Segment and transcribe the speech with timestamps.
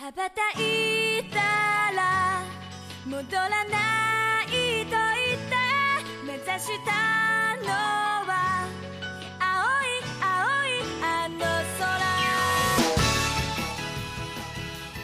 [0.00, 1.38] 羽ばたいた
[1.96, 2.42] ら
[3.06, 5.56] 戻らないと言って
[6.22, 7.72] 目指したの
[8.28, 8.68] は
[9.40, 11.96] 青い青いあの空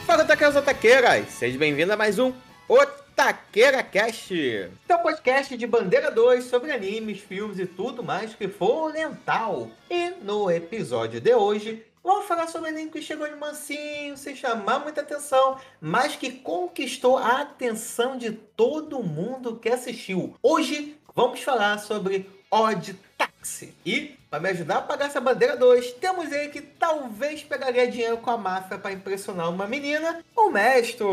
[0.05, 1.27] Fala, taqueiros otaqueiras!
[1.29, 2.31] Seja bem-vindo a mais um
[2.69, 8.89] Otaqueira Cast, seu podcast de bandeira 2 sobre animes, filmes e tudo mais que for
[8.89, 9.71] oriental.
[9.89, 14.34] E no episódio de hoje, vamos falar sobre um anime que chegou de mansinho, sem
[14.34, 20.34] chamar muita atenção, mas que conquistou a atenção de todo mundo que assistiu.
[20.42, 23.74] Hoje, vamos falar sobre Odd Taxi.
[23.84, 28.16] E, para me ajudar a pagar essa bandeira 2, temos ele que talvez pegaria dinheiro
[28.16, 31.04] com a máfia para impressionar uma menina, o Mestre.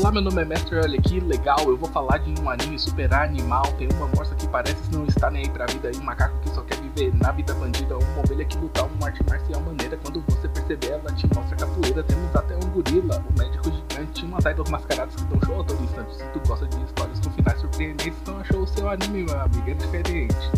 [0.00, 3.12] Olá, meu nome é Mestre, olha que legal, eu vou falar de um anime super
[3.12, 6.34] animal, tem uma moça que parece não estar nem aí pra vida, e um macaco
[6.40, 9.98] que só quer viver na vida bandida, uma ovelha que luta uma arte marcial maneira,
[9.98, 14.38] quando você perceber ela te mostra capoeira, temos até um gorila, um médico gigante, uma
[14.50, 17.60] idol mascarados que dão show a todo instante, se tu gosta de histórias com finais
[17.60, 20.50] surpreendentes, então achou o seu anime, meu amigo, é diferente,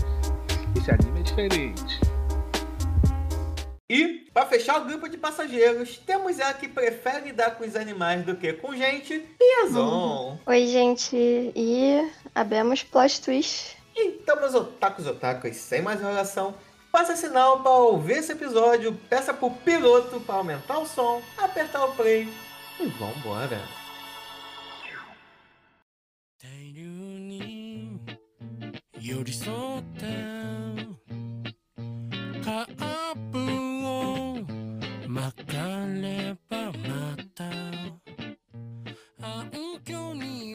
[0.76, 2.11] esse anime é diferente.
[3.91, 8.25] E, para fechar o grupo de passageiros, temos ela que prefere lidar com os animais
[8.25, 10.37] do que com gente, Piazon.
[10.45, 11.15] Oi, gente.
[11.15, 13.77] E abemos plot twist.
[13.95, 16.53] Então, meus otakus otakus, sem mais enrolação,
[16.91, 21.95] faça sinal para ouvir esse episódio, peça pro piloto para aumentar o som, apertar o
[21.95, 22.27] play
[22.79, 23.59] e vambora.
[26.39, 27.99] 大量に
[29.01, 30.05] 寄り添った
[32.45, 33.37] カップ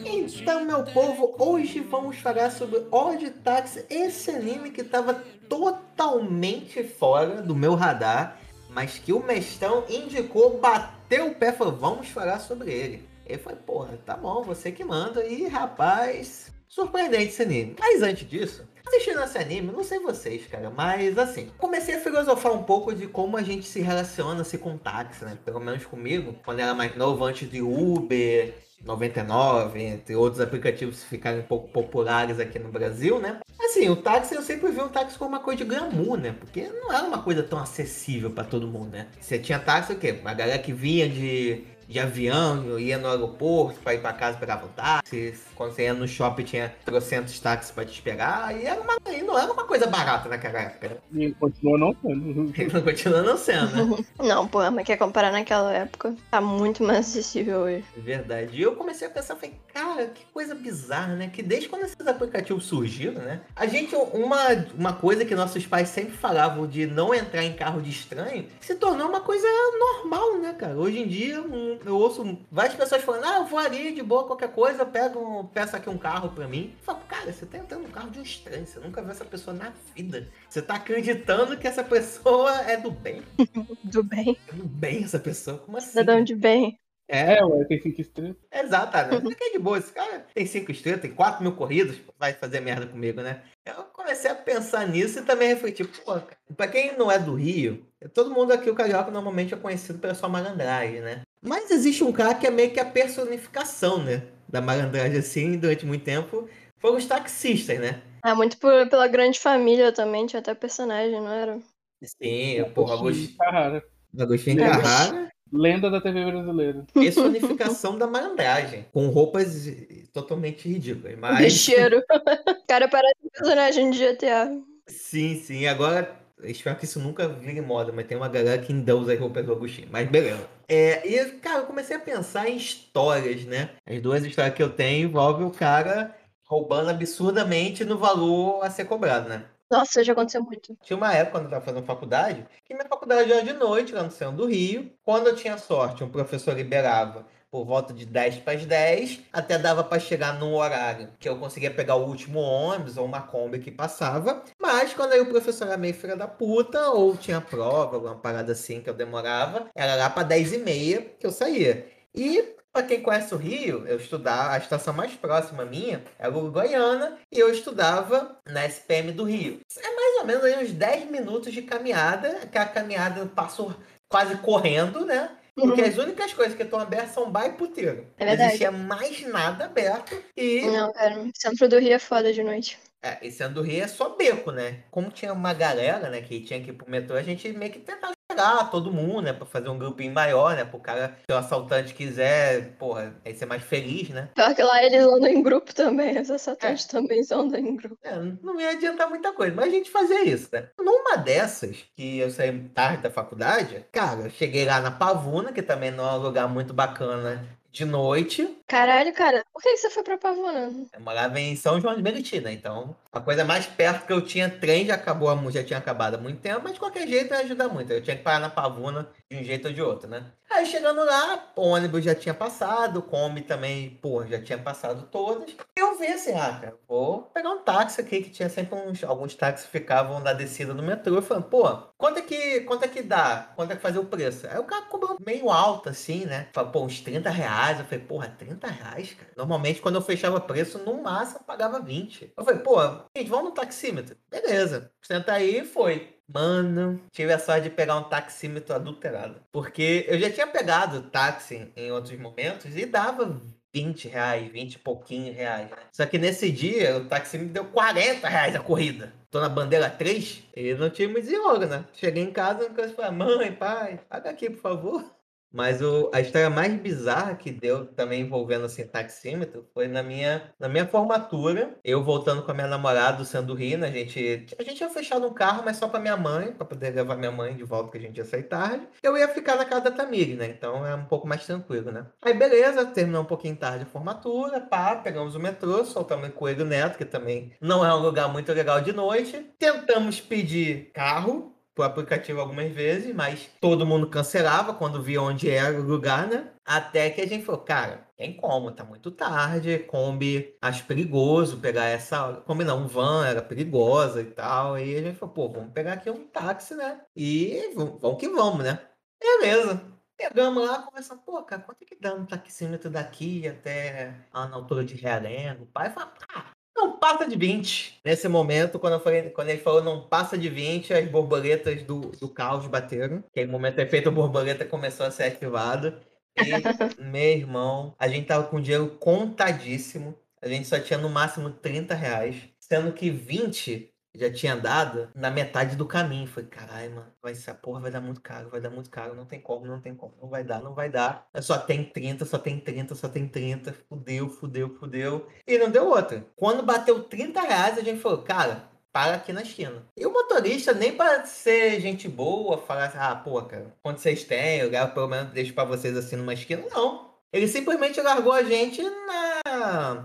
[0.06, 5.14] então, meu povo, hoje vamos falar sobre Odd Taxi, esse anime que estava
[5.48, 8.38] totalmente fora do meu radar,
[8.68, 13.08] mas que o mestrão indicou, bateu o pé, falou, vamos falar sobre ele.
[13.24, 15.24] Ele foi, porra, tá bom, você que manda.
[15.24, 17.74] E, rapaz, surpreendente esse anime.
[17.78, 22.52] Mas antes disso, assistindo esse anime, não sei vocês, cara, mas assim, comecei a filosofar
[22.52, 25.38] um pouco de como a gente se relaciona se com táxi, né?
[25.44, 28.54] Pelo menos comigo, quando era mais novo, antes de Uber,
[28.84, 33.40] 99, entre outros aplicativos que ficaram um pouco populares aqui no Brasil, né?
[33.60, 36.34] Assim, o táxi eu sempre vi o táxi como uma coisa de glamour, né?
[36.38, 39.08] Porque não era uma coisa tão acessível pra todo mundo, né?
[39.20, 40.12] Você tinha táxi o quê?
[40.20, 44.62] Uma galera que vinha de, de avião, ia no aeroporto pra ir pra casa pegar
[44.62, 45.34] um táxi.
[45.54, 48.54] Quando você ia no shopping tinha trocentos táxis pra te esperar.
[48.54, 50.96] E era uma, e não era uma coisa barata naquela época, né?
[51.24, 52.52] E continua não sendo.
[52.58, 54.04] E não continua não sendo, né?
[54.18, 56.14] Não, pô, mas quer comparar naquela época?
[56.30, 57.84] Tá muito mais acessível hoje.
[57.96, 58.56] Verdade.
[58.56, 61.30] E eu comecei a pensar, falei, cara, que coisa bizarra, né?
[61.32, 63.40] Que desde quando esses aplicativos surgiram, né?
[63.56, 64.38] A gente, uma,
[64.76, 68.74] uma coisa que nossos pais sempre falavam de não entrar em carro de estranho, se
[68.74, 69.46] tornou uma coisa
[69.78, 70.76] normal, né, cara?
[70.76, 74.26] Hoje em dia, um- eu ouço várias pessoas falando, ah, eu vou ali de boa,
[74.26, 76.74] qualquer coisa, pego, um- peço aqui um carro pra mim.
[76.78, 79.24] Eu falo, cara, você tá entrando no carro de um estranho, você nunca viu essa
[79.24, 80.28] pessoa na vida.
[80.48, 83.22] Você tá acreditando que essa pessoa é do bem.
[83.84, 84.38] Do bem.
[84.48, 85.58] É do bem essa pessoa?
[85.58, 85.88] Como assim?
[85.90, 86.78] Cidadão de bem.
[87.10, 88.36] É, É, ué, tem cinco estrelas.
[88.52, 89.32] Exatamente.
[89.32, 89.78] Aqui é de boa.
[89.78, 93.42] Esse cara tem cinco estrelas, tem 4 mil corridas, vai fazer merda comigo, né?
[93.64, 97.34] Eu comecei a pensar nisso e também refletir, pô, cara, pra quem não é do
[97.34, 101.22] Rio, todo mundo aqui, o carioca, normalmente é conhecido pela sua malandragem, né?
[101.42, 104.22] Mas existe um cara que é meio que a personificação, né?
[104.48, 106.48] Da malandragem, assim, durante muito tempo,
[106.78, 108.00] foram os taxistas, né?
[108.22, 111.58] Ah, muito por- pela grande família também, tinha até personagem, não era?
[112.02, 113.84] Sim, porra, Agostinho, Carrara.
[114.18, 114.68] Agostinho É.
[114.68, 116.84] Carrara, Lenda da TV brasileira.
[116.92, 119.66] personificação da malandragem, com roupas
[120.12, 121.38] totalmente ridículas, mas...
[121.38, 122.02] Bicheiro.
[122.48, 124.50] O cara parece um personagem de GTA.
[124.86, 125.66] Sim, sim.
[125.66, 129.20] Agora, espero que isso nunca vire moda, mas tem uma galera que ainda usa as
[129.20, 129.88] roupas do Agostinho.
[129.90, 130.46] Mas beleza.
[130.68, 133.70] É, e, cara, eu comecei a pensar em histórias, né?
[133.86, 138.86] As duas histórias que eu tenho envolvem o cara roubando absurdamente no valor a ser
[138.86, 139.44] cobrado, né?
[139.70, 140.74] Nossa, já aconteceu muito.
[140.82, 144.02] Tinha uma época, quando eu estava fazendo faculdade, que minha faculdade era de noite, lá
[144.02, 144.90] no centro do Rio.
[145.04, 149.58] Quando eu tinha sorte, um professor liberava por volta de 10 para as 10, até
[149.58, 153.58] dava para chegar num horário que eu conseguia pegar o último ônibus ou uma Kombi
[153.58, 154.42] que passava.
[154.60, 158.52] Mas quando aí o professor era meio filha da puta, ou tinha prova, alguma parada
[158.52, 161.86] assim que eu demorava, era lá para 10 e meia que eu saía.
[162.14, 167.18] E para quem conhece o Rio, eu estudava, a estação mais próxima minha era Uruguaiana
[167.32, 169.60] e eu estudava na SPM do Rio.
[169.76, 173.74] É mais ou menos uns 10 minutos de caminhada, que a caminhada eu passo
[174.08, 175.30] quase correndo, né?
[175.60, 178.06] Porque as únicas coisas que estão abertas são bar e puteiro.
[178.16, 178.42] É Não verdade.
[178.48, 182.78] existia mais nada aberto e Não, cara, o centro do Rio é foda de noite.
[183.02, 184.82] É, e sendo do Rio é só beco, né?
[184.90, 187.78] Como tinha uma galera, né, que tinha que ir pro metrô, a gente meio que
[187.78, 189.32] tentava pegar todo mundo, né?
[189.32, 190.64] Pra fazer um grupinho maior, né?
[190.64, 194.28] Pro cara, se o assaltante quiser, porra, aí ser mais feliz, né?
[194.34, 197.98] Pior que lá eles andam em grupo também, os assaltantes também andam em grupo.
[198.04, 200.68] É, não ia adiantar muita coisa, mas a gente fazia isso, né?
[200.78, 205.62] Numa dessas, que eu saí tarde da faculdade, cara, eu cheguei lá na Pavuna, que
[205.62, 207.44] também não é um lugar muito bacana
[207.78, 208.56] de noite.
[208.66, 210.70] Caralho, cara, por que você foi pra Pavuna?
[210.92, 212.52] Eu morava em São João de Meriti, né?
[212.52, 216.18] Então, a coisa mais perto que eu tinha trem já acabou, já tinha acabado há
[216.18, 217.92] muito tempo, mas de qualquer jeito ia ajudar muito.
[217.92, 220.32] Eu tinha que parar na Pavuna de um jeito ou de outro, né?
[220.50, 225.06] Aí chegando lá, o ônibus já tinha passado, o Kombi também, pô, já tinha passado
[225.10, 225.54] todas.
[225.76, 229.34] Eu vi assim, ah, cara, vou pegar um táxi aqui, que tinha sempre uns, alguns
[229.34, 231.16] táxis que ficavam na descida do metrô.
[231.16, 233.52] Eu falei, pô, quanto é que, quanto é que dá?
[233.54, 234.46] Quanto é que fazer o preço?
[234.48, 236.48] Aí o cara cobrou meio alto, assim, né?
[236.52, 237.78] Falei, pô, uns 30 reais.
[237.78, 239.30] Eu falei, porra, 30 reais, cara?
[239.36, 242.32] Normalmente, quando eu fechava preço, no máximo pagava 20.
[242.36, 242.80] Eu falei, pô,
[243.14, 244.16] gente, vamos no taxímetro.
[244.30, 244.90] Beleza.
[245.02, 246.17] Senta aí e foi.
[246.30, 249.40] Mano, tive a sorte de pegar um taxímetro adulterado.
[249.50, 253.40] Porque eu já tinha pegado táxi em outros momentos e dava
[253.74, 255.70] 20 reais, 20 e pouquinho reais.
[255.90, 259.12] Só que nesse dia o taxímetro deu 40 reais a corrida.
[259.30, 261.84] Tô na bandeira 3 e não tinha muito desenrolo, né?
[261.94, 265.17] Cheguei em casa e falei, mãe, pai, paga aqui, por favor.
[265.58, 270.54] Mas o, a história mais bizarra que deu também envolvendo assim, taxímetro foi na minha,
[270.56, 271.76] na minha formatura.
[271.82, 273.88] Eu voltando com a minha namorada do Sandurrina.
[273.88, 276.94] A gente, a gente tinha fechado um carro, mas só pra minha mãe, pra poder
[276.94, 278.86] levar minha mãe de volta, que a gente ia sair tarde.
[279.02, 280.46] Eu ia ficar na casa da Tamiri, né?
[280.46, 282.06] Então é um pouco mais tranquilo, né?
[282.22, 286.64] Aí beleza, terminou um pouquinho tarde a formatura, pá, pegamos o metrô, soltamos o Coelho
[286.64, 289.44] Neto, que também não é um lugar muito legal de noite.
[289.58, 295.78] Tentamos pedir carro, pro aplicativo algumas vezes, mas todo mundo cancelava quando via onde era
[295.78, 296.50] o lugar, né?
[296.64, 301.84] Até que a gente falou, cara, tem como, tá muito tarde, Kombi, acho perigoso pegar
[301.84, 302.42] essa.
[302.44, 304.76] Kombi não, van era perigosa e tal.
[304.76, 307.00] E a gente falou, pô, vamos pegar aqui um táxi, né?
[307.14, 308.80] E vamos, que vamos, né?
[309.20, 309.80] Beleza.
[310.16, 314.84] Pegamos lá, conversando, pô, cara, quanto é que dá um taxímetro daqui até na altura
[314.84, 315.62] de Realengo?
[315.62, 318.00] O pai falou, ah, não passa de 20.
[318.04, 322.00] Nesse momento, quando, eu falei, quando ele falou não passa de 20, as borboletas do,
[322.12, 323.22] do caos bateram.
[323.30, 326.00] Aquele momento, efeito borboleta começou a ser ativado.
[326.36, 326.42] E,
[327.02, 330.16] meu irmão, a gente tava com dinheiro contadíssimo.
[330.40, 332.36] A gente só tinha no máximo 30 reais.
[332.60, 336.26] Sendo que 20 já tinha dado na metade do caminho.
[336.26, 339.24] Falei, caralho, mano, vai ser porra, vai dar muito caro, vai dar muito caro, não
[339.24, 341.28] tem como, não tem como, não vai dar, não vai dar.
[341.40, 343.72] Só tem 30, só tem 30, só tem 30.
[343.88, 345.28] Fudeu, fudeu, fudeu.
[345.46, 346.26] E não deu outra.
[346.36, 349.86] Quando bateu 30 reais, a gente falou, cara, para aqui na esquina.
[349.96, 354.24] E o motorista, nem para ser gente boa, falar assim, ah, pô, cara, quanto vocês
[354.24, 356.64] têm, eu pelo menos deixo para vocês assim numa esquina.
[356.70, 357.08] Não.
[357.32, 359.37] Ele simplesmente largou a gente na,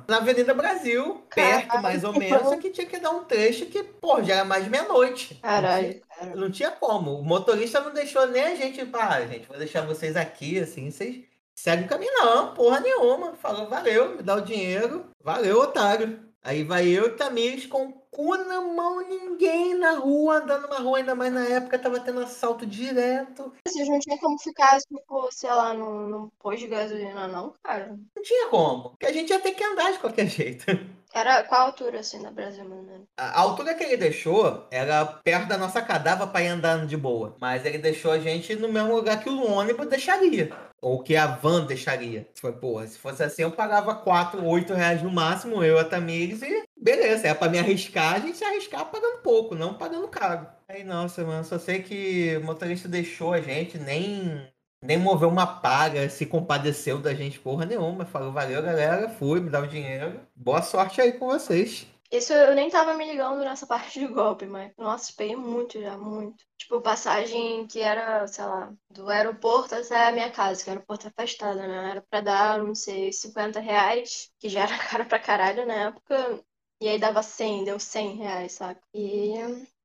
[0.07, 3.83] na Avenida Brasil, perto mais ou menos, só que tinha que dar um trecho que,
[3.83, 5.35] pô, já era mais meia-noite.
[5.35, 6.35] Caralho, cara.
[6.35, 7.19] Não tinha como.
[7.19, 11.23] O motorista não deixou nem a gente, pá, gente, vou deixar vocês aqui, assim, vocês
[11.55, 12.11] seguem o caminho.
[12.13, 13.33] Não, porra nenhuma.
[13.35, 15.05] Falou, valeu, me dá o dinheiro.
[15.23, 16.19] Valeu, otário.
[16.43, 20.99] Aí vai eu e Tamires com cu na mão, ninguém na rua, andando na rua,
[20.99, 23.51] ainda mais na época, tava tendo assalto direto.
[23.67, 27.97] Vocês não tinham como ficar, tipo, sei lá, num, num posto de gasolina, não, cara?
[28.15, 28.91] Não tinha como.
[28.91, 30.65] Porque a gente ia ter que andar de qualquer jeito.
[31.13, 33.07] Era qual a altura, assim, da Brasil, mano?
[33.15, 37.35] A altura que ele deixou era perto da nossa cadáver para ir andando de boa.
[37.39, 40.51] Mas ele deixou a gente no mesmo lugar que o ônibus deixaria.
[40.81, 42.27] Ou que a van deixaria.
[42.33, 45.85] Foi, porra, se fosse assim, eu pagava 4, 8 reais no máximo, eu e a
[45.85, 47.27] Tamires, e beleza.
[47.27, 50.47] É pra me arriscar, a gente se arriscar pagando pouco, não pagando caro.
[50.67, 54.47] Aí, nossa, mano, só sei que o motorista deixou a gente, nem,
[54.81, 58.05] nem moveu uma paga, se compadeceu da gente porra nenhuma.
[58.05, 60.19] Falou, valeu, galera, fui, me dá o dinheiro.
[60.35, 61.87] Boa sorte aí com vocês.
[62.11, 65.97] Isso eu nem tava me ligando nessa parte de golpe, mas, nossa, peguei muito já,
[65.97, 66.43] muito.
[66.57, 71.07] Tipo, passagem que era, sei lá, do aeroporto até a minha casa, que o aeroporto
[71.07, 71.89] é afastado, né?
[71.91, 76.43] Era pra dar, não sei, 50 reais, que já era caro pra caralho na época.
[76.83, 78.81] E aí dava 100, deu 100 reais, saca?
[78.93, 79.31] E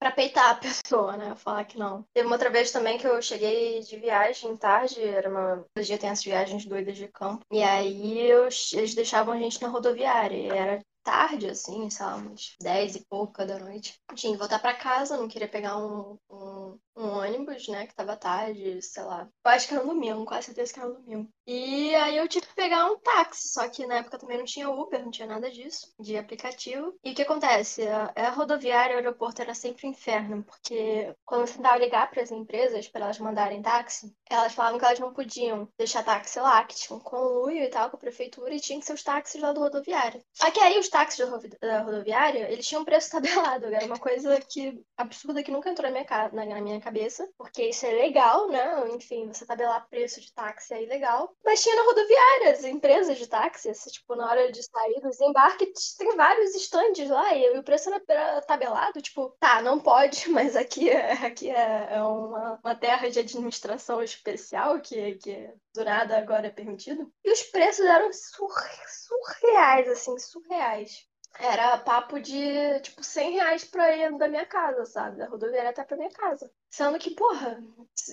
[0.00, 1.36] pra peitar a pessoa, né?
[1.36, 2.04] Falar que não.
[2.12, 5.64] Teve uma outra vez também que eu cheguei de viagem tarde, era uma.
[5.74, 7.44] Todo dia tem essas viagens doidas de campo.
[7.52, 10.36] E aí eu- eles deixavam a gente na rodoviária.
[10.36, 13.94] E era tarde, assim, sei lá, umas 10 e pouca da noite.
[14.14, 18.16] Tinha que voltar pra casa, não queria pegar um, um, um ônibus, né, que tava
[18.16, 19.28] tarde, sei lá.
[19.44, 21.28] Eu acho que era um domingo, quase certeza que era um domingo.
[21.46, 24.68] E aí eu tive que pegar um táxi, só que na época também não tinha
[24.68, 26.94] Uber, não tinha nada disso, de aplicativo.
[27.02, 27.86] E o que acontece?
[27.86, 32.22] A, a rodoviária, o aeroporto era sempre um inferno, porque quando você tentava ligar para
[32.22, 36.62] as empresas para elas mandarem táxi, elas falavam que elas não podiam deixar táxi lá,
[36.64, 39.40] que tinha um conluio e tal com a prefeitura e tinha que ser os táxis
[39.40, 40.20] lá do rodoviário.
[40.34, 41.26] Só que aí os táxis
[41.60, 43.66] da rodoviária, eles tinham preço tabelado.
[43.66, 47.28] Era uma coisa que absurda que nunca entrou na minha, na minha cabeça.
[47.36, 48.88] Porque isso é legal, né?
[48.90, 51.34] Enfim, você tabelar preço de táxi é ilegal.
[51.44, 55.20] Mas tinha na rodoviária, as empresas de táxi, assim, tipo, na hora de sair dos
[55.20, 59.00] embarques, tem vários estandes lá e o preço era- tabelado.
[59.02, 64.02] Tipo, tá, não pode, mas aqui é, aqui é é uma, uma terra de administração
[64.02, 67.10] especial que, que do nada agora é permitido.
[67.24, 68.48] E os preços eram sur-
[68.86, 71.06] surreais, assim, surreais.
[71.38, 75.18] Era papo de, tipo, 100 reais pra ir da minha casa, sabe?
[75.18, 76.50] Da rodoviária até pra minha casa.
[76.70, 77.62] Sendo que, porra,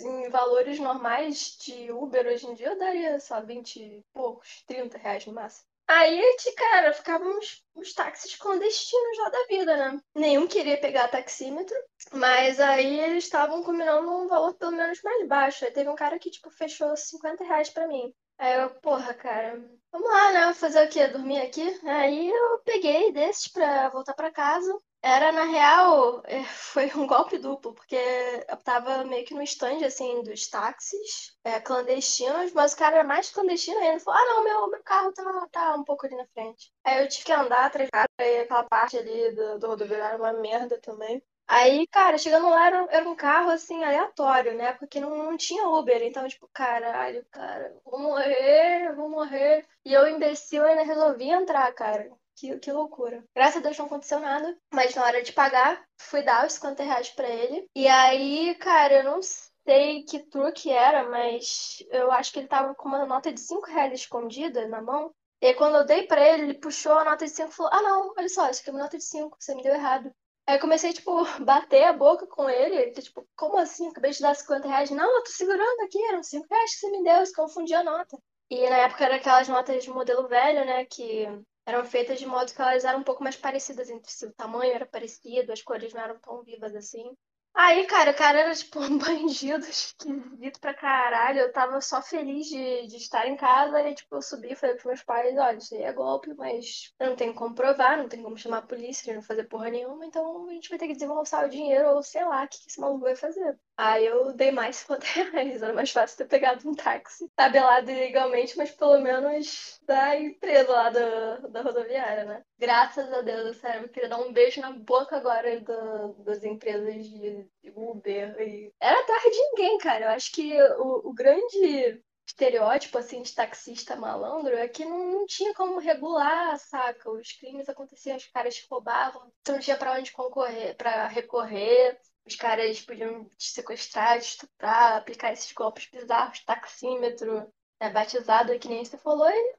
[0.03, 4.97] em valores normais de Uber hoje em dia eu daria só 20 e poucos, 30
[4.97, 5.67] reais no máximo.
[5.87, 6.19] Aí,
[6.57, 9.99] cara, ficavam uns, uns táxis clandestinos lá da vida, né?
[10.15, 11.77] Nenhum queria pegar taxímetro,
[12.11, 15.63] mas aí eles estavam combinando um valor pelo menos mais baixo.
[15.63, 18.11] Aí teve um cara que, tipo, fechou 50 reais pra mim.
[18.37, 19.63] Aí eu, porra, cara,
[19.95, 20.53] vamos lá, né?
[20.53, 21.07] Fazer o quê?
[21.07, 21.79] Dormir aqui?
[21.87, 24.77] Aí eu peguei desses pra voltar pra casa.
[25.01, 29.85] Era, na real, é, foi um golpe duplo, porque eu tava meio que no stand,
[29.85, 33.99] assim, dos táxis é, clandestinos, mas o cara era mais clandestino ainda.
[33.99, 36.73] Falou, ah, não, meu, meu carro tá, tá um pouco ali na frente.
[36.83, 40.05] Aí eu tive que andar atrás do cara, e aquela parte ali do, do rodoviário
[40.05, 41.23] era uma merda também.
[41.47, 44.73] Aí, cara, chegando lá era, era um carro assim, aleatório, né?
[44.73, 46.01] Porque não, não tinha Uber.
[46.03, 49.65] Então, tipo, caralho, cara, vou morrer, vou morrer.
[49.85, 52.09] E eu, imbecil, ainda resolvi entrar, cara.
[52.35, 53.23] Que, que loucura.
[53.35, 54.57] Graças a Deus não aconteceu nada.
[54.73, 57.67] Mas na hora de pagar, fui dar os 50 reais pra ele.
[57.75, 62.75] E aí, cara, eu não sei que truque era, mas eu acho que ele tava
[62.75, 65.11] com uma nota de 5 reais escondida na mão.
[65.41, 67.71] E aí, quando eu dei pra ele, ele puxou a nota de 5 e falou:
[67.73, 70.11] Ah, não, olha só, isso aqui é uma nota de 5, você me deu errado.
[70.47, 71.11] Aí eu comecei, tipo,
[71.43, 72.75] bater a boca com ele.
[72.75, 73.87] Ele, tipo, como assim?
[73.89, 74.91] Acabei de dar 50 reais.
[74.91, 77.83] Não, eu tô segurando aqui, eram 5 reais que você me deu, você confundiu a
[77.83, 78.17] nota.
[78.49, 80.85] E na época era aquelas notas de modelo velho, né?
[80.85, 81.25] Que
[81.65, 84.25] eram feitas de modo que elas eram um pouco mais parecidas entre si.
[84.25, 87.15] O tamanho era parecido, as cores não eram tão vivas assim.
[87.55, 91.39] Aí, cara, o cara era tipo um bandido esquisito pra caralho.
[91.39, 94.75] Eu tava só feliz de, de estar em casa e, tipo, eu subi e falei
[94.75, 98.07] pros meus pais: olha, isso aí é golpe, mas eu não tenho como provar, não
[98.09, 100.93] tenho como chamar a polícia, não fazer porra nenhuma, então a gente vai ter que
[100.93, 103.57] desembolsar o dinheiro ou sei lá o que esse maluco vai fazer.
[103.77, 108.57] Aí eu dei mais 50 reais, era mais fácil ter pegado um táxi tabelado ilegalmente,
[108.57, 112.43] mas pelo menos da empresa lá da, da rodoviária, né?
[112.57, 117.05] Graças a Deus, sério, eu queria dar um beijo na boca agora do- das empresas
[117.05, 118.39] de Uber.
[118.41, 118.73] E...
[118.79, 120.05] Era terra de ninguém, cara.
[120.05, 125.25] Eu acho que o, o grande estereótipo assim de taxista malandro é que não, não
[125.25, 127.09] tinha como regular, saca?
[127.11, 131.99] Os crimes aconteciam, os caras roubavam, então não tinha pra onde concorrer, para recorrer.
[132.25, 138.67] Os caras podiam te sequestrar, te estuprar, aplicar esses golpes bizarros, taxímetro, é, batizado, que
[138.67, 139.55] nem você falou, e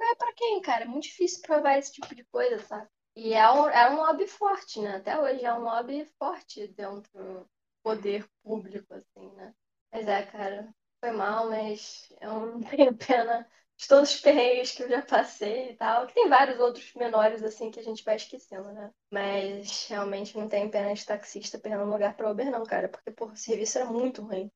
[0.00, 0.84] é pra quem, cara?
[0.84, 2.88] É muito difícil provar esse tipo de coisa, sabe?
[3.14, 4.96] E é um, é um lobby forte, né?
[4.96, 7.48] Até hoje é um lobby forte dentro do
[7.82, 9.54] poder público, assim, né?
[9.92, 14.82] Mas é, cara, foi mal, mas eu não tenho pena de todos os perrengues que
[14.82, 16.06] eu já passei e tal.
[16.06, 18.90] Que tem vários outros menores, assim, que a gente vai esquecendo, né?
[19.10, 22.88] Mas realmente não tenho pena de taxista perdendo um lugar pra Uber, não, cara.
[22.88, 24.50] Porque, porra, o serviço era muito ruim.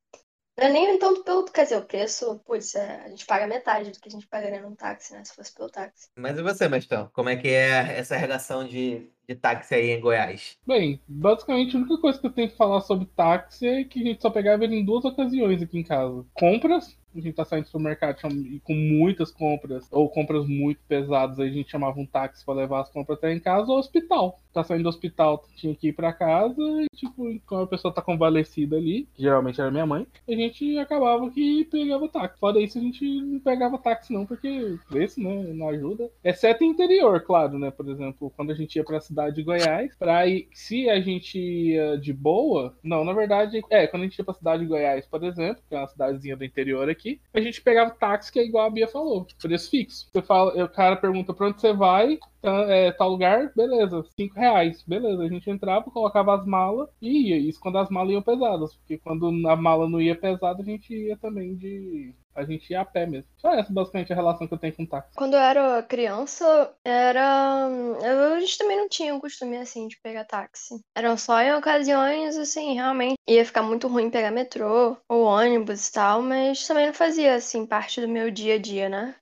[0.57, 1.45] Não é nem tanto pelo.
[1.45, 4.61] Quer dizer, o preço, putz, é, a gente paga metade do que a gente pagaria
[4.61, 5.23] num táxi, né?
[5.23, 6.09] Se fosse pelo táxi.
[6.17, 7.09] Mas e você, Mestão?
[7.13, 10.57] Como é que é essa relação de, de táxi aí em Goiás?
[10.67, 14.03] Bem, basicamente a única coisa que eu tenho que falar sobre táxi é que a
[14.03, 16.25] gente só pegava ele em duas ocasiões aqui em casa.
[16.33, 21.39] Compras, a gente tá saindo do supermercado e com muitas compras, ou compras muito pesadas,
[21.39, 24.40] aí a gente chamava um táxi pra levar as compras até em casa, ou hospital.
[24.53, 28.01] Tá saindo do hospital, tinha que ir pra casa, e tipo, quando a pessoa tá
[28.01, 32.39] convalescida ali, que geralmente era minha mãe, a gente acabava que pegava táxi.
[32.39, 36.09] Fora isso, a gente não pegava táxi não, porque esse, né, não ajuda.
[36.23, 40.27] Exceto interior, claro, né, por exemplo, quando a gente ia pra cidade de Goiás, pra
[40.27, 44.25] ir, se a gente ia de boa, não, na verdade, é, quando a gente ia
[44.25, 47.61] pra cidade de Goiás, por exemplo, que é uma cidadezinha do interior aqui, a gente
[47.61, 50.09] pegava táxi que é igual a Bia falou, preço fixo.
[50.11, 54.83] Você fala, o cara pergunta pra onde você vai, é, tal lugar, beleza, 5 reais,
[54.83, 55.23] beleza.
[55.23, 57.37] A gente entrava, colocava as malas e ia.
[57.37, 60.93] Isso quando as malas iam pesadas, porque quando a mala não ia pesada, a gente
[60.93, 62.13] ia também de.
[62.33, 63.29] A gente ia a pé mesmo.
[63.35, 65.13] Só essa basicamente a relação que eu tenho com táxi.
[65.15, 67.67] Quando eu era criança, era.
[67.67, 70.79] A gente também não tinha o costume assim de pegar táxi.
[70.95, 73.15] Eram só em ocasiões, assim, realmente.
[73.27, 77.65] Ia ficar muito ruim pegar metrô ou ônibus e tal, mas também não fazia, assim,
[77.65, 79.15] parte do meu dia a dia, né?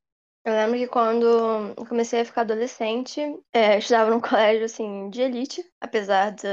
[0.50, 3.22] Eu lembro que quando comecei a ficar adolescente,
[3.53, 6.48] é, eu estudava num colégio, assim, de elite, apesar de,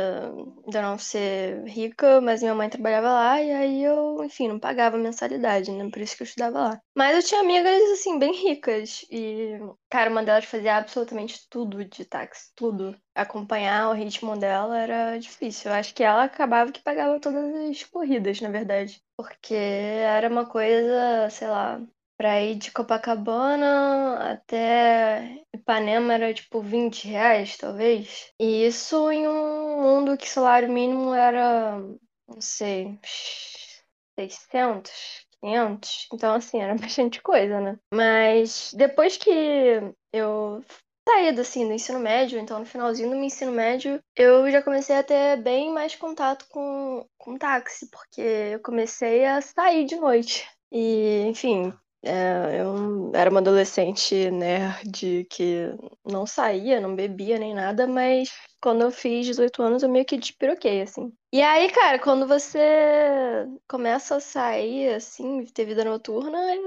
[0.68, 4.58] de eu não ser rica, mas minha mãe trabalhava lá, e aí eu, enfim, não
[4.58, 5.88] pagava mensalidade, né?
[5.90, 6.80] Por isso que eu estudava lá.
[6.94, 12.04] Mas eu tinha amigas, assim, bem ricas, e, cara, uma delas fazia absolutamente tudo de
[12.04, 12.94] táxi, tudo.
[13.14, 15.70] Acompanhar o ritmo dela era difícil.
[15.70, 19.00] Eu acho que ela acabava que pagava todas as corridas, na verdade.
[19.16, 21.80] Porque era uma coisa, sei lá,
[22.16, 28.32] Pra ir de Copacabana até Ipanema era tipo 20 reais, talvez.
[28.40, 31.78] E isso em um mundo que salário mínimo era,
[32.26, 32.99] não sei,
[34.18, 36.08] 600, 500.
[36.12, 37.78] Então, assim, era bastante coisa, né?
[37.92, 39.30] Mas depois que
[40.12, 40.64] eu
[41.08, 44.96] saí assim, do ensino médio, então no finalzinho do meu ensino médio, eu já comecei
[44.96, 50.49] a ter bem mais contato com, com táxi, porque eu comecei a sair de noite.
[50.73, 51.73] E, enfim,
[52.06, 58.82] é, eu era uma adolescente nerd que não saía, não bebia nem nada, mas quando
[58.82, 61.12] eu fiz 18 anos eu meio que despiroquei, assim.
[61.32, 66.58] E aí, cara, quando você começa a sair, assim, ter vida noturna, é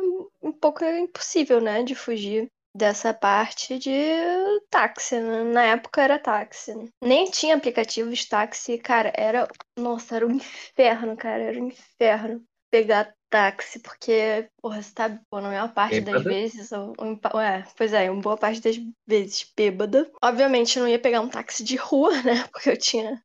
[0.41, 3.91] um pouco impossível, né, de fugir dessa parte de
[4.69, 5.19] táxi.
[5.19, 5.43] Né?
[5.43, 6.73] Na época era táxi.
[7.01, 9.47] Nem tinha aplicativo de táxi, cara, era.
[9.77, 15.39] Nossa, era um inferno, cara, era um inferno pegar táxi, porque, porra, você tá, pô,
[15.39, 16.29] na maior parte das Bêbada?
[16.29, 16.93] vezes, ou,
[17.39, 20.09] é, pois é, uma boa parte das vezes bêbada.
[20.23, 23.21] Obviamente, eu não ia pegar um táxi de rua, né, porque eu tinha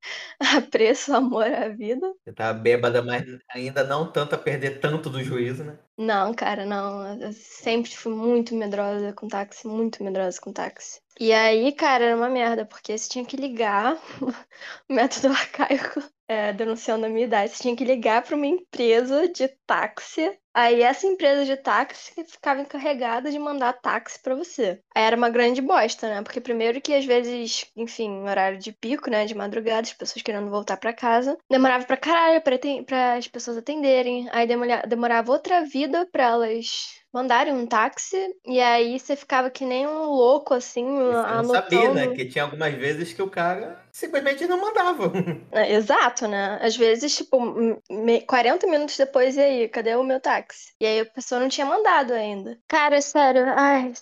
[0.57, 2.13] apreço, amor à vida.
[2.23, 5.79] Você tá bêbada, mas ainda não tanto a perder tanto do juízo, né?
[5.97, 11.01] Não, cara, não, eu sempre fui muito medrosa com táxi, muito medrosa com táxi.
[11.19, 13.97] E aí, cara, era uma merda, porque você tinha que ligar,
[14.91, 19.49] método arcaico, é, denunciando a minha idade, você tinha que ligar para uma empresa de
[19.67, 20.39] táxi.
[20.55, 24.79] Aí essa empresa de táxi ficava encarregada de mandar táxi para você.
[24.95, 26.23] Aí era uma grande bosta, né?
[26.23, 30.51] Porque primeiro que às vezes, enfim, horário de pico, né, de madrugada, as pessoas querendo
[30.51, 32.41] voltar para casa, demorava pra caralho
[32.87, 34.29] para as pessoas atenderem.
[34.33, 39.65] Aí demora- demorava outra vida para elas mandarem um táxi, e aí você ficava que
[39.65, 41.53] nem um louco, assim, anotando.
[41.53, 42.09] sabia, né?
[42.09, 45.13] Que tinha algumas vezes que o cara simplesmente não mandava.
[45.53, 46.59] É, Exato, né?
[46.61, 50.44] Às vezes, tipo, m- me- 40 minutos depois, e aí, cadê o meu táxi?
[50.81, 52.59] E aí a pessoa não tinha mandado ainda.
[52.69, 53.93] Cara, sério, ai,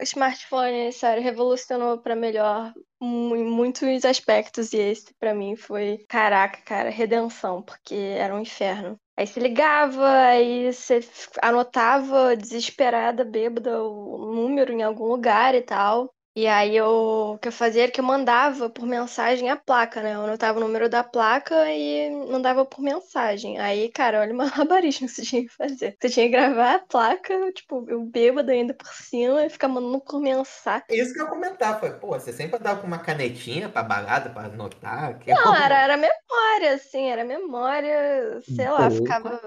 [0.00, 6.60] o smartphone, sério, revolucionou pra melhor em muitos aspectos, e esse pra mim foi, caraca,
[6.62, 8.98] cara, redenção, porque era um inferno.
[9.16, 11.00] Aí você ligava, aí você
[11.42, 16.12] anotava desesperada, bêbada, o número em algum lugar e tal.
[16.38, 20.00] E aí eu, o que eu fazia era que eu mandava por mensagem a placa,
[20.00, 20.14] né?
[20.14, 23.58] Eu anotava o número da placa e mandava por mensagem.
[23.58, 24.36] Aí, cara, olha o
[24.78, 25.96] malabarismo que você tinha que fazer.
[26.00, 29.98] Você tinha que gravar a placa, tipo, eu bêbada ainda por cima e ficar mandando
[29.98, 30.84] por mensagem.
[30.90, 31.80] Isso que eu ia comentar.
[31.80, 35.18] Foi, pô, você sempre andava com uma canetinha pra balada, pra anotar.
[35.18, 38.90] Que Não, era, era memória, assim, era memória, sei lá, Boa.
[38.92, 39.40] ficava.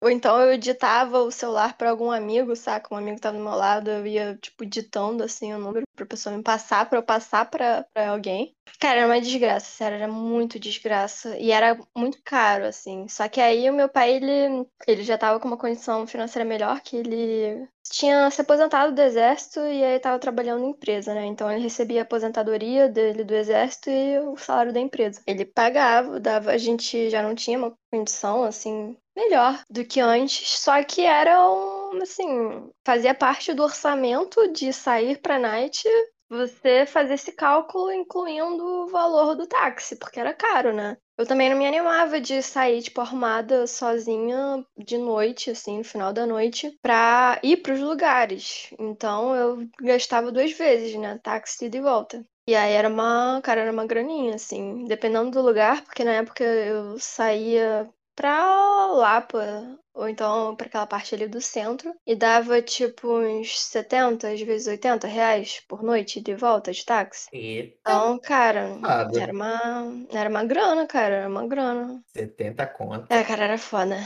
[0.00, 2.94] Ou então eu editava o celular pra algum amigo, saca?
[2.94, 6.19] Um amigo tava do meu lado, eu ia, tipo, ditando, assim, o número pra pessoa
[6.28, 8.54] me passar, pra eu passar pra alguém.
[8.78, 11.36] Cara, era uma desgraça, sério, era muito desgraça.
[11.38, 13.06] E era muito caro, assim.
[13.08, 16.80] Só que aí o meu pai, ele, ele já tava com uma condição financeira melhor,
[16.80, 21.26] que ele tinha se aposentado do exército e aí tava trabalhando em empresa, né?
[21.26, 25.20] Então ele recebia a aposentadoria dele do exército e o salário da empresa.
[25.26, 30.58] Ele pagava, dava, a gente já não tinha uma condição assim melhor do que antes,
[30.58, 35.82] só que era um, assim, fazia parte do orçamento de sair pra night
[36.30, 40.96] você fazer esse cálculo incluindo o valor do táxi, porque era caro, né?
[41.18, 46.12] Eu também não me animava de sair, tipo, arrumada sozinha de noite, assim, no final
[46.12, 48.70] da noite, pra ir pros lugares.
[48.78, 51.18] Então eu gastava duas vezes, né?
[51.22, 52.24] Táxi ida e volta.
[52.46, 56.42] E aí era uma, cara, era uma graninha, assim, dependendo do lugar, porque na época
[56.44, 63.08] eu saía pra Lapa, ou então pra aquela parte ali do centro, e dava tipo
[63.18, 67.28] uns 70, às vezes 80 reais por noite ida e volta de táxi.
[67.32, 69.20] Eita, Então, cara, Nada.
[69.20, 72.02] era uma, era uma grana, cara, era uma grana.
[72.08, 73.06] 70 conto.
[73.10, 73.96] É, cara, era foda.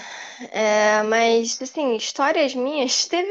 [0.51, 3.31] É, mas, assim, histórias minhas, teve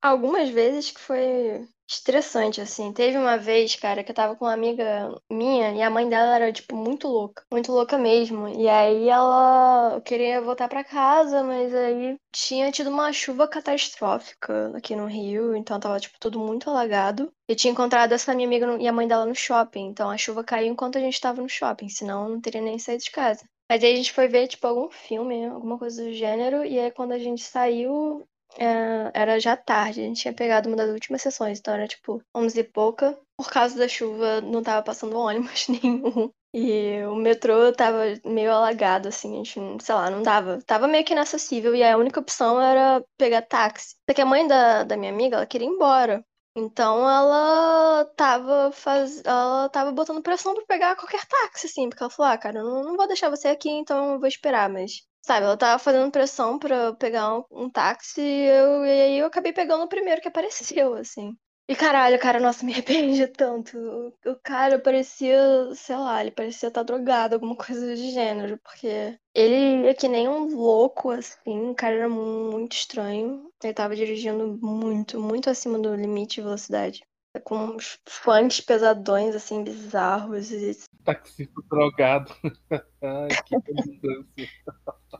[0.00, 2.92] algumas vezes que foi estressante, assim.
[2.92, 6.36] Teve uma vez, cara, que eu tava com uma amiga minha e a mãe dela
[6.36, 7.42] era, tipo, muito louca.
[7.50, 8.46] Muito louca mesmo.
[8.48, 14.94] E aí ela queria voltar pra casa, mas aí tinha tido uma chuva catastrófica aqui
[14.94, 17.32] no Rio, então tava, tipo, tudo muito alagado.
[17.48, 20.44] Eu tinha encontrado essa minha amiga e a mãe dela no shopping, então a chuva
[20.44, 23.44] caiu enquanto a gente tava no shopping, senão eu não teria nem saído de casa.
[23.70, 26.90] Mas aí a gente foi ver, tipo, algum filme, alguma coisa do gênero, e aí
[26.90, 31.58] quando a gente saiu, era já tarde, a gente tinha pegado uma das últimas sessões,
[31.58, 33.18] então era tipo 11 e pouca.
[33.36, 36.30] Por causa da chuva, não tava passando ônibus nenhum.
[36.54, 40.58] E o metrô tava meio alagado, assim, a gente, não- sei lá, não dava.
[40.66, 43.96] Tava meio que inacessível e a única opção era pegar táxi.
[44.08, 46.24] Só que a mãe da, da minha amiga, ela queria ir embora.
[46.56, 49.22] Então ela tava faz...
[49.24, 52.64] ela tava botando pressão pra pegar qualquer táxi, assim, porque ela falou, ah, cara, eu
[52.64, 55.06] não, não vou deixar você aqui, então eu vou esperar, mas.
[55.28, 59.18] Sabe, ela tava fazendo pressão pra eu pegar um, um táxi e, eu, e aí
[59.18, 61.36] eu acabei pegando o primeiro que apareceu, assim.
[61.68, 62.72] E caralho, cara, nossa, me
[63.12, 63.76] arrependi tanto.
[63.78, 65.38] O, o cara parecia,
[65.74, 70.26] sei lá, ele parecia estar drogado, alguma coisa do gênero, porque ele é que nem
[70.26, 73.52] um louco, assim, o cara era muito estranho.
[73.62, 77.02] Ele tava dirigindo muito, muito acima do limite de velocidade.
[77.44, 80.50] Com uns funks pesadões, assim, bizarros.
[80.50, 82.34] E, Taxista drogado.
[83.02, 84.50] Ai, que redundância.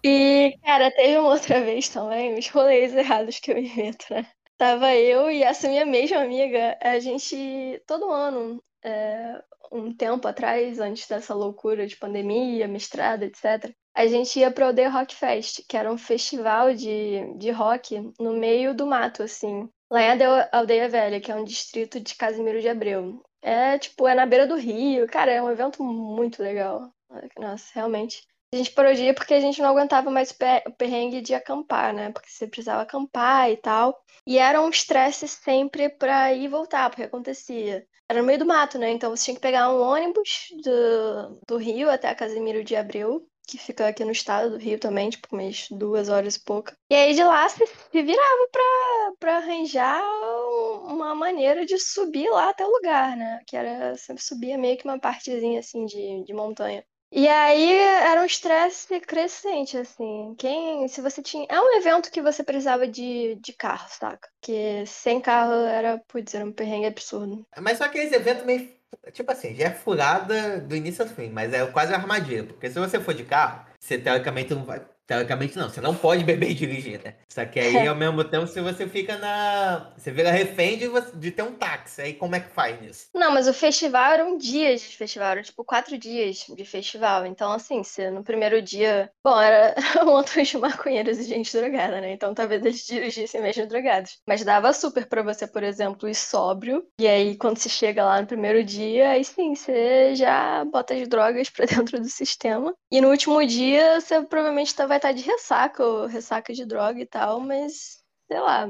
[0.05, 4.27] e, cara, teve uma outra vez também, os rolês errados que eu invento, né?
[4.57, 9.41] Tava eu e essa minha mesma amiga, a gente, todo ano, é,
[9.71, 14.75] um tempo atrás, antes dessa loucura de pandemia, mestrado, etc., a gente ia para o
[14.75, 19.69] The Rock Fest, que era um festival de, de rock no meio do mato, assim,
[19.91, 20.19] lá em
[20.53, 23.23] Aldeia, Velha, que é um distrito de Casimiro de Abreu.
[23.43, 26.93] É, tipo, é na beira do rio, cara, é um evento muito legal.
[27.39, 28.27] Nossa, realmente.
[28.53, 31.21] A gente parou de ir porque a gente não aguentava mais o pe- o perrengue
[31.21, 32.11] de acampar, né?
[32.13, 34.03] Porque você precisava acampar e tal.
[34.27, 37.87] E era um estresse sempre pra ir e voltar, porque acontecia.
[38.09, 38.91] Era no meio do mato, né?
[38.91, 43.59] Então você tinha que pegar um ônibus do, do Rio até Casimiro de Abreu, que
[43.59, 46.75] fica aqui no estado do Rio também, tipo, umas duas horas e pouca.
[46.91, 52.51] E aí de lá se virava pra, pra arranjar um- uma maneira de subir lá
[52.51, 53.41] até o lugar, né?
[53.47, 56.85] Que era, sempre subia meio que uma partezinha assim de, de montanha.
[57.11, 60.35] E aí era um estresse crescente, assim.
[60.39, 61.47] Quem, se você tinha.
[61.49, 64.29] É um evento que você precisava de, de carro, saca?
[64.43, 67.47] Que sem carro era, putz, era um perrengue absurdo.
[67.59, 68.78] Mas só aqueles eventos meio.
[69.13, 72.45] Tipo assim, já é furada do início ao fim, mas é quase uma armadilha.
[72.45, 74.85] Porque se você for de carro, você teoricamente não vai.
[75.09, 77.15] Teoricamente não, você não pode beber e dirigir, né?
[77.29, 79.91] Só que aí, ao mesmo tempo, se você fica na.
[79.97, 82.03] Você vira refém de, você- de ter um táxi.
[82.03, 83.07] Aí como é que faz nisso?
[83.15, 87.25] Não, mas o festival eram dias de festival, eram tipo quatro dias de festival.
[87.27, 89.11] Então, assim, se no primeiro dia.
[89.25, 92.13] Bom, era um montão de maconheiros e gente drogada, né?
[92.13, 94.19] Então talvez eles dirigissem mesmo drogados.
[94.29, 96.85] Mas dava super pra você, por exemplo, ir sóbrio.
[97.01, 101.09] E aí, quando você chega lá no primeiro dia, aí sim, você já bota as
[101.09, 102.75] drogas pra dentro do sistema.
[102.93, 107.01] E no último dia, você provavelmente tá- vai estar de ressaca ou ressaca de droga
[107.01, 108.67] e tal, mas sei lá.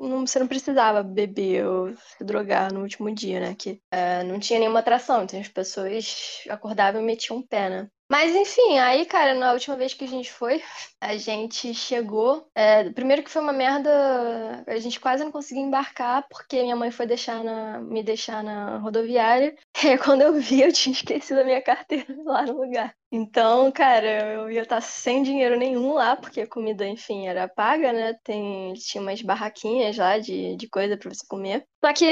[0.00, 3.54] Não, você não precisava beber ou se drogar no último dia, né?
[3.54, 7.90] Que é, não tinha nenhuma atração, então as pessoas acordavam e metiam o pé, né?
[8.10, 10.62] Mas enfim, aí, cara, na última vez que a gente foi,
[11.00, 12.48] a gente chegou.
[12.54, 16.90] é, primeiro que foi uma merda, a gente quase não conseguia embarcar porque minha mãe
[16.90, 19.54] foi deixar na, me deixar na rodoviária.
[19.84, 22.92] E aí, quando eu vi, eu tinha esquecido a minha carteira lá no lugar.
[23.12, 27.92] Então, cara, eu ia estar sem dinheiro nenhum lá, porque a comida, enfim, era paga,
[27.92, 28.14] né?
[28.24, 31.64] Tem, tinha umas barraquinhas lá de, de coisa pra você comer.
[31.82, 32.04] Só que,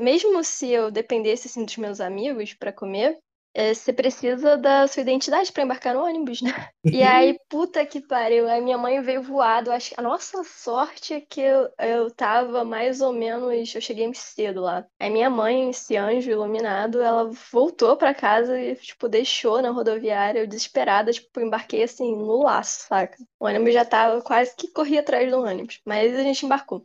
[0.00, 3.18] mesmo se eu dependesse, assim, dos meus amigos pra comer,
[3.56, 6.50] eh, você precisa da sua identidade pra embarcar no ônibus, né?
[6.92, 9.72] E aí, puta que pariu, aí minha mãe veio voado.
[9.72, 13.74] Acho a nossa sorte é que eu, eu tava mais ou menos.
[13.74, 14.86] Eu cheguei cedo lá.
[15.00, 20.40] Aí minha mãe, esse anjo iluminado, ela voltou pra casa e, tipo, deixou na rodoviária,
[20.40, 23.16] eu desesperada, tipo, embarquei assim, no laço, saca?
[23.40, 26.84] O ônibus já tava quase que corria atrás do ônibus, mas a gente embarcou.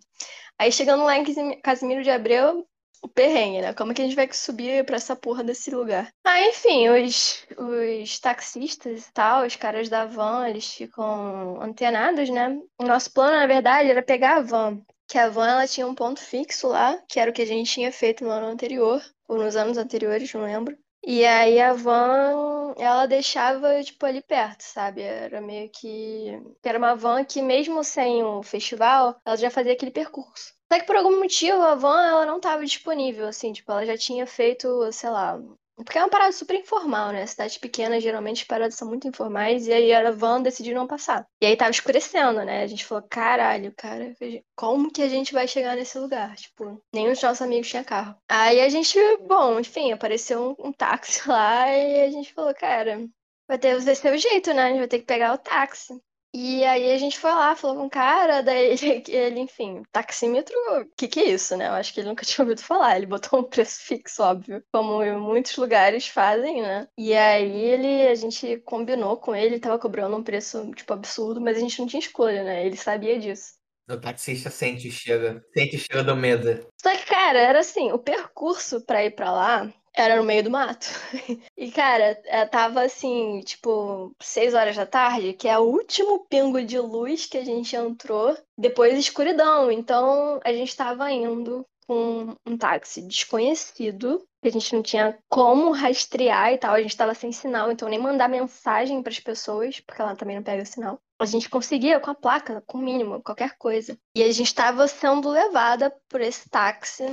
[0.57, 2.65] Aí chegando lá em Casimi- Casimiro de Abreu,
[3.01, 3.73] o perrengue, né?
[3.73, 6.13] Como que a gente vai subir pra essa porra desse lugar?
[6.23, 12.57] Ah, enfim, os, os taxistas e tal, os caras da van, eles ficam antenados, né?
[12.79, 14.81] O nosso plano, na verdade, era pegar a van.
[15.07, 17.71] Que a van, ela tinha um ponto fixo lá, que era o que a gente
[17.71, 20.77] tinha feito no ano anterior, ou nos anos anteriores, não lembro.
[21.03, 25.01] E aí a van, ela deixava, tipo, ali perto, sabe?
[25.01, 26.39] Era meio que...
[26.63, 30.53] Era uma van que, mesmo sem o festival, ela já fazia aquele percurso.
[30.71, 33.97] Só que por algum motivo a van ela não estava disponível, assim, tipo, ela já
[33.97, 35.39] tinha feito, sei lá.
[35.83, 37.25] Porque é uma parada super informal, né?
[37.25, 41.25] Cidades pequenas, geralmente, as paradas são muito informais, e aí a van decidiu não passar.
[41.41, 42.63] E aí tava escurecendo, né?
[42.63, 44.15] A gente falou, caralho, cara,
[44.55, 46.35] como que a gente vai chegar nesse lugar?
[46.35, 48.15] Tipo, nenhum dos nossos amigos tinha carro.
[48.29, 53.07] Aí a gente, bom, enfim, apareceu um, um táxi lá e a gente falou, cara,
[53.47, 54.63] vai ter vai ser o jeito, né?
[54.63, 55.93] A gente vai ter que pegar o táxi.
[56.33, 60.55] E aí a gente foi lá, falou com o cara, daí ele, ele, enfim, taxímetro,
[60.81, 61.67] o que que é isso, né?
[61.67, 62.95] Eu acho que ele nunca tinha ouvido falar.
[62.95, 66.87] Ele botou um preço fixo, óbvio, como muitos lugares fazem, né?
[66.97, 71.57] E aí ele, a gente combinou com ele, tava cobrando um preço, tipo, absurdo, mas
[71.57, 72.65] a gente não tinha escolha, né?
[72.65, 73.59] Ele sabia disso.
[73.89, 76.65] O taxista sente o cheiro, sente o cheiro do medo.
[76.81, 80.51] Só que, cara, era assim, o percurso pra ir pra lá era no meio do
[80.51, 80.87] mato.
[81.57, 86.63] E, cara, é, tava assim, tipo, seis horas da tarde, que é o último pingo
[86.63, 89.71] de luz que a gente entrou, depois escuridão.
[89.71, 95.71] Então, a gente tava indo com um táxi desconhecido, que a gente não tinha como
[95.71, 100.01] rastrear e tal, a gente tava sem sinal, então nem mandar mensagem pras pessoas, porque
[100.01, 100.99] ela também não pega sinal.
[101.19, 103.95] A gente conseguia com a placa, com o mínimo, qualquer coisa.
[104.15, 107.03] E a gente estava sendo levada por esse táxi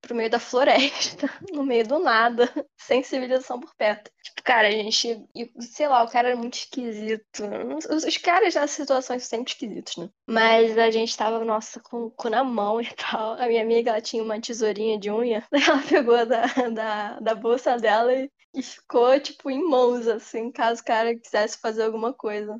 [0.00, 4.10] pro meio da floresta, no meio do nada, sem civilização por perto.
[4.22, 5.24] Tipo, cara, a gente.
[5.60, 7.42] Sei lá, o cara era muito esquisito.
[7.90, 10.10] Os, caras nas situações são sempre esquisitos, né?
[10.28, 13.34] Mas a gente tava, nossa, com o cu na mão e tal.
[13.34, 15.44] A minha amiga, ela tinha uma tesourinha de unha.
[15.68, 20.80] Ela pegou da, da, da bolsa dela e, e ficou, tipo, em mãos, assim, caso
[20.80, 22.58] o cara quisesse fazer alguma coisa.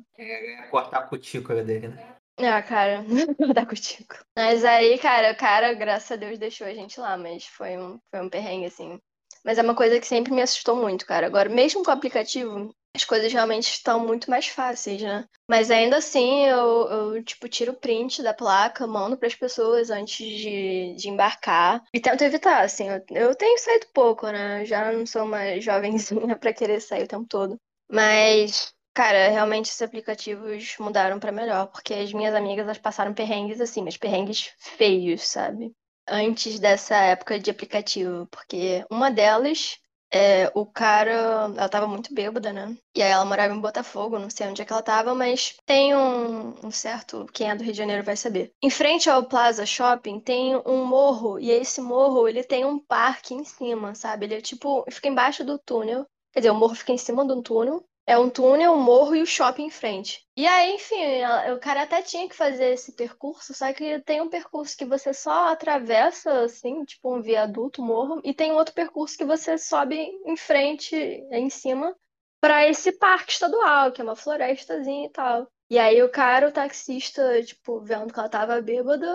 [0.69, 2.18] Cortar a cutícula dele, né?
[2.41, 3.03] Ah, cara,
[3.37, 4.15] vou dar contigo.
[4.35, 7.99] Mas aí, cara, o cara, graças a Deus, deixou a gente lá, mas foi um,
[8.09, 8.99] foi um perrengue, assim.
[9.43, 11.27] Mas é uma coisa que sempre me assustou muito, cara.
[11.27, 15.25] Agora, mesmo com o aplicativo, as coisas realmente estão muito mais fáceis, né?
[15.49, 19.89] Mas ainda assim, eu, eu tipo, tiro o print da placa, mando para as pessoas
[19.89, 21.83] antes de, de embarcar.
[21.93, 22.89] E tento evitar, assim.
[22.89, 24.61] Eu, eu tenho saído pouco, né?
[24.61, 27.57] Eu já não sou uma jovenzinha para querer sair o tempo todo.
[27.91, 33.61] Mas Cara, realmente esses aplicativos mudaram pra melhor, porque as minhas amigas elas passaram perrengues
[33.61, 35.71] assim, mas perrengues feios, sabe?
[36.07, 39.77] Antes dessa época de aplicativo, porque uma delas,
[40.11, 41.11] é, o cara,
[41.55, 42.75] ela tava muito bêbada, né?
[42.95, 45.95] E aí ela morava em Botafogo, não sei onde é que ela tava, mas tem
[45.95, 48.51] um, um certo, quem é do Rio de Janeiro vai saber.
[48.61, 53.33] Em frente ao Plaza Shopping tem um morro, e esse morro, ele tem um parque
[53.33, 54.25] em cima, sabe?
[54.25, 56.05] Ele é tipo, fica embaixo do túnel.
[56.33, 59.15] Quer dizer, o morro fica em cima de um túnel é um túnel, um morro
[59.15, 60.25] e o shopping em frente.
[60.35, 61.23] E aí, enfim,
[61.55, 65.13] o cara até tinha que fazer esse percurso, só que tem um percurso que você
[65.13, 69.95] só atravessa, assim, tipo um viaduto, um morro, e tem outro percurso que você sobe
[70.25, 71.95] em frente, em cima,
[72.41, 75.47] para esse parque estadual, que é uma florestazinha e tal.
[75.69, 79.05] E aí o cara, o taxista, tipo, vendo que ela tava bêbada,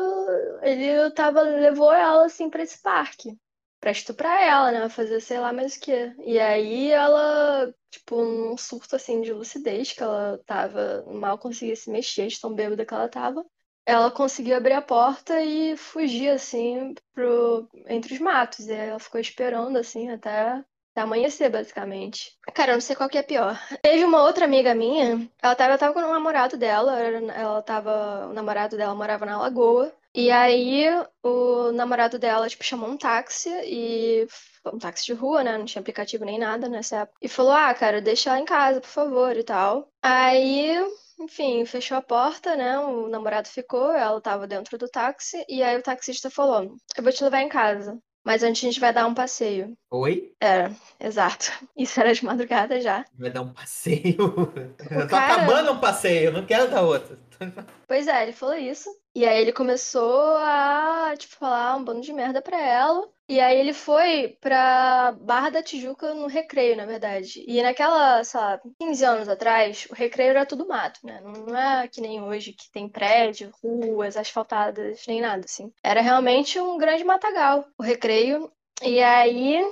[0.63, 3.37] ele tava, levou ela, assim, pra esse parque
[3.85, 4.89] pra estuprar ela, né?
[4.89, 6.15] Fazer sei lá mais o que.
[6.25, 11.91] E aí ela, tipo, num surto assim de lucidez, que ela tava, mal conseguia se
[11.91, 13.45] mexer, de tão bêbada que ela tava.
[13.85, 17.69] Ela conseguiu abrir a porta e fugir, assim, pro...
[17.87, 18.67] entre os matos.
[18.69, 20.65] E ela ficou esperando, assim, até
[20.97, 22.39] amanhecer, basicamente.
[22.55, 23.61] Cara, eu não sei qual que é pior.
[23.83, 28.29] Teve uma outra amiga minha, ela tava, tava com o namorado dela, ela tava.
[28.31, 29.95] O namorado dela morava na Lagoa.
[30.15, 30.87] E aí
[31.23, 34.27] o namorado dela, tipo, chamou um táxi e.
[34.73, 35.59] Um táxi de rua, né?
[35.59, 37.19] Não tinha aplicativo nem nada nessa época.
[37.21, 39.89] E falou: Ah, cara, deixa ela em casa, por favor, e tal.
[40.03, 40.75] Aí
[41.21, 42.79] enfim, fechou a porta, né?
[42.79, 47.13] O namorado ficou, ela tava dentro do táxi, e aí o taxista falou: Eu vou
[47.13, 47.99] te levar em casa.
[48.27, 49.77] Mas antes a gente vai dar um passeio.
[49.91, 50.33] Oi?
[50.41, 51.53] Era, exato.
[51.77, 53.05] Isso era de madrugada já.
[53.19, 54.17] Vai dar um passeio.
[54.91, 57.19] Eu tô cara- acabando um passeio, eu não quero dar outro.
[57.87, 58.89] Pois é, ele falou isso.
[59.15, 63.09] E aí ele começou a, tipo, falar um bando de merda pra ela.
[63.29, 67.45] E aí ele foi pra Barra da Tijuca no recreio, na verdade.
[67.47, 71.21] E naquela, sei lá, 15 anos atrás, o recreio era tudo mato, né?
[71.23, 75.73] Não é que nem hoje, que tem prédio, ruas asfaltadas, nem nada, assim.
[75.83, 78.51] Era realmente um grande matagal, o recreio.
[78.83, 79.63] E aí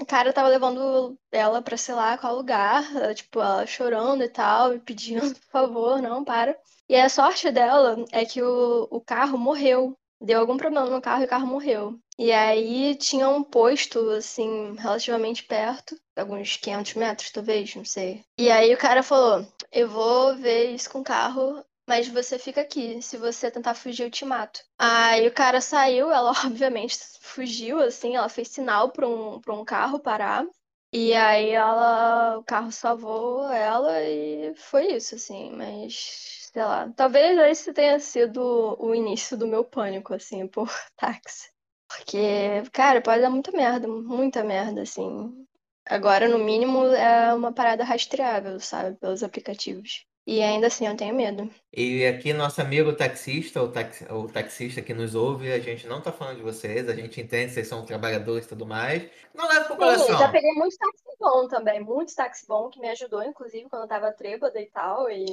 [0.00, 2.82] o cara tava levando ela pra sei lá qual lugar,
[3.14, 6.56] tipo, ela chorando e tal, e pedindo, por favor, não, para.
[6.92, 9.96] E a sorte dela é que o, o carro morreu.
[10.20, 11.98] Deu algum problema no carro e o carro morreu.
[12.18, 18.22] E aí tinha um posto, assim, relativamente perto, alguns 500 metros, talvez, não sei.
[18.38, 22.60] E aí o cara falou: Eu vou ver isso com o carro, mas você fica
[22.60, 23.00] aqui.
[23.00, 24.60] Se você tentar fugir, eu te mato.
[24.78, 29.64] Aí o cara saiu, ela obviamente fugiu, assim, ela fez sinal para um, pra um
[29.64, 30.44] carro parar.
[30.92, 36.90] E aí ela, o carro salvou ela e foi isso, assim, mas sei lá.
[36.96, 41.50] Talvez esse tenha sido o início do meu pânico, assim, por táxi.
[41.88, 45.46] Porque, cara, pode dar muita merda, muita merda, assim.
[45.86, 50.06] Agora, no mínimo, é uma parada rastreável, sabe, pelos aplicativos.
[50.24, 51.50] E ainda assim, eu tenho medo.
[51.72, 56.00] E aqui, nosso amigo taxista, o, taxi, o taxista que nos ouve, a gente não
[56.00, 59.10] tá falando de vocês, a gente entende que vocês são trabalhadores e tudo mais.
[59.34, 60.30] Não leva pro Sim, já coração.
[60.30, 64.12] peguei muito táxi bom também, muito táxi bom que me ajudou, inclusive, quando eu tava
[64.12, 65.24] trêbada e tal, e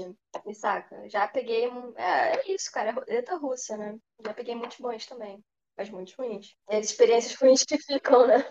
[0.45, 1.07] me saca.
[1.07, 1.67] Já peguei.
[1.69, 3.95] um- É, é isso, cara, é roleta russa, né?
[4.25, 5.43] Já peguei muitos bons também,
[5.77, 6.55] mas muitos ruins.
[6.69, 8.43] E as experiências ruins que ficam, né?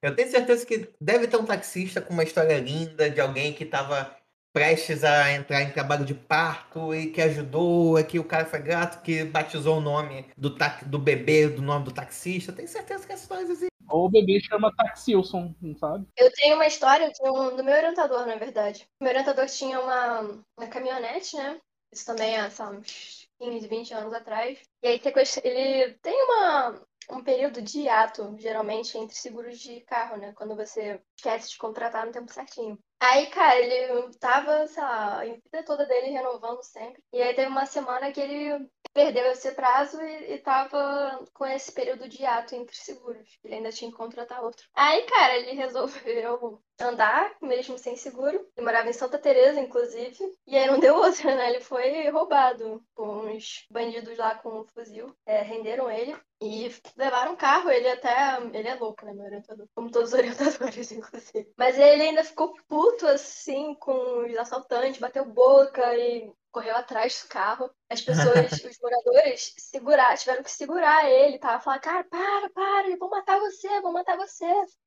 [0.00, 3.64] Eu tenho certeza que deve ter um taxista com uma história linda de alguém que
[3.64, 4.16] tava
[4.52, 8.60] prestes a entrar em trabalho de parto e que ajudou, é que o cara foi
[8.60, 12.52] grato, que batizou o nome do, ta- do bebê, do nome do taxista.
[12.52, 13.68] Tenho certeza que essas histórias existem.
[13.88, 16.06] Ou o bebê chama Taxilson, não sabe?
[16.16, 18.86] Eu tenho uma história de um- do meu orientador, na verdade.
[19.00, 20.20] O meu orientador tinha uma,
[20.56, 21.60] uma caminhonete, né?
[21.92, 24.58] Isso também lá, uns 15, 20 anos atrás.
[24.82, 25.00] E aí
[25.44, 30.32] ele tem uma, um período de hiato, geralmente, entre seguros de carro, né?
[30.34, 32.78] Quando você esquece de contratar no tempo certinho.
[33.04, 37.02] Aí, cara, ele tava, sei lá, a vida toda dele renovando sempre.
[37.12, 41.72] E aí teve uma semana que ele perdeu esse prazo e, e tava com esse
[41.72, 43.40] período de hiato entre seguros.
[43.42, 44.68] Ele ainda tinha que contratar outro.
[44.72, 48.46] Aí, cara, ele resolveu andar, mesmo sem seguro.
[48.56, 50.18] Ele morava em Santa Teresa, inclusive.
[50.46, 51.50] E aí não deu outra, né?
[51.50, 55.14] Ele foi roubado por uns bandidos lá com um fuzil.
[55.26, 56.16] É, renderam ele.
[56.40, 58.38] E levaram o carro, ele até.
[58.52, 59.66] Ele é louco, né, meu orientador?
[59.74, 61.52] Como todos os orientadores, inclusive.
[61.56, 67.28] Mas ele ainda ficou puto, assim, com os assaltantes, bateu boca e correu atrás do
[67.28, 67.70] carro.
[67.88, 71.58] As pessoas, os moradores, segurar, tiveram que segurar ele, tá?
[71.60, 74.44] Falar, cara, para, para, vão matar você, vão matar você.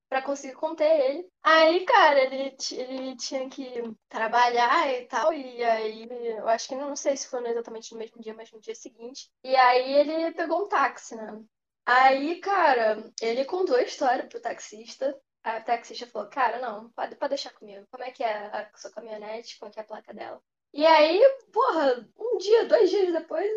[0.09, 1.29] Pra conseguir conter ele.
[1.43, 3.65] Aí, cara, ele, ele tinha que
[4.07, 5.33] trabalhar e tal.
[5.33, 8.59] E aí, eu acho que não sei se foi exatamente no mesmo dia, mas no
[8.61, 9.29] dia seguinte.
[9.43, 11.43] E aí ele pegou um táxi, né?
[11.85, 15.15] Aí, cara, ele contou a história pro taxista.
[15.43, 17.85] Aí o taxista falou, cara, não, pode, pode deixar comigo.
[17.91, 19.57] Como é que é a sua caminhonete?
[19.59, 20.41] Qual que é a placa dela?
[20.75, 21.21] E aí,
[21.53, 23.49] porra, um dia, dois dias depois,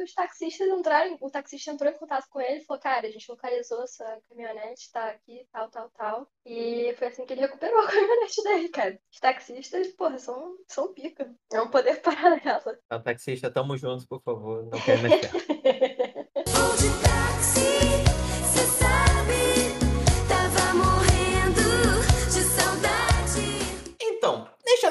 [0.00, 3.28] os taxistas entraram, o taxista entrou em contato com ele e falou, cara, a gente
[3.28, 6.28] localizou essa caminhonete, tá aqui, tal, tal, tal.
[6.46, 9.00] E foi assim que ele recuperou a caminhonete dele, cara.
[9.12, 11.34] Os taxistas, porra, são, são pica.
[11.52, 12.78] É um poder paralelo.
[12.86, 14.62] Então, taxista, tamo juntos, por favor.
[14.62, 15.20] Não quero mais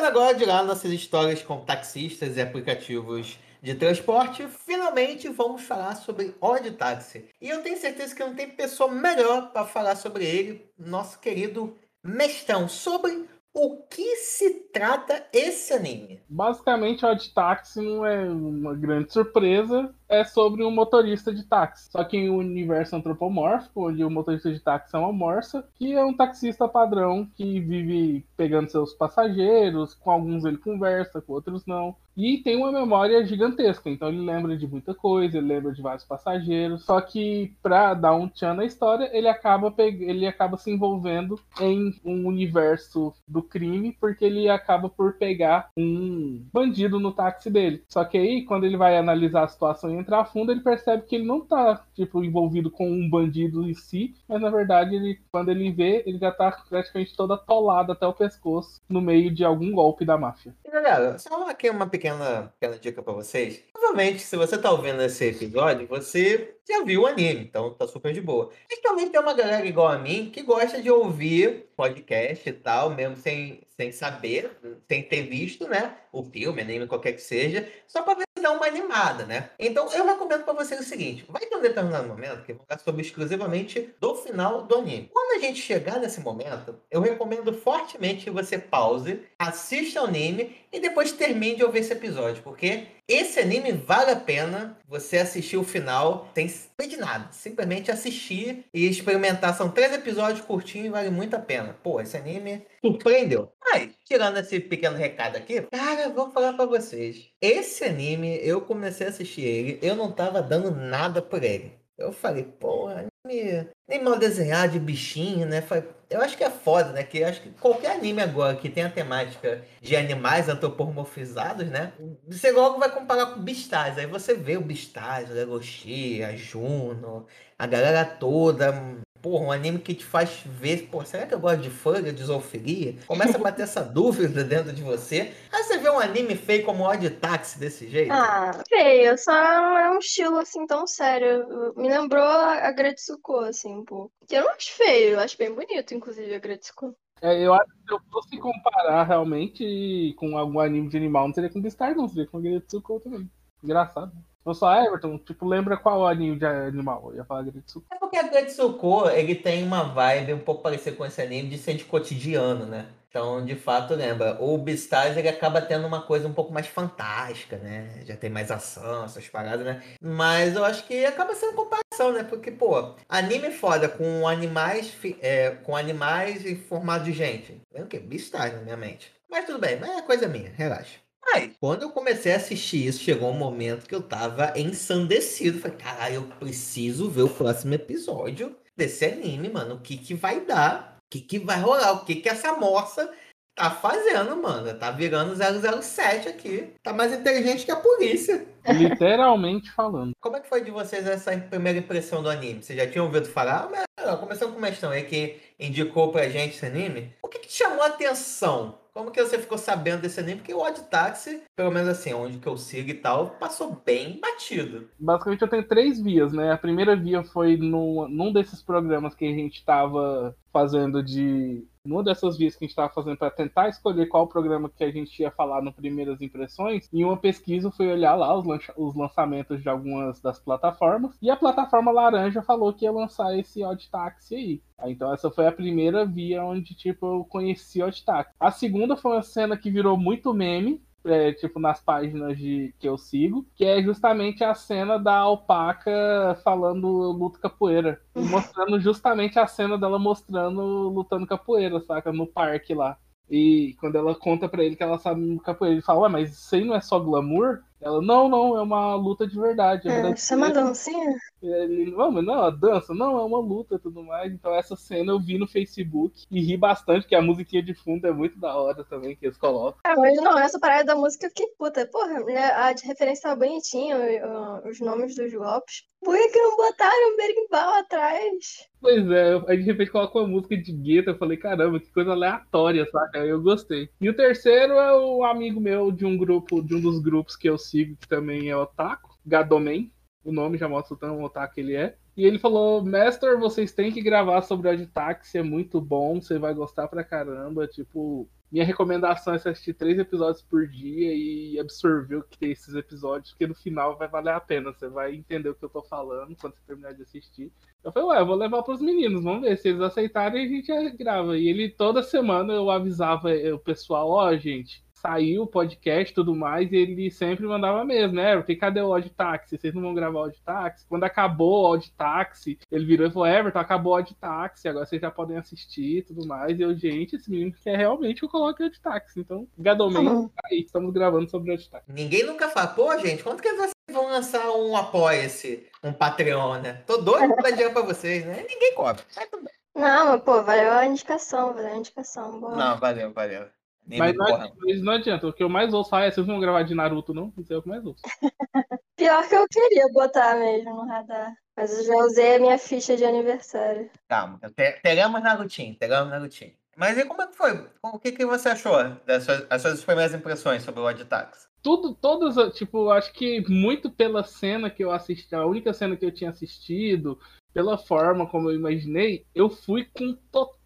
[0.10, 6.34] agora de lado nossas histórias com taxistas e aplicativos de transporte, finalmente vamos falar sobre
[6.42, 7.26] Odd Taxi.
[7.40, 11.78] E eu tenho certeza que não tem pessoa melhor para falar sobre ele, nosso querido
[12.04, 16.24] Mestão, sobre o que se trata esse anime.
[16.28, 19.94] Basicamente, Odd Taxi não é uma grande surpresa.
[20.10, 21.90] É sobre um motorista de táxi.
[21.92, 25.94] Só que em um universo antropomórfico, onde o motorista de táxi é uma morsa, que
[25.94, 29.94] é um taxista padrão que vive pegando seus passageiros.
[29.94, 31.96] Com alguns ele conversa, com outros não.
[32.18, 33.90] E tem uma memória gigantesca.
[33.90, 36.84] Então ele lembra de muita coisa, ele lembra de vários passageiros.
[36.84, 41.96] Só que pra dar um tchan na história, ele acaba, ele acaba se envolvendo em
[42.04, 47.84] um universo do crime, porque ele acaba por pegar um bandido no táxi dele.
[47.88, 51.16] Só que aí, quando ele vai analisar a situação entrar a fundo, ele percebe que
[51.16, 55.50] ele não tá, tipo, envolvido com um bandido em si, mas na verdade, ele, quando
[55.50, 59.72] ele vê, ele já tá praticamente todo atolado até o pescoço, no meio de algum
[59.72, 60.54] golpe da máfia.
[60.66, 63.64] E galera, só aqui uma pequena, pequena dica pra vocês.
[63.74, 68.14] Provavelmente, se você tá ouvindo esse episódio, você já viu o anime, então tá super
[68.14, 68.50] de boa.
[68.70, 73.16] Mas tem uma galera igual a mim que gosta de ouvir podcast e tal, mesmo
[73.18, 74.52] sem, sem saber,
[74.88, 75.96] sem ter visto, né?
[76.12, 79.50] O filme, anime, qualquer que seja, só pra ver uma animada, né?
[79.60, 82.66] Então eu recomendo pra vocês o seguinte: vai ter um determinado momento que eu vou
[82.66, 85.10] falar sobre exclusivamente do final do anime.
[85.12, 90.56] Quando a gente chegar nesse momento, eu recomendo fortemente que você pause, assista o anime
[90.72, 95.58] e depois termine de ouvir esse episódio, porque esse anime vale a pena você assistir
[95.58, 97.32] o final sem saber de nada.
[97.32, 99.56] Simplesmente assistir e experimentar.
[99.56, 101.76] São três episódios curtinhos e vale muito a pena.
[101.82, 103.52] Pô, esse anime surpreendeu.
[103.60, 107.30] Mas, tirando esse pequeno recado aqui, cara, vou falar pra vocês.
[107.42, 111.74] Esse anime, eu comecei a assistir ele, eu não tava dando nada por ele.
[111.98, 115.64] Eu falei, pô, anime nem mal desenhado de bichinho, né?
[116.10, 117.04] Eu acho que é foda, né?
[117.04, 121.92] Que acho que qualquer anime agora que tem a temática de animais antropomorfizados, né?
[122.28, 123.98] Você logo vai comparar com Beastars.
[123.98, 127.26] Aí você vê o Beastars, o Legoshi, a Juno,
[127.58, 129.02] a galera toda.
[129.22, 132.24] Porra, um anime que te faz ver, pô, será que eu gosto de fanga, de
[132.24, 132.96] zoofilia?
[133.06, 135.34] Começa a bater essa dúvida dentro de você.
[135.52, 138.12] Aí você vê um anime feio como Odd Taxi desse jeito.
[138.12, 141.74] Ah, feio, só não é um estilo assim tão sério.
[141.76, 144.12] Me lembrou a a Gretsuko, assim, um pouco.
[144.28, 146.96] Que eu não acho feio, eu acho bem bonito, inclusive, a Gretsuko.
[147.22, 151.34] É, eu acho que se eu fosse comparar realmente com algum anime de animal, não
[151.34, 153.30] seria com Beastar, não, seria com Gretsuko também.
[153.64, 154.14] Engraçado.
[154.50, 157.12] Fosse só Everton, tipo, lembra qual anime de animal?
[157.12, 157.86] Eu ia falar Gretsuko.
[157.92, 161.58] É porque a Gretsuko, ele tem uma vibe um pouco parecida com esse anime de
[161.60, 162.88] ser de cotidiano, né?
[163.08, 164.42] Então, de fato, lembra.
[164.42, 168.02] O Beastars, ele acaba tendo uma coisa um pouco mais fantástica, né?
[168.06, 169.84] Já tem mais ação, essas paradas, né?
[170.02, 172.24] Mas eu acho que acaba sendo comparação, né?
[172.24, 177.62] Porque, pô, anime foda com animais, é, com animais em formato de gente.
[177.72, 178.00] É o quê?
[178.00, 179.14] Beastars, na minha mente.
[179.30, 180.98] Mas tudo bem, mas é coisa minha, relaxa.
[181.34, 185.60] Ai, Quando eu comecei a assistir isso, chegou um momento que eu tava ensandecido.
[185.60, 189.76] Falei, caralho, eu preciso ver o próximo episódio desse anime, mano.
[189.76, 190.98] O que que vai dar?
[190.98, 191.92] O que que vai rolar?
[191.94, 193.12] O que que essa moça
[193.56, 194.74] tá fazendo, mano?
[194.74, 196.74] Tá virando 007 aqui.
[196.82, 198.48] Tá mais inteligente que a polícia.
[198.68, 200.12] Literalmente falando.
[200.22, 202.64] Como é que foi de vocês essa primeira impressão do anime?
[202.64, 203.70] Vocês já tinham ouvido falar?
[203.70, 207.14] Mas, ó, começando com o Mestão aí, que indicou pra gente esse anime.
[207.22, 208.80] O que, que te chamou a atenção?
[209.00, 210.40] Como que você ficou sabendo desse anime?
[210.40, 214.20] Porque o Odd Taxi, pelo menos assim, onde que eu sigo e tal, passou bem
[214.20, 214.90] batido.
[215.00, 216.52] Basicamente eu tenho três vias, né?
[216.52, 221.66] A primeira via foi no, num desses programas que a gente tava fazendo de.
[221.90, 224.92] Numa dessas vias que a gente tava fazendo para tentar escolher qual programa que a
[224.92, 226.88] gente ia falar no Primeiras Impressões.
[226.94, 228.46] Em uma pesquisa fui olhar lá os,
[228.78, 231.18] os lançamentos de algumas das plataformas.
[231.20, 234.62] E a plataforma laranja falou que ia lançar esse Odd Taxi aí.
[234.78, 238.36] Aí, Então essa foi a primeira via onde, tipo, eu conheci Odd Taxi.
[238.40, 242.88] A segunda foi uma cena que virou muito meme, é, tipo, nas páginas de, que
[242.88, 248.02] eu sigo, que é justamente a cena da alpaca falando eu luto capoeira.
[248.16, 252.12] E mostrando justamente a cena dela mostrando lutando capoeira, saca?
[252.12, 252.98] No parque lá.
[253.30, 256.66] E quando ela conta pra ele que ela sabe capoeira, ele fala, mas isso aí
[256.66, 257.62] não é só glamour?
[257.82, 259.88] Ela, não, não, é uma luta de verdade.
[259.88, 261.16] É É, verdade isso é uma dancinha?
[261.42, 264.32] ele, não, mas não, a dança, não, é uma luta e tudo mais.
[264.34, 268.06] Então essa cena eu vi no Facebook e ri bastante, que a musiquinha de fundo
[268.08, 269.80] é muito da hora também, que eles colocam.
[269.84, 271.86] Ah, mas não, essa parada da música eu fiquei puta.
[271.88, 275.84] Porra, né, a de referência tava bonitinha, o- os nomes dos golpes.
[276.02, 278.70] Por que não botaram um berimbau atrás?
[278.82, 282.12] Pois é, aí de repente coloca uma música de gueta, eu falei, caramba, que coisa
[282.12, 283.20] aleatória, saca?
[283.22, 283.90] Aí eu gostei.
[284.00, 287.50] E o terceiro é o amigo meu de um grupo, de um dos grupos que
[287.50, 289.92] eu sigo, que também é Otaku, Gadomen.
[290.24, 291.96] O nome já mostra o tão otaku que ele é.
[292.16, 296.38] E ele falou, Master, vocês têm que gravar sobre o Taxi, é muito bom, você
[296.38, 297.66] vai gostar pra caramba.
[297.66, 302.76] Tipo, minha recomendação é assistir três episódios por dia e absorver o que tem esses
[302.76, 304.74] episódios, porque no final vai valer a pena.
[304.74, 307.54] Você vai entender o que eu tô falando quando você terminar de assistir.
[307.84, 309.58] Eu falei, ué, eu vou levar pros meninos, vamos ver.
[309.58, 311.38] Se eles aceitarem, a gente grava.
[311.38, 316.16] E ele, toda semana, eu avisava eh, o pessoal, ó, gente, saiu o podcast e
[316.16, 318.34] tudo mais, e ele sempre mandava mesmo, né?
[318.34, 319.58] Everton, cadê o Odd Taxi?
[319.58, 320.86] Vocês não vão gravar o Odd Taxi?
[320.88, 324.86] Quando acabou o Odd Taxi, ele virou e falou, Everton, acabou o Odd Taxi, agora
[324.86, 326.58] vocês já podem assistir e tudo mais.
[326.60, 329.20] E eu, gente, esse menino quer realmente que eu coloque o Odd Taxi.
[329.20, 330.28] Então, Gadomen, Uhum.
[330.30, 331.92] tá aí, estamos gravando sobre o Odd Taxi.
[331.92, 336.82] Ninguém nunca fala, pô, gente, quando que vocês vão lançar um Apoia-se, um Patreon, né?
[336.86, 338.46] Tô doido pra dinheiro pra vocês, né?
[338.48, 339.04] Ninguém cobra.
[339.16, 339.54] Mas tudo bem.
[339.76, 342.40] Não, mas pô, valeu a indicação, valeu a indicação.
[342.40, 342.56] Boa.
[342.56, 343.46] não, valeu, valeu.
[343.90, 344.52] Nem Mas não, porra.
[344.60, 346.76] mas não adianta, o que eu mais ouço falar é, vocês não vão gravar de
[346.76, 347.34] Naruto, não?
[347.40, 348.04] Isso é o que eu mais ouço.
[348.96, 351.34] Pior que eu queria botar mesmo no radar.
[351.58, 353.90] Mas eu já usei a minha ficha de aniversário.
[354.08, 354.40] Calma,
[354.84, 356.54] teremos Narutinho, teremos Narutinho.
[356.78, 357.68] Mas e como é que foi?
[357.82, 361.50] O que, que você achou das suas, as suas primeiras impressões sobre o Odd Taxi?
[361.62, 366.06] tudo, todas, tipo, acho que muito pela cena que eu assisti, a única cena que
[366.06, 367.20] eu tinha assistido,
[367.54, 370.59] pela forma como eu imaginei, eu fui com total,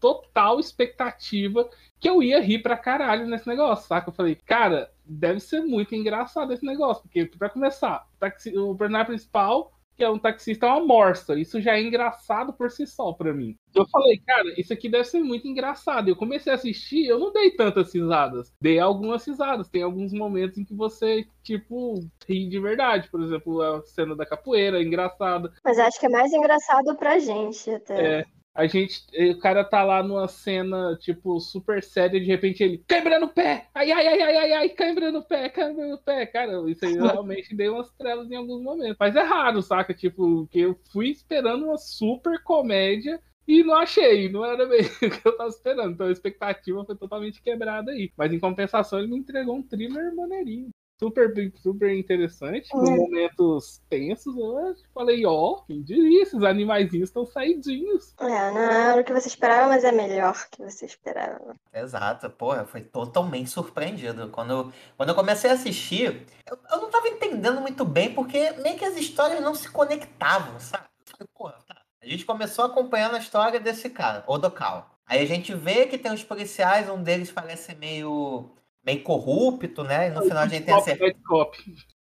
[0.00, 1.68] total expectativa
[2.00, 4.10] que eu ia rir pra caralho nesse negócio, saca?
[4.10, 8.74] Eu falei, cara, deve ser muito engraçado esse negócio, porque, pra começar, o taxi- o
[8.76, 11.38] personagem principal, que é um taxista, é uma morsa.
[11.40, 13.56] Isso já é engraçado por si só pra mim.
[13.74, 16.08] Eu falei, cara, isso aqui deve ser muito engraçado.
[16.08, 18.52] Eu comecei a assistir, eu não dei tantas risadas.
[18.60, 19.70] Dei algumas risadas.
[19.70, 21.94] Tem alguns momentos em que você, tipo,
[22.28, 23.08] ri de verdade.
[23.08, 25.50] Por exemplo, a cena da capoeira, é engraçada.
[25.64, 28.18] Mas acho que é mais engraçado pra gente até.
[28.20, 28.24] É,
[28.56, 33.26] a gente, o cara tá lá numa cena, tipo, super séria, de repente ele quebrando
[33.26, 36.52] o pé, ai, ai, ai, ai, ai, ai, quebrando o pé, quebrando o pé, cara,
[36.70, 40.60] isso aí realmente dei umas trelas em alguns momentos, mas é raro, saca, tipo, que
[40.60, 45.36] eu fui esperando uma super comédia e não achei, não era bem o que eu
[45.36, 49.56] tava esperando, então a expectativa foi totalmente quebrada aí, mas em compensação ele me entregou
[49.56, 50.70] um thriller maneirinho.
[50.98, 52.68] Super, super interessante.
[52.72, 52.76] É.
[52.76, 58.14] momentos tensos, eu falei, ó, quem diria, esses animaizinhos estão saidinhos.
[58.18, 61.54] É, não era o que você esperava, mas é melhor que você esperava.
[61.72, 64.30] Exato, porra, foi totalmente surpreendido.
[64.30, 68.52] Quando, eu- quando eu comecei a assistir, eu, eu não tava entendendo muito bem, porque
[68.52, 70.86] meio que as histórias não se conectavam, sabe?
[71.06, 71.76] Eu falei, porra, tá.
[72.02, 74.86] A gente começou acompanhando a história desse cara, Odokawa.
[75.04, 78.50] Aí a gente vê que tem os policiais, um deles parece meio,
[78.86, 80.06] meio corrupto, né?
[80.06, 81.16] E no final a gente tem a certeza.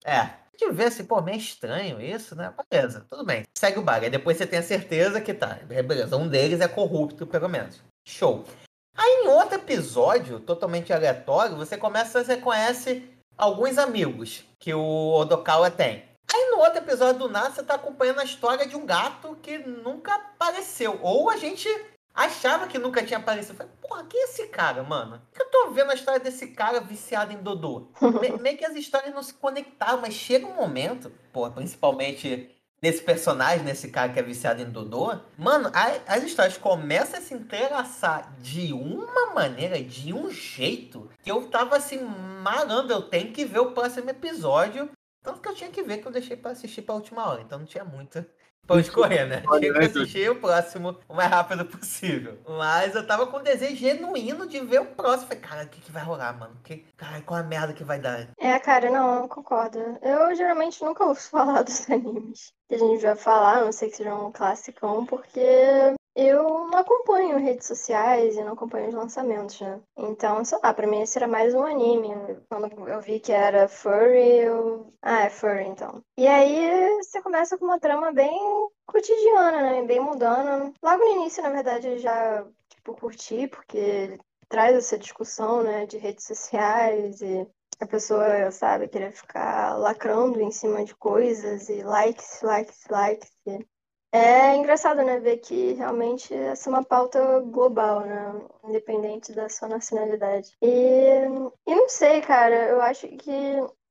[0.05, 0.19] É.
[0.19, 2.53] A gente vê assim, pô, meio estranho isso, né?
[2.71, 3.43] Beleza, tudo bem.
[3.59, 4.05] Segue o baile.
[4.05, 5.59] Aí depois você tem a certeza que tá.
[5.67, 7.83] Beleza, um deles é corrupto, pelo menos.
[8.07, 8.45] Show.
[8.97, 13.03] Aí em outro episódio, totalmente aleatório, você começa, você conhece
[13.37, 16.05] alguns amigos que o Odokawa tem.
[16.33, 19.59] Aí no outro episódio do nada, você tá acompanhando a história de um gato que
[19.59, 21.01] nunca apareceu.
[21.03, 21.69] Ou a gente
[22.15, 23.57] Achava que nunca tinha aparecido.
[23.57, 25.21] Falei, porra, quem é esse cara, mano?
[25.33, 27.89] Que eu tô vendo a história desse cara viciado em Dodô.
[28.21, 32.51] Me- meio que as histórias não se conectavam, mas chega um momento, pô, principalmente
[32.81, 37.23] nesse personagem, nesse cara que é viciado em Dodô, mano, a- as histórias começam a
[37.23, 41.99] se entrelaçar de uma maneira, de um jeito, que eu tava assim,
[42.43, 44.89] marando, eu tenho que ver o próximo episódio.
[45.23, 47.59] Tanto que eu tinha que ver que eu deixei pra assistir pra última hora, então
[47.59, 48.29] não tinha muita
[48.67, 49.43] pra onde correr, né?
[49.43, 52.39] Tinha que né, assistir o próximo o mais rápido possível.
[52.49, 55.29] Mas eu tava com desejo genuíno de ver o próximo.
[55.29, 56.57] Falei, cara, o que, que vai rolar, mano?
[56.65, 58.29] Que, cara, qual a merda que vai dar?
[58.39, 59.79] É, cara, não, eu concordo.
[60.03, 63.91] Eu geralmente nunca ouço falar dos animes que a gente vai falar, a não sei
[63.91, 69.61] que seja um classicão, porque eu não acompanho redes sociais e não acompanho os lançamentos,
[69.61, 69.81] né?
[69.97, 72.09] Então, sei lá, pra mim esse era mais um anime.
[72.49, 74.93] Quando eu vi que era furry, eu.
[75.03, 76.03] Ah, é furry então.
[76.17, 78.39] E aí você começa com uma trama bem
[78.87, 79.83] cotidiana, né?
[79.83, 80.73] Bem mudando.
[80.83, 85.99] Logo no início, na verdade, eu já, tipo, curti, porque traz essa discussão, né, de
[85.99, 87.47] redes sociais e
[87.81, 93.31] a pessoa, sabe, querer ficar lacrando em cima de coisas e likes, likes, likes.
[94.17, 99.67] É engraçado, né, ver que realmente essa é uma pauta global, né, independente da sua
[99.67, 100.57] nacionalidade.
[100.63, 100.69] E,
[101.67, 103.33] e não sei, cara, eu acho que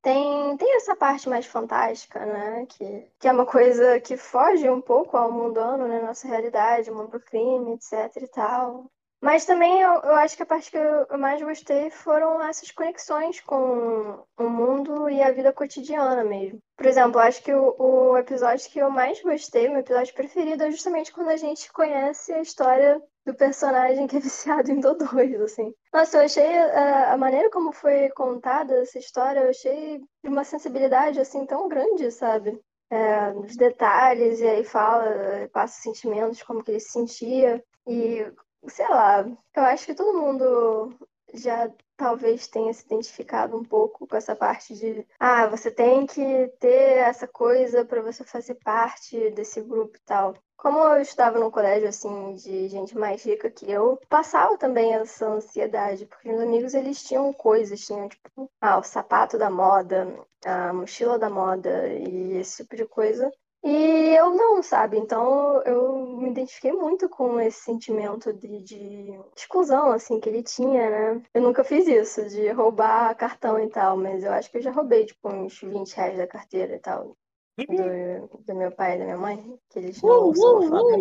[0.01, 4.79] tem, tem essa parte mais fantástica, né, que, que é uma coisa que foge um
[4.79, 8.89] pouco ao mundano, né, nossa realidade, mundo do crime, etc e tal.
[9.23, 13.39] Mas também eu, eu acho que a parte que eu mais gostei foram essas conexões
[13.39, 16.59] com o mundo e a vida cotidiana mesmo.
[16.75, 20.63] Por exemplo, eu acho que o, o episódio que eu mais gostei, meu episódio preferido,
[20.63, 25.39] é justamente quando a gente conhece a história do personagem que é viciado em Dodôs,
[25.39, 25.73] assim.
[25.93, 30.43] Nossa, eu achei a, a maneira como foi contada essa história, eu achei de uma
[30.43, 32.59] sensibilidade, assim, tão grande, sabe?
[32.91, 37.63] É, os detalhes, e aí fala, passa sentimentos, como que ele se sentia.
[37.87, 38.25] E
[38.67, 40.97] sei lá, eu acho que todo mundo
[41.33, 46.47] já talvez tenha se identificado um pouco com essa parte de, ah, você tem que
[46.59, 50.35] ter essa coisa para você fazer parte desse grupo e tal.
[50.57, 55.27] Como eu estava num colégio assim de gente mais rica que eu, passava também essa
[55.27, 60.07] ansiedade, porque os amigos eles tinham coisas, tinham tipo, ah, o sapato da moda,
[60.45, 63.29] a mochila da moda e esse tipo de coisa.
[63.65, 64.97] E eu não, sabe?
[64.97, 70.89] Então eu me identifiquei muito com esse sentimento de, de exclusão, assim, que ele tinha,
[70.89, 71.21] né?
[71.33, 74.71] Eu nunca fiz isso, de roubar cartão e tal, mas eu acho que eu já
[74.71, 77.15] roubei, tipo, uns 20 reais da carteira e tal.
[77.55, 80.99] Do, do meu pai e da minha mãe, que eles não são falavam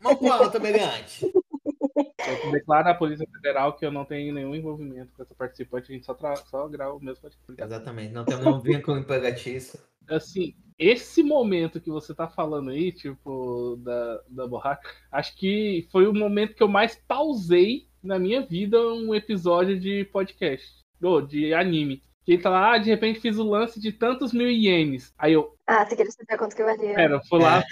[0.00, 1.30] Mão pro alto, brilhante.
[2.44, 5.94] Eu declaro à Polícia Federal que eu não tenho nenhum envolvimento com essa participante, a
[5.94, 7.62] gente só, tra- só grava o mesmo podcast.
[7.62, 9.78] Exatamente, não temos um vínculo empregatício.
[10.08, 16.06] Assim, esse momento que você tá falando aí, tipo, da, da borracha, acho que foi
[16.06, 21.52] o momento que eu mais pausei na minha vida um episódio de podcast, ou de
[21.54, 22.02] anime.
[22.26, 25.14] Que ele tá lá, ah, de repente fiz o lance de tantos mil ienes.
[25.16, 26.94] Aí eu, Ah, você queria saber quanto que valia?
[26.96, 27.62] Pera, eu fui lá,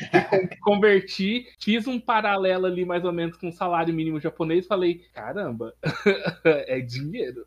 [0.62, 5.00] converti, fiz um paralelo ali mais ou menos com o salário mínimo japonês e falei,
[5.12, 5.74] caramba,
[6.44, 7.44] é dinheiro.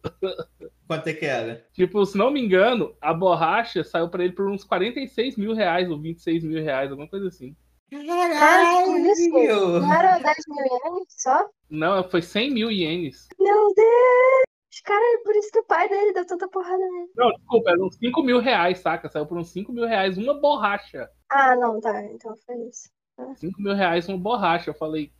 [0.86, 1.66] Quanto é que era?
[1.72, 5.90] Tipo, se não me engano, a borracha saiu pra ele por uns 46 mil reais
[5.90, 7.56] ou 26 mil reais, alguma coisa assim.
[7.90, 8.04] Isso?
[8.04, 11.50] Não era 10 mil ienes só?
[11.70, 13.30] Não, foi 100 mil ienes.
[13.40, 14.48] Meu Deus!
[14.84, 17.10] Cara, é por isso que o pai dele deu tanta porrada nele.
[17.16, 19.10] Não, desculpa, era uns 5 mil reais, saca?
[19.10, 21.10] Saiu por uns 5 mil reais uma borracha.
[21.30, 22.04] Ah, não, tá.
[22.06, 22.90] Então foi isso.
[23.36, 24.70] 5 mil reais uma borracha.
[24.70, 25.12] Eu falei,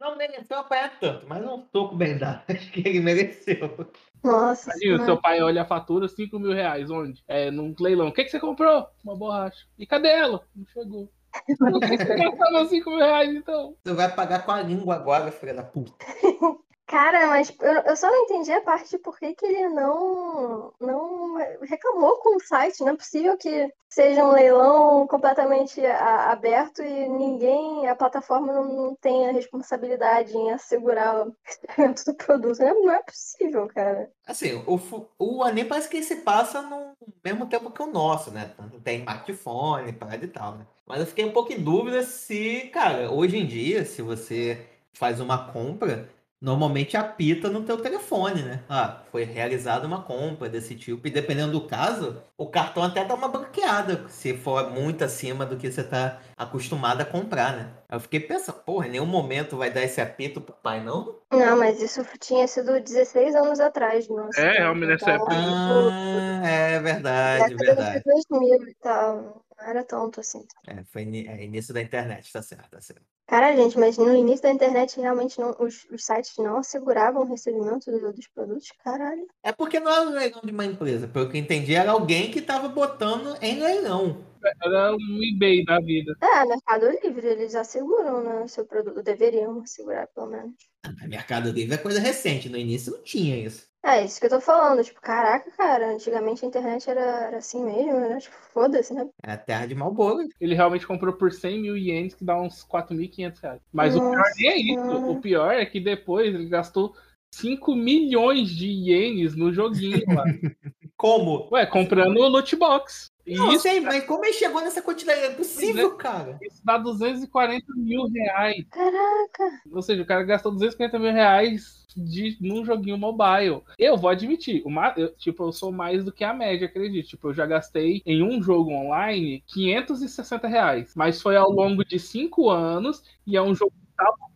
[0.00, 2.42] Não mereceu apanhar tanto, mas um soco bem dado.
[2.48, 3.88] Acho que ele mereceu.
[4.22, 5.04] Nossa imagina, senhora.
[5.04, 7.22] seu pai olha a fatura, 5 mil reais, onde?
[7.26, 8.08] É, num leilão.
[8.08, 8.86] O que, que você comprou?
[9.04, 9.66] Uma borracha.
[9.78, 10.44] E cadê ela?
[10.54, 11.10] Não chegou.
[11.58, 13.76] Por que você gastava 5 mil reais, então?
[13.84, 15.92] Você vai pagar com a língua agora, filha da puta.
[16.88, 21.34] Cara, mas eu, só não entendi a parte de por que, que ele não, não
[21.60, 22.80] reclamou com o site.
[22.80, 29.32] Não é possível que seja um leilão completamente aberto e ninguém, a plataforma não, tenha
[29.32, 32.58] responsabilidade em assegurar o recebimento do produto.
[32.58, 34.10] Não é, não é possível, cara.
[34.26, 34.80] Assim, o,
[35.18, 38.50] o anime parece que se passa no mesmo tempo que o nosso, né?
[38.82, 40.66] Tem smartphone, parada e tal, né?
[40.86, 45.20] Mas eu fiquei um pouco em dúvida se, cara, hoje em dia, se você faz
[45.20, 46.08] uma compra,
[46.40, 48.60] normalmente apita no teu telefone, né?
[48.68, 51.06] Ah, foi realizada uma compra desse tipo.
[51.06, 55.56] E dependendo do caso, o cartão até dá uma bloqueada, se for muito acima do
[55.56, 57.70] que você tá acostumado a comprar, né?
[57.88, 61.16] Aí eu fiquei pensando, porra, em nenhum momento vai dar esse apito pro pai, não?
[61.32, 64.08] Não, mas isso tinha sido 16 anos atrás.
[64.08, 67.98] Nossa, então, É, realmente, nessa época- Ah, é verdade, verdade.
[67.98, 69.42] de 2000 e tal.
[69.58, 70.44] Não era tonto assim.
[70.66, 73.02] É, foi ini- é, início da internet, tá certo, tá certo.
[73.26, 77.26] Cara, gente, mas no início da internet realmente não, os, os sites não asseguravam o
[77.26, 79.26] recebimento do- dos produtos, caralho.
[79.42, 82.30] É porque não era um leilão de uma empresa, pelo que eu entendi, era alguém
[82.30, 84.24] que tava botando em leilão.
[84.64, 86.14] Era um eBay da vida.
[86.22, 88.40] É, Mercado Livre, eles asseguram, né?
[88.44, 90.54] o Seu produto deveriam assegurar, pelo menos.
[90.84, 93.68] Ah, Mercado Livre é coisa recente, no início não tinha isso.
[93.88, 94.84] É, isso que eu tô falando.
[94.84, 98.18] Tipo, caraca, cara, antigamente a internet era, era assim mesmo, né?
[98.18, 99.08] Tipo, foda-se, né?
[99.24, 100.28] É a terra de Malboro.
[100.38, 103.60] Ele realmente comprou por 100 mil ienes, que dá uns 4.500 reais.
[103.72, 105.10] Mas o pior Nossa nem é isso.
[105.10, 106.94] O pior é que depois ele gastou
[107.30, 110.24] 5 milhões de ienes no joguinho lá.
[110.94, 111.48] Como?
[111.52, 113.10] Ué, comprando o loot box.
[113.28, 115.20] E Não isso, sei, mas como ele chegou nessa quantidade?
[115.20, 116.38] É possível, cara.
[116.40, 118.64] isso dá 240 mil reais.
[118.70, 119.60] Caraca.
[119.70, 123.60] Ou seja, o cara gastou 250 mil reais de, num joguinho mobile.
[123.78, 127.08] Eu vou admitir, uma, eu, tipo, eu sou mais do que a média, acredito.
[127.08, 130.94] Tipo, eu já gastei em um jogo online 560 reais.
[130.96, 133.72] Mas foi ao longo de cinco anos e é um jogo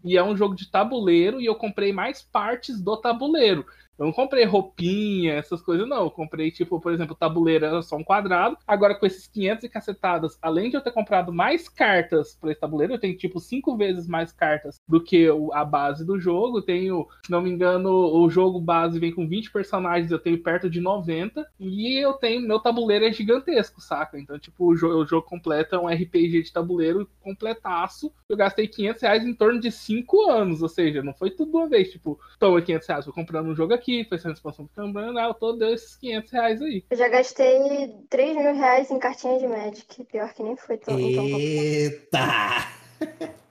[0.05, 3.64] e é um jogo de tabuleiro e eu comprei mais partes do tabuleiro.
[3.99, 6.05] Eu não comprei roupinha, essas coisas, não.
[6.05, 8.57] Eu comprei, tipo, por exemplo, tabuleiro era só um quadrado.
[8.66, 12.61] Agora, com esses 500 e cacetadas, além de eu ter comprado mais cartas para esse
[12.61, 16.59] tabuleiro, eu tenho, tipo, cinco vezes mais cartas do que a base do jogo.
[16.59, 20.43] Eu tenho, se não me engano, o jogo base vem com 20 personagens, eu tenho
[20.43, 21.47] perto de 90.
[21.61, 24.18] E eu tenho, meu tabuleiro é gigantesco, saca?
[24.18, 28.12] Então, tipo, o, jo- o jogo completo é um RPG de tabuleiro completaço.
[28.28, 31.68] Eu gastei 500 reais em torno de 5 anos, ou seja, não foi tudo uma
[31.68, 31.90] vez.
[31.90, 35.58] Tipo, toma 500 reais, vou comprando um jogo aqui, foi sendo expansão do Cambrana, todo
[35.58, 36.84] deu esses 500 reais aí.
[36.90, 40.04] Eu já gastei 3 mil reais em cartinha de Magic.
[40.04, 40.98] Pior que nem foi tão.
[40.98, 42.18] Eita!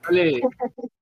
[0.08, 0.40] Olha aí.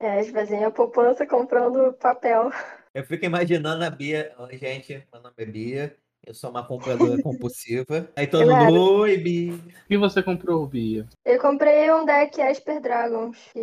[0.03, 2.51] É, esvaziei a poupança comprando papel.
[2.95, 4.35] Eu fico imaginando a Bia.
[4.39, 5.97] Oi, gente, meu nome é Bia.
[6.31, 8.09] Eu sou uma compradora compulsiva.
[8.15, 8.73] Aí todo Claro.
[8.73, 9.55] mundo, oi, Bia.
[9.55, 11.05] O que você comprou, Bia?
[11.25, 13.61] Eu comprei um deck Esper Dragons, que...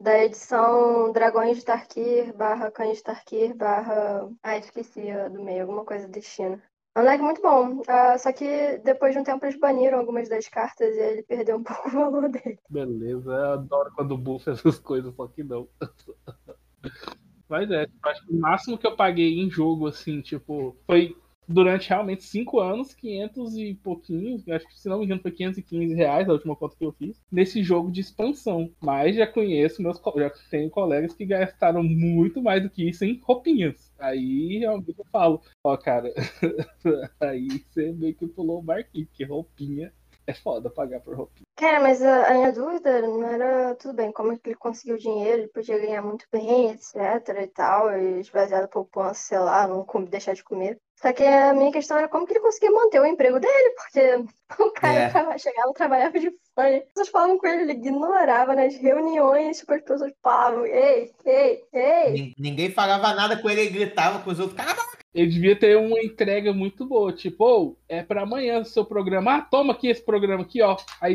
[0.00, 4.26] da edição Dragões de Tarkir, barra Cães de Tarkir, barra...
[4.42, 6.58] Ah, esqueci do meio, alguma coisa do destino.
[6.96, 10.26] É um deck muito bom, ah, só que depois de um tempo eles baniram algumas
[10.26, 12.58] das cartas e ele perdeu um pouco o valor dele.
[12.70, 15.68] Beleza, eu adoro quando buffa essas coisas, só que não.
[17.46, 21.14] Mas é, acho que o máximo que eu paguei em jogo, assim, tipo, foi
[21.48, 25.94] durante realmente 5 anos, 500 e pouquinho, acho que se não me engano foi 515
[25.94, 28.70] reais a última conta que eu fiz, nesse jogo de expansão.
[28.80, 33.20] Mas já conheço, meus, já tenho colegas que gastaram muito mais do que isso em
[33.22, 33.92] roupinhas.
[33.98, 36.12] Aí realmente eu falo, ó, cara,
[37.20, 39.92] aí você meio que pulou o barquinho, porque roupinha
[40.26, 41.44] é foda pagar por roupinha.
[41.56, 44.96] Cara, mas a, a minha dúvida não era, tudo bem, como é que ele conseguiu
[44.98, 46.94] dinheiro, ele podia ganhar muito bem, etc
[47.40, 50.78] e tal, e esvaziar a poupança, sei lá, não com- deixar de comer.
[51.00, 54.24] Só que a minha questão era como que ele conseguia manter o emprego dele, porque
[54.62, 55.38] o cara É.
[55.38, 56.76] chegava e trabalhava de fone.
[56.76, 61.64] As pessoas falavam com ele, ele ignorava nas reuniões, tipo, as pessoas falavam, ei, ei,
[61.72, 62.12] ei.
[62.12, 64.56] Nin- Ninguém falava nada com ele, ele gritava com os outros.
[64.56, 64.74] Cara,
[65.14, 69.36] Ele devia ter uma entrega muito boa, tipo, ô, é pra amanhã o seu programa.
[69.36, 70.76] Ah, toma aqui esse programa aqui, ó.
[71.00, 71.14] Aí,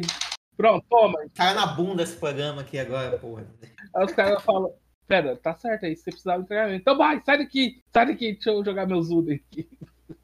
[0.55, 1.19] pronto, toma.
[1.35, 3.45] cara na bunda esse programa aqui agora, porra.
[3.93, 4.73] Aí os caras falam,
[5.05, 6.73] pera, tá certo aí, você precisava entregar.
[6.73, 9.67] Então vai, sai daqui, sai daqui, deixa eu jogar meu Zuda aqui.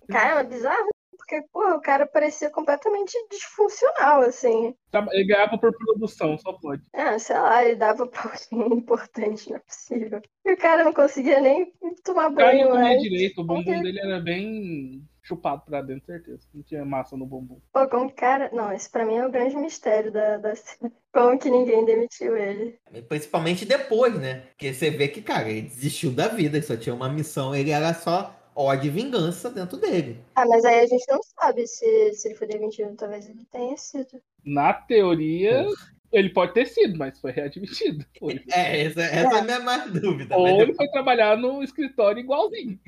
[0.08, 0.95] Cara, é bizarro,
[1.28, 4.76] porque, porra, o cara parecia completamente disfuncional, assim.
[4.92, 6.84] Tá- Ele ganhava por produção, só pode.
[6.94, 10.22] Ah, sei lá, ele dava pra alguém importante, não é possível.
[10.46, 11.74] E o cara não conseguia nem
[12.04, 13.82] tomar O cara não banho comia direito, o bumbum Ok.
[13.82, 16.48] dele era bem chupado pra dentro, certeza.
[16.54, 17.60] Não tinha massa no bumbum.
[17.74, 18.50] Pô, como que cara.
[18.54, 20.54] Não, esse pra mim é o grande mistério da, da.
[21.12, 22.78] Como que ninguém demitiu ele?
[23.08, 24.42] Principalmente depois, né?
[24.50, 27.72] Porque você vê que, cara, ele desistiu da vida, ele só tinha uma missão, ele
[27.72, 30.20] era só ódio e vingança dentro dele.
[30.36, 32.96] Ah, mas aí a gente não sabe se, se ele foi demitido.
[32.96, 34.22] Talvez ele tenha sido.
[34.46, 35.66] Na teoria,
[36.12, 38.06] ele pode ter sido, mas foi readmitido.
[38.20, 38.42] Foi.
[38.54, 40.36] É, essa, essa é a minha mais dúvida.
[40.38, 42.80] Ou mas ele depois- foi trabalhar no escritório igualzinho.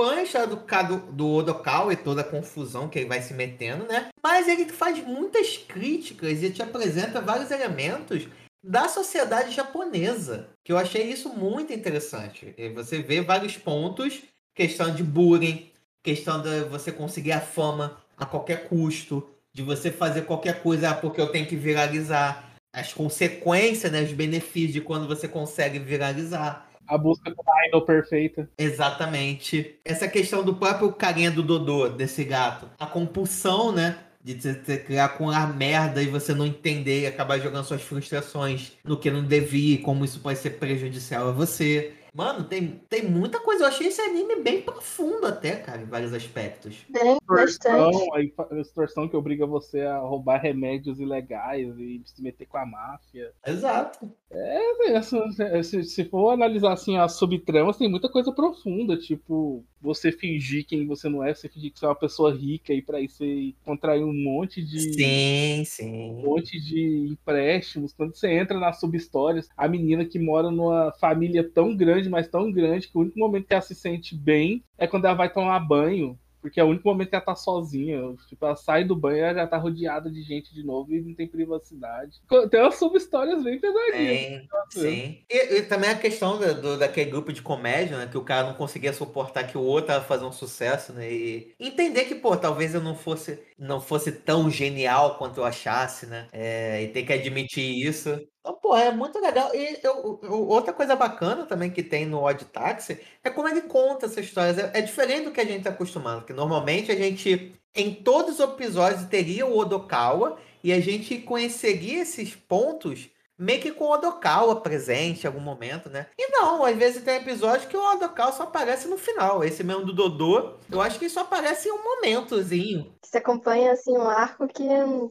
[0.00, 3.34] Acompanha a história do, Kado- do Odokawa e toda a confusão que ele vai se
[3.34, 4.08] metendo, né?
[4.22, 8.26] Mas ele faz muitas críticas e te apresenta vários elementos
[8.62, 12.54] da sociedade japonesa, que eu achei isso muito interessante.
[12.56, 14.22] E você vê vários pontos,
[14.54, 15.70] questão de bullying,
[16.02, 21.20] questão de você conseguir a fama a qualquer custo, de você fazer qualquer coisa porque
[21.20, 26.69] eu tenho que viralizar, as consequências, né, os benefícios de quando você consegue viralizar.
[26.90, 28.50] A busca pela idol perfeita.
[28.58, 29.78] Exatamente.
[29.84, 32.68] Essa questão do próprio carinha do Dodô, desse gato.
[32.76, 33.96] A compulsão, né?
[34.22, 38.72] De você criar com a merda e você não entender e acabar jogando suas frustrações
[38.84, 41.94] no que não devia e como isso pode ser prejudicial a você.
[42.14, 43.64] Mano, tem, tem muita coisa.
[43.64, 46.76] Eu achei esse anime bem profundo até, cara, em vários aspectos.
[46.88, 48.32] Bem, bastante.
[48.36, 53.32] Fa- extorsão que obriga você a roubar remédios ilegais e se meter com a máfia.
[53.46, 54.10] Exato.
[54.30, 55.24] É, essa-
[55.62, 60.86] se, se for analisar assim as subtramas, tem muita coisa profunda, tipo, você fingir quem
[60.86, 63.54] você não é, você fingir que você é uma pessoa rica e pra isso você
[63.64, 66.22] contrair um monte de Sim, um sim.
[66.22, 67.92] monte de empréstimos.
[67.92, 72.50] Quando você entra nas subhistórias, a menina que mora numa família tão grande, mas tão
[72.50, 75.58] grande, que o único momento que ela se sente bem é quando ela vai tomar
[75.60, 76.18] banho.
[76.40, 78.00] Porque é o único momento que ela tá sozinha.
[78.28, 81.00] Tipo, ela sai do banho e ela já tá rodeada de gente de novo e
[81.02, 82.18] não tem privacidade.
[82.50, 84.20] Tem umas subhistórias bem pesadinhas.
[84.28, 85.24] Sim, sim.
[85.28, 88.06] E, e também a questão da- do, daquele grupo de comédia, né?
[88.06, 91.10] Que o cara não conseguia suportar que o outro tava fazendo um sucesso, né?
[91.12, 96.06] E entender que, pô, talvez eu não fosse, não fosse tão genial quanto eu achasse,
[96.06, 96.28] né?
[96.32, 98.10] É, e ter que admitir isso.
[98.40, 99.54] Então, pô, é muito legal.
[99.54, 103.62] E eu- eu- outra coisa bacana também que tem no Odd Taxi é como ele
[103.62, 104.58] conta essas histórias.
[104.58, 108.34] É, é diferente do que a gente tá acostumado, que normalmente a gente, em todos
[108.34, 113.10] os episódios, teria o Odokawa e a gente conheceria esses pontos
[113.40, 116.06] meio que com o Odokawa presente em algum momento, né?
[116.18, 119.42] E não, às vezes tem episódios que o Odokawa só aparece no final.
[119.42, 122.92] Esse mesmo do Dodô, eu acho que só aparece em um momentozinho.
[123.02, 124.68] Você acompanha, assim, um arco que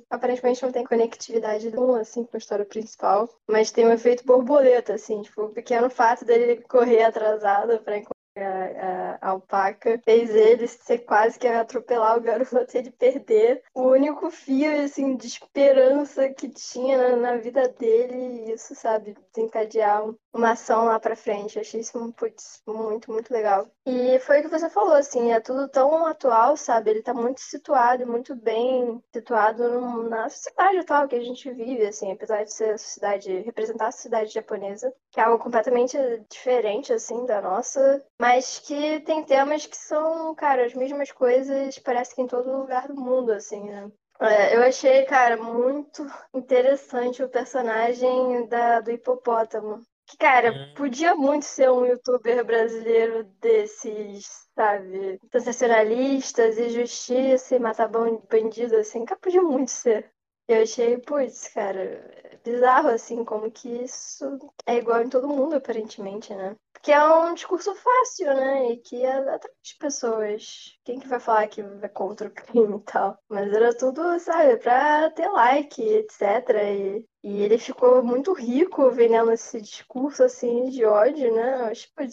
[0.10, 4.94] aparentemente não tem conectividade nenhuma, assim, com a história principal, mas tem um efeito borboleta,
[4.94, 10.68] assim, tipo, o pequeno fato dele correr atrasado pra encontrar a, a alpaca fez ele
[10.68, 16.50] ser quase que atropelar o garoto, ele perder o único fio, assim, de esperança que
[16.50, 21.56] tinha na, na vida dele, e isso, sabe, desencadear um- uma ação lá pra frente.
[21.56, 23.68] Eu achei isso, putz, muito, muito legal.
[23.86, 26.92] E foi o que você falou, assim, é tudo tão atual, sabe?
[26.92, 31.86] Ele tá muito situado, muito bem situado num- na sociedade atual que a gente vive,
[31.88, 35.98] assim, apesar de ser a sociedade, representar a sociedade japonesa, que é algo completamente
[36.30, 38.29] diferente, assim, da nossa, mas
[38.66, 42.96] que tem temas que são, cara, as mesmas coisas, parece que em todo lugar do
[42.96, 43.92] mundo, assim, né?
[44.22, 49.82] É, eu achei, cara, muito interessante o personagem da, do hipopótamo.
[50.06, 50.74] Que, cara, Hum.
[50.76, 54.26] podia muito ser um youtuber brasileiro desses,
[54.56, 60.12] sabe, sensacionalistas e justiça e matar ban- bandido, assim, cara, podia muito ser.
[60.48, 61.80] Eu achei, putz, cara,
[62.24, 64.26] é bizarro, assim, como que isso
[64.66, 66.56] é igual em todo mundo, aparentemente, né?
[66.82, 68.72] Porque é um discurso fácil, né?
[68.72, 70.78] E que atrai as pessoas.
[70.86, 73.18] Quem que vai falar que é contra o crime e tal?
[73.30, 76.50] Mas era tudo, sabe, pra ter like, etc.
[76.74, 81.62] E, e ele ficou muito rico vendendo esse discurso, assim, de ódio, né?
[81.62, 81.66] Eu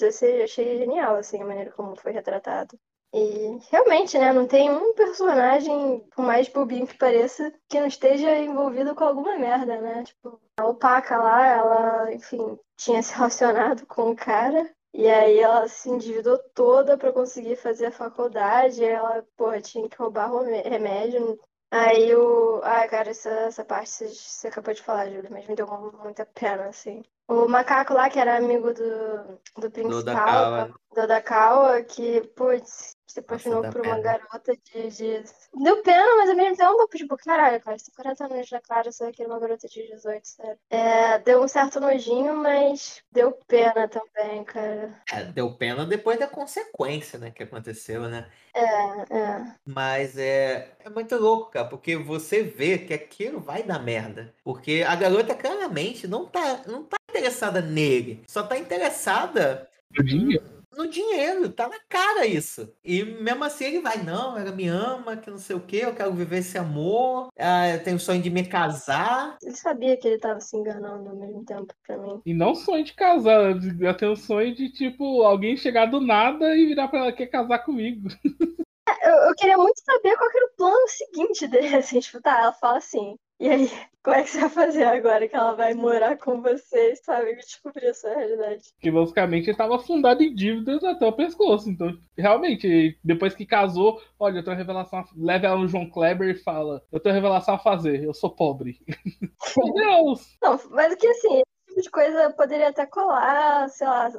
[0.09, 2.77] achei, achei genial, assim, a maneira como foi retratado.
[3.17, 8.37] E realmente, né, não tem um personagem, por mais bobinho que pareça, que não esteja
[8.37, 10.05] envolvido com alguma merda, né?
[10.05, 14.71] Tipo, a Opaca lá, ela, enfim, tinha se relacionado com o cara.
[14.93, 18.85] E aí ela se endividou toda pra conseguir fazer a faculdade.
[18.85, 21.41] Ela, porra, tinha que roubar remédio.
[21.71, 22.61] Aí o.
[22.63, 25.67] Ai, cara, essa, essa parte você, acabou de falar, Júlia, mas me deu
[26.03, 27.03] muita pena, assim.
[27.29, 30.75] O macaco lá, que era amigo do, do principal, Odokawa.
[30.95, 34.19] do Dakawa, que, putz, se apaixonou dá por uma pena.
[34.19, 35.25] garota de, de.
[35.55, 38.93] Deu pena, mas ao mesmo tempo, tipo, caralho, cara, você tem 40 anos na Clara,
[38.93, 40.59] você queria uma garota de 18, sério.
[40.71, 45.01] É, deu um certo nojinho, mas deu pena também, cara.
[45.13, 48.29] É, deu pena depois da consequência, né, que aconteceu, né?
[48.55, 49.55] É, é.
[49.65, 54.35] Mas é, é muito louco, cara, porque você vê que aquilo vai dar merda.
[54.43, 59.69] Porque a garota claramente não tá, não tá interessada nele, só tá interessada
[60.05, 60.56] dinheiro.
[60.77, 62.73] No dinheiro, tá na cara isso.
[62.85, 65.95] E mesmo assim ele vai, não, ela me ama, que não sei o que, eu
[65.95, 69.37] quero viver esse amor, ah, eu tenho o sonho de me casar.
[69.43, 72.21] Ele sabia que ele tava se enganando ao mesmo tempo pra mim.
[72.25, 76.57] E não sonho de casar, ela tem um sonho de, tipo, alguém chegar do nada
[76.57, 78.09] e virar pra ela quer casar comigo.
[79.03, 82.41] Eu, eu queria muito saber qual que era o plano seguinte dele, assim, tipo, tá,
[82.41, 83.69] ela fala assim, e aí,
[84.03, 87.33] como é que você vai fazer agora que ela vai morar com vocês, sabe?
[87.33, 88.73] E descobrir a sua realidade.
[88.81, 91.69] Que basicamente ele tava afundado em dívidas até o pescoço.
[91.69, 95.01] Então, realmente, depois que casou, olha, eu tenho revelação.
[95.01, 98.31] a- Leva ela no João Kleber e fala: Eu tenho revelação a fazer, eu sou
[98.31, 98.79] pobre.
[99.57, 100.37] Meu Deus!
[100.43, 104.11] Não, mas o que assim, esse tipo de coisa poderia até colar, sei lá,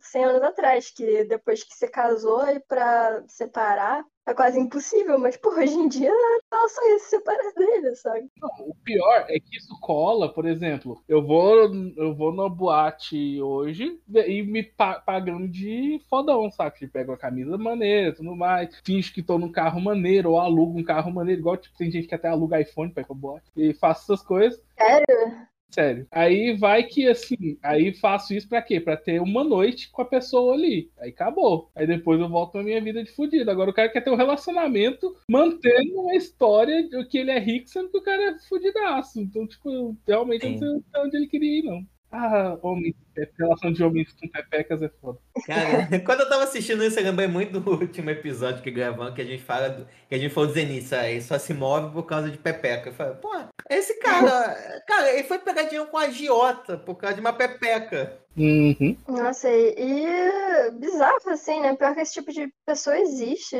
[0.00, 5.36] 100 anos atrás, que depois que você casou e pra separar é quase impossível, mas
[5.36, 8.30] pô, hoje em dia ela só ia se separar dele, sabe?
[8.40, 13.40] Não, o pior é que isso cola, por exemplo, eu vou, eu vou na boate
[13.40, 16.78] hoje e me pa- pagando de fodão, sabe?
[16.78, 20.40] Tipo, pego a camisa maneira e tudo mais, finge que tô num carro maneiro, ou
[20.40, 23.14] alugo um carro maneiro, igual tipo, tem gente que até aluga iPhone pra ir pra
[23.14, 24.60] boate, e faço essas coisas.
[24.78, 25.53] Sério?
[25.74, 26.06] Sério.
[26.10, 28.78] Aí vai que assim, aí faço isso pra quê?
[28.78, 30.88] Pra ter uma noite com a pessoa ali.
[30.98, 31.68] Aí acabou.
[31.74, 33.50] Aí depois eu volto pra minha vida de fudido.
[33.50, 37.68] Agora o cara quer ter um relacionamento mantendo uma história de que ele é rico,
[37.68, 39.20] sendo que o cara é fudidaço.
[39.20, 41.84] Então, tipo, realmente eu não sei onde ele queria ir, não.
[42.16, 42.94] Ah, homem,
[43.36, 45.18] relação de homens com pepecas é foda.
[45.44, 49.20] Cara, quando eu tava assistindo isso, eu lembrei muito do último episódio que gravamos, que
[49.20, 52.04] a gente fala, do, que a gente falou do Zenith, aí só se move por
[52.04, 52.90] causa de pepeca.
[52.90, 53.30] Eu falei, pô,
[53.68, 54.30] esse cara,
[54.86, 58.16] cara, ele foi pegadinho com a agiota por causa de uma pepeca.
[58.36, 58.96] Uhum.
[59.08, 61.74] Nossa, e, e bizarro, assim, né?
[61.74, 63.56] Pior que esse tipo de pessoa existe.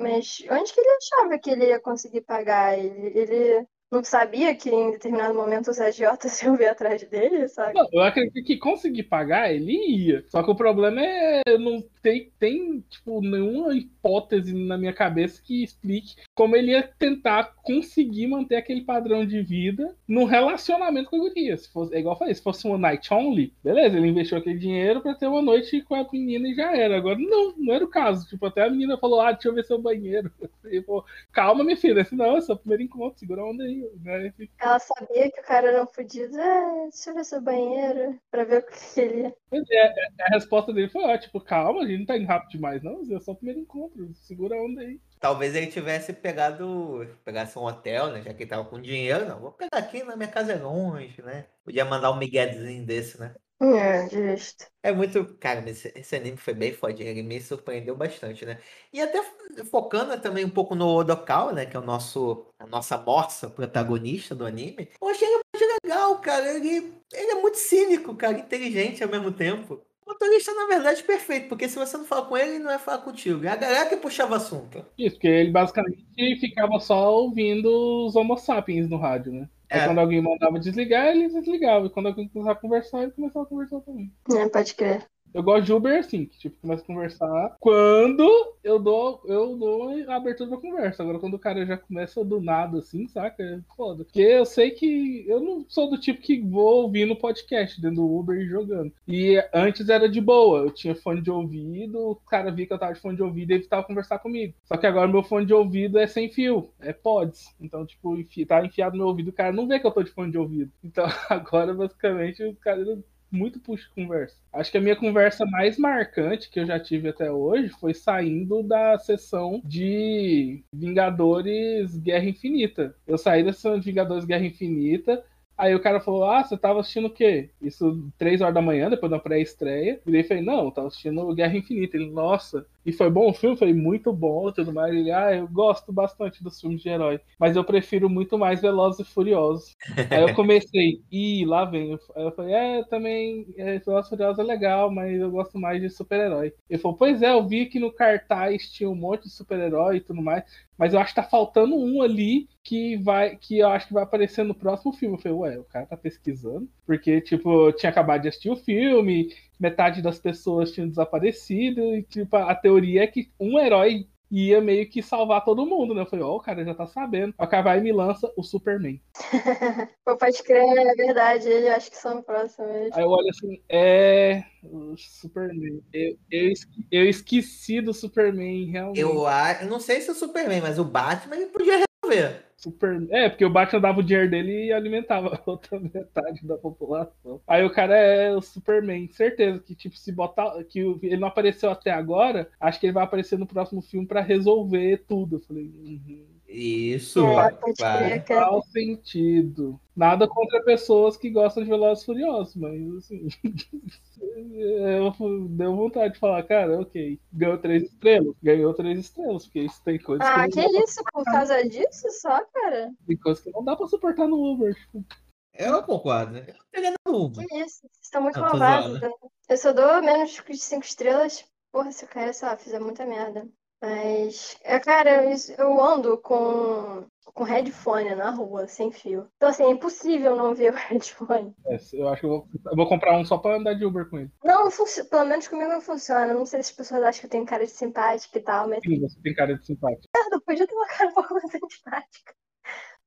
[0.00, 2.78] Mas onde que ele achava que ele ia conseguir pagar?
[2.78, 7.74] Ele, ele não sabia que em determinado momento os agiotas iam vir atrás dele, sabe?
[7.74, 10.24] Não, eu acredito que conseguir pagar, ele ia.
[10.28, 15.62] Só que o problema é não tem, tem tipo, nenhuma hipótese na minha cabeça que
[15.62, 21.20] explique como ele ia tentar conseguir manter aquele padrão de vida no relacionamento com a
[21.20, 21.56] guria.
[21.56, 24.58] Se fosse, é igual eu falei, se fosse uma night only, beleza, ele investiu aquele
[24.58, 26.96] dinheiro pra ter uma noite com a menina e já era.
[26.96, 28.28] Agora, não, não era o caso.
[28.28, 30.30] Tipo, até a menina falou, ah, deixa eu ver seu banheiro.
[30.70, 32.02] E, pô, calma, minha filha.
[32.02, 33.77] Esse não, esse é o primeiro encontro, segura a onda aí.
[34.02, 34.32] Né?
[34.60, 36.38] Ela sabia que o cara era um fudido.
[36.38, 39.34] É, deixa eu ver seu banheiro, pra ver o que ele ia.
[39.50, 42.50] Pois é, a resposta dele foi, ó, tipo, calma, a gente não tá indo rápido
[42.50, 43.02] demais, não.
[43.14, 45.00] É só o primeiro encontro, segura a onda aí.
[45.20, 48.22] Talvez ele tivesse pegado, pegasse um hotel, né?
[48.22, 51.20] Já que ele tava com dinheiro, não, vou pegar aqui, na minha casa é longe,
[51.22, 51.46] né?
[51.64, 53.34] Podia mandar um miguezinho desse, né?
[53.60, 54.66] É, justo.
[54.82, 55.34] É muito.
[55.38, 58.60] Cara, esse, esse anime foi bem fodinho, ele me surpreendeu bastante, né?
[58.92, 59.20] E até
[59.68, 61.66] focando também um pouco no Odokawa, né?
[61.66, 64.88] Que é o nosso, a nossa moça protagonista do anime.
[65.02, 66.54] Eu achei ele muito legal, cara.
[66.54, 69.82] Ele, ele é muito cínico, cara, inteligente ao mesmo tempo.
[70.06, 72.70] O motorista, na verdade, é perfeito, porque se você não fala com ele, ele não
[72.70, 73.44] vai falar contigo.
[73.44, 74.84] É a galera que puxava assunto.
[74.96, 79.48] Isso, porque ele basicamente ficava só ouvindo os Homo sapiens no rádio, né?
[79.70, 79.84] Aí É.
[79.86, 81.86] quando alguém mandava desligar, ele desligava.
[81.86, 84.12] E quando alguém começava a conversar, ele começava a conversar também.
[84.30, 85.06] É, pode crer.
[85.34, 88.26] Eu gosto de Uber assim, que tipo, começa a conversar quando
[88.64, 91.02] eu dou, eu dou a abertura da conversa.
[91.02, 93.42] Agora, quando o cara já começa do nada, assim, saca?
[93.42, 94.04] É foda.
[94.04, 98.18] Porque eu sei que eu não sou do tipo que vou ouvindo podcast dentro do
[98.18, 98.92] Uber e jogando.
[99.06, 102.78] E antes era de boa, eu tinha fone de ouvido, o cara via que eu
[102.78, 104.54] tava de fone de ouvido e evitava conversar comigo.
[104.64, 107.54] Só que agora meu fone de ouvido é sem fio, é pods.
[107.60, 110.02] Então, tipo, enfi- tá enfiado no meu ouvido, o cara não vê que eu tô
[110.02, 110.70] de fone de ouvido.
[110.82, 112.84] Então, agora, basicamente, o cara
[113.30, 114.36] muito puxa conversa.
[114.52, 118.62] Acho que a minha conversa mais marcante que eu já tive até hoje foi saindo
[118.62, 122.94] da sessão de Vingadores Guerra Infinita.
[123.06, 125.24] Eu saí da sessão de Vingadores Guerra Infinita.
[125.56, 127.50] Aí o cara falou: Ah, você tava assistindo o quê?
[127.60, 130.00] Isso três horas da manhã, depois da pré-estreia.
[130.06, 131.96] E eu falei: Não, tava assistindo Guerra Infinita.
[131.96, 132.64] Ele, nossa.
[132.88, 133.54] E foi bom o filme?
[133.54, 134.94] Foi muito bom e tudo mais.
[134.94, 137.20] Ele, ah, eu gosto bastante dos filmes de herói.
[137.38, 139.76] Mas eu prefiro muito mais Velozes e Furiosos.
[140.10, 141.92] Aí eu comecei, ih, lá vem.
[142.16, 145.82] Aí eu falei, é, também, é, Velozes e Furiosos é legal, mas eu gosto mais
[145.82, 146.54] de super-herói.
[146.68, 150.00] Ele falou, pois é, eu vi que no cartaz tinha um monte de super-herói e
[150.00, 150.44] tudo mais,
[150.78, 154.02] mas eu acho que tá faltando um ali que vai, que eu acho que vai
[154.02, 155.16] aparecer no próximo filme.
[155.16, 156.68] Eu falei, ué, o cara tá pesquisando?
[156.86, 159.28] Porque, tipo, eu tinha acabado de assistir o filme,
[159.58, 164.86] metade das pessoas tinham desaparecido, e, tipo, a teoria é que um herói ia meio
[164.88, 166.02] que salvar todo mundo, né?
[166.02, 167.34] Eu falei, ó, o cara já tá sabendo.
[167.38, 169.00] O cara vai e me lança o Superman.
[170.04, 172.92] Pô, pode crer, é verdade, eu acho que são próximos.
[172.92, 174.44] Aí eu olho assim, é.
[174.62, 175.82] O Superman.
[175.92, 176.52] Eu, eu,
[176.90, 179.00] eu esqueci do Superman, realmente.
[179.00, 182.47] Eu, a- eu não sei se é o Superman, mas o Batman ele podia resolver.
[182.58, 183.06] Super...
[183.10, 187.40] É, porque o Batman dava o dinheiro dele e alimentava a outra metade da população.
[187.46, 189.08] Aí o cara é o Superman.
[189.12, 190.52] Certeza que, tipo, se botar.
[190.64, 194.20] que ele não apareceu até agora, acho que ele vai aparecer no próximo filme pra
[194.20, 195.36] resolver tudo.
[195.36, 196.37] Eu falei, uhum.
[196.48, 198.24] Isso, É, claro.
[198.24, 198.48] cara.
[198.48, 199.78] Faz sentido.
[199.94, 203.28] Nada contra pessoas que gostam de Velozes e Furiosos, mas assim.
[204.20, 205.12] eu,
[205.48, 207.20] deu vontade de falar, cara, ok.
[207.32, 208.34] Ganhou três estrelas.
[208.42, 211.02] Ganhou três estrelas, porque isso tem coisas Ah, que, que não dá, isso?
[211.12, 212.92] Por causa disso só, cara?
[213.06, 214.74] tem coisas que não dá pra suportar no Uber.
[214.74, 215.04] Tipo,
[215.52, 216.32] Eu concordo.
[216.32, 216.44] né?
[216.48, 217.46] Eu não peguei no Uber.
[217.46, 217.80] Que isso?
[217.80, 219.00] Vocês estão muito tô malvados.
[219.00, 219.10] né?
[219.50, 221.44] Eu só dou menos de cinco estrelas.
[221.70, 223.46] Porra, se o cara, sei lá, fizer muita merda.
[223.80, 229.28] Mas, é, cara, eu, eu ando com, com headphone na rua, sem fio.
[229.36, 231.54] Então, assim, é impossível não ver o headphone.
[231.66, 234.08] é, eu acho que eu vou, eu vou comprar um só pra andar de Uber
[234.10, 234.30] com ele.
[234.44, 236.34] Não, não funci- pelo menos comigo não funciona.
[236.34, 238.82] Não sei se as pessoas acham que eu tenho cara de simpática e tal, mas
[238.82, 240.08] Sim, você tem cara de simpático.
[240.32, 242.34] eu podia ter uma cara um pouco mais antipática.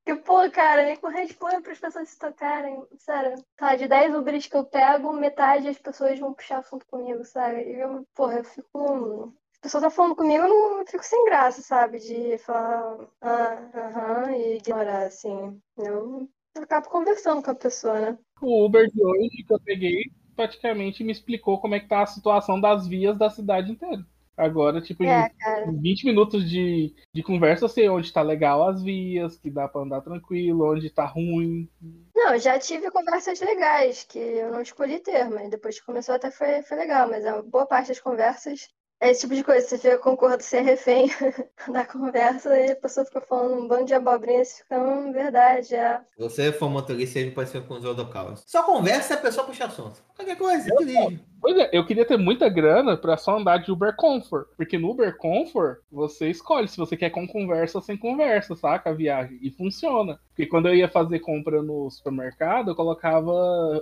[0.04, 3.36] Porque, pô, cara, nem com headphone para as pessoas se tocarem, sério.
[3.56, 7.62] Tá, de 10 Ubers que eu pego, metade as pessoas vão puxar assunto comigo, sabe?
[7.64, 9.34] E eu, porra, eu fico.
[9.62, 12.00] A pessoa tá falando comigo, eu não fico sem graça, sabe?
[12.00, 15.62] De falar, ah, aham, e ignorar, assim.
[15.78, 16.28] Eu
[16.60, 18.18] acabo conversando com a pessoa, né?
[18.42, 20.06] O Uber de hoje que eu peguei
[20.36, 24.04] praticamente me explicou como é que tá a situação das vias da cidade inteira.
[24.36, 25.30] Agora, tipo, É,
[25.68, 29.68] em 20 minutos de, de conversa, eu sei onde tá legal as vias, que dá
[29.68, 31.70] pra andar tranquilo, onde tá ruim.
[32.16, 36.32] Não, já tive conversas legais que eu não escolhi ter, mas depois que começou até
[36.32, 37.08] foi, foi legal.
[37.08, 38.68] Mas a boa parte das conversas
[39.02, 39.68] é esse tipo de coisa.
[39.68, 41.10] Você fica concordo, você é refém
[41.68, 45.76] da conversa e a pessoa fica falando um bando de abobrinha, você fica, hum, verdade,
[45.76, 46.00] é.
[46.18, 48.44] Você for motorista, ele pode ser com os Odokawas.
[48.46, 50.04] Só conversa e a pessoa puxa assunto.
[50.22, 51.20] Qualquer coisa, dirige.
[51.42, 54.46] Pois é, eu queria ter muita grana pra só andar de Uber Comfort.
[54.56, 58.92] Porque no Uber Comfort, você escolhe se você quer com conversa ou sem conversa, saca?
[58.92, 59.40] A viagem.
[59.42, 60.20] E funciona.
[60.30, 63.32] Porque quando eu ia fazer compra no supermercado, eu colocava.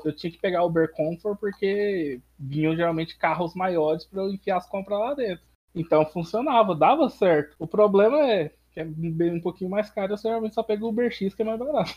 [0.06, 4.70] Eu tinha que pegar Uber Comfort porque vinham geralmente carros maiores pra eu enfiar as
[4.70, 5.44] compras lá dentro.
[5.76, 7.56] Então funcionava, dava certo.
[7.60, 10.90] O problema é que é bem um pouquinho mais caro, eu geralmente só pego o
[10.90, 11.94] Uber X que é mais barato.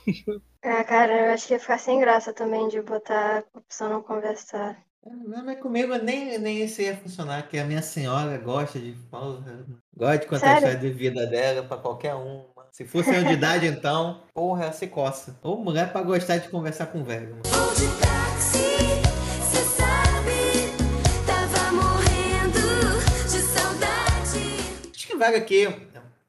[0.62, 4.02] Ah, cara, eu acho que ia ficar sem graça também de botar a opção não
[4.02, 4.82] conversar.
[5.04, 8.92] Não, mas comigo nem, nem isso ia funcionar, que a minha senhora gosta de.
[9.10, 9.66] porra,
[9.96, 12.44] Gosta de contar a história de vida dela pra qualquer um.
[12.70, 15.38] Se for senhor de idade, então, porra, ela se coça.
[15.42, 17.30] Ou mulher pra gostar de conversar com velho.
[17.30, 17.42] mano.
[17.44, 18.58] Vou de táxi,
[19.42, 20.70] cê sabe,
[21.26, 24.90] tava morrendo de saudade.
[24.94, 25.66] Acho que vale aqui,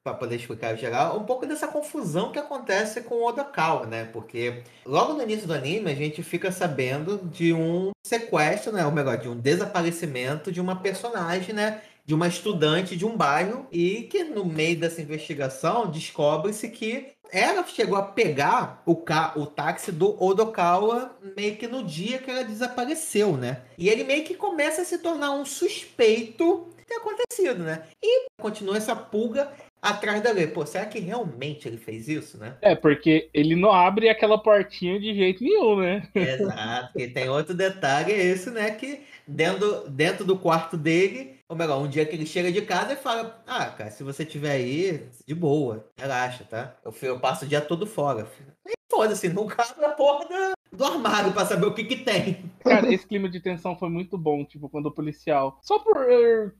[0.04, 4.04] para poder explicar geral, um pouco dessa confusão que acontece com o Odokawa, né?
[4.12, 8.86] Porque logo no início do anime a gente fica sabendo de um sequestro, né?
[8.86, 11.82] Ou melhor, de um desaparecimento de uma personagem, né?
[12.06, 17.66] De uma estudante de um bairro e que no meio dessa investigação descobre-se que ela
[17.66, 22.44] chegou a pegar o, ca o táxi do Odokawa meio que no dia que ela
[22.44, 23.62] desapareceu, né?
[23.78, 27.84] E ele meio que começa a se tornar um suspeito ter acontecido, né?
[28.02, 29.52] E continua essa pulga
[29.84, 30.48] atrás da lei.
[30.48, 32.56] Pô, será que realmente ele fez isso, né?
[32.62, 36.08] É, porque ele não abre aquela portinha de jeito nenhum, né?
[36.16, 37.00] Exato.
[37.00, 38.72] E tem outro detalhe, é esse, né?
[38.72, 42.94] Que dentro, dentro do quarto dele, ou melhor, um dia que ele chega de casa
[42.94, 46.76] e fala: Ah, cara, se você tiver aí, de boa, relaxa, tá?
[46.84, 48.26] Eu, eu passo o dia todo fora.
[48.68, 52.44] E foda-se, nunca abre a porra da- do armário pra saber o que que tem.
[52.60, 55.60] Cara, esse clima de tensão foi muito bom, tipo, quando o policial.
[55.62, 55.96] Só por,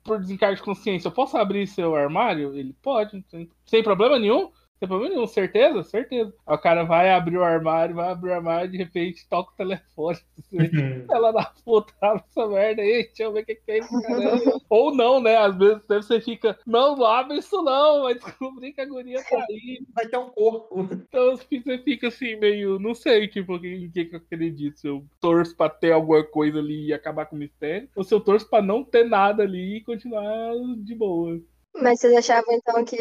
[0.04, 2.54] por desencargo de consciência, eu posso abrir seu armário?
[2.54, 4.50] Ele pode, sem, sem problema nenhum.
[4.78, 5.82] Sem problema nenhum, certeza?
[5.84, 6.34] Certeza.
[6.46, 9.56] Aí o cara vai abrir o armário, vai abrir o armário, de repente toca o
[9.56, 10.18] telefone.
[11.10, 14.60] Ela dá puta, essa merda aí, deixa eu ver o que, que é isso, caramba.
[14.68, 15.36] Ou não, né?
[15.36, 19.44] Às vezes você fica, não, não abre isso não, vai descobrir que a guria tá
[19.48, 19.84] aí.
[19.94, 20.74] Vai ter um corpo.
[21.14, 22.78] Então você fica assim, meio.
[22.78, 24.80] Não sei, tipo, em que, que eu acredito.
[24.80, 28.12] Se eu torço pra ter alguma coisa ali e acabar com o mistério, ou se
[28.12, 31.40] eu torço pra não ter nada ali e continuar de boa.
[31.76, 32.96] Mas vocês achavam então que,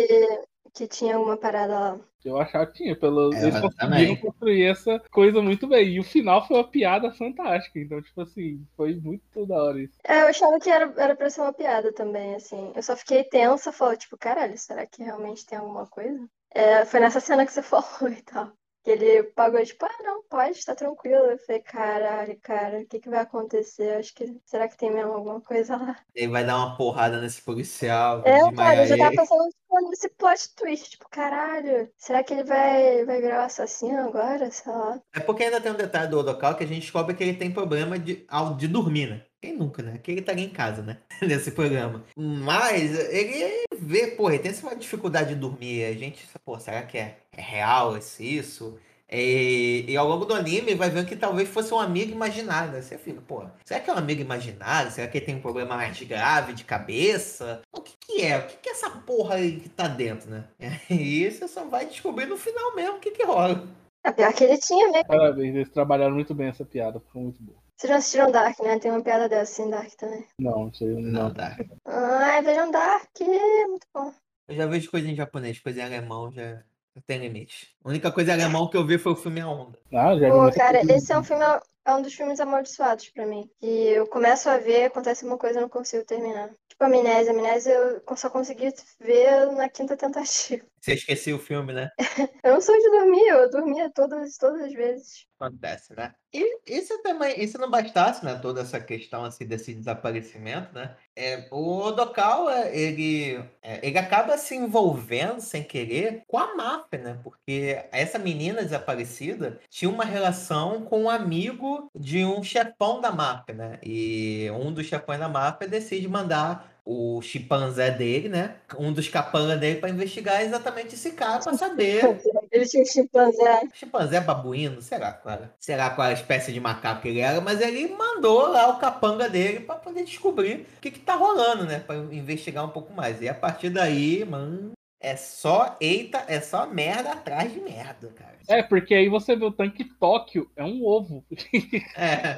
[0.74, 2.00] que tinha alguma parada lá?
[2.26, 3.34] Eu achava que tinha, pelo...
[3.34, 4.16] É, eles eu conseguiram também.
[4.16, 5.90] construir essa coisa muito bem.
[5.90, 7.80] E o final foi uma piada fantástica.
[7.80, 9.98] Então, tipo assim, foi muito da hora isso.
[10.04, 12.72] É, eu achava que era, era pra ser uma piada também, assim.
[12.76, 16.28] Eu só fiquei tensa, falei, tipo, caralho, será que realmente tem alguma coisa?
[16.52, 18.52] É, foi nessa cena que você falou e tal.
[18.84, 21.26] Que ele pagou, tipo, ah, não, pode, tá tranquilo.
[21.26, 23.98] Eu falei, caralho, cara, o que que vai acontecer?
[23.98, 25.98] Acho que, será que tem mesmo alguma coisa lá?
[26.14, 28.22] Ele vai dar uma porrada nesse policial.
[28.26, 32.44] É, cara, eu já tava pensando tipo, nesse plot twist, tipo, caralho, será que ele
[32.44, 34.50] vai, vai virar o assassino agora?
[34.52, 35.02] Sei lá.
[35.14, 37.52] É porque ainda tem um detalhe do Odokawa que a gente descobre que ele tem
[37.52, 38.26] problema de,
[38.58, 39.26] de dormir, né?
[39.42, 39.98] Quem nunca, né?
[39.98, 41.00] Que ele estaria em casa, né?
[41.22, 42.04] Nesse programa.
[42.16, 45.84] Mas ele vê, pô, ele tem essa dificuldade de dormir.
[45.84, 48.80] A gente, pô, será que é, é real esse, isso?
[49.14, 52.72] E, e ao longo do anime vai vendo que talvez fosse um amigo imaginário.
[52.72, 52.82] Né?
[52.82, 54.89] Você fica, pô, será que é um amigo imaginário?
[54.91, 57.61] Será que ele tem um problema mais grave de cabeça?
[57.72, 58.39] O que que é?
[58.39, 60.45] O que que é essa porra aí que tá dentro, né?
[60.89, 63.68] E você só vai descobrir no final mesmo o que que rola.
[64.03, 65.07] É pior que ele tinha mesmo.
[65.07, 67.57] Parabéns, eles trabalharam muito bem essa piada, foi muito boa.
[67.78, 68.80] Vocês não assistiram Dark, né?
[68.80, 70.26] Tem uma piada dessa em Dark também.
[70.39, 71.24] Não, isso aí eu não.
[71.24, 71.55] Não dá.
[71.86, 74.11] Ai, vejam Dark, é muito bom.
[74.47, 76.64] Eu já vejo coisa em japonês, coisa em alemão, já
[77.02, 77.76] tem limite.
[77.84, 79.80] A única coisa em alemão que eu vi foi o filme A Onda.
[79.94, 80.94] Ah, já Pô, cara, coisa.
[80.94, 83.50] esse é um filme, é um dos filmes amaldiçoados pra mim.
[83.60, 86.50] Que eu começo a ver, acontece uma coisa e eu não consigo terminar.
[86.68, 87.32] Tipo, Amnésia.
[87.32, 90.66] Amnésia eu só consegui ver na quinta tentativa.
[90.84, 91.90] Você esqueceu o filme, né?
[92.44, 95.26] Eu não sou de dormir, eu dormia todas, todas as vezes.
[95.40, 96.14] Acontece, né?
[96.34, 98.36] E isso também, isso não bastasse, né?
[98.36, 100.96] Toda essa questão assim desse desaparecimento, né?
[101.16, 107.20] É, o Odokawa, ele, é, ele acaba se envolvendo sem querer com a máfia, né?
[107.24, 113.56] Porque essa menina desaparecida tinha uma relação com um amigo de um chefão da máfia,
[113.56, 113.80] né?
[113.82, 118.56] E um dos chefões da máfia decide mandar o chimpanzé dele, né?
[118.78, 122.20] Um dos capangas dele pra investigar exatamente esse cara, pra saber.
[122.52, 123.62] Ele tinha chimpanzé.
[123.74, 125.54] Chimpanzé babuíno, será era?
[125.60, 129.30] Será qual a espécie de macaco que ele era, mas ele mandou lá o capanga
[129.30, 131.80] dele pra poder descobrir o que que tá rolando, né?
[131.80, 133.22] Pra investigar um pouco mais.
[133.22, 134.72] E a partir daí, mano,
[135.04, 138.34] é só, eita, é só merda atrás de merda, cara.
[138.47, 141.26] É, porque aí você vê o tanque Tóquio, é um ovo.
[141.95, 142.38] É,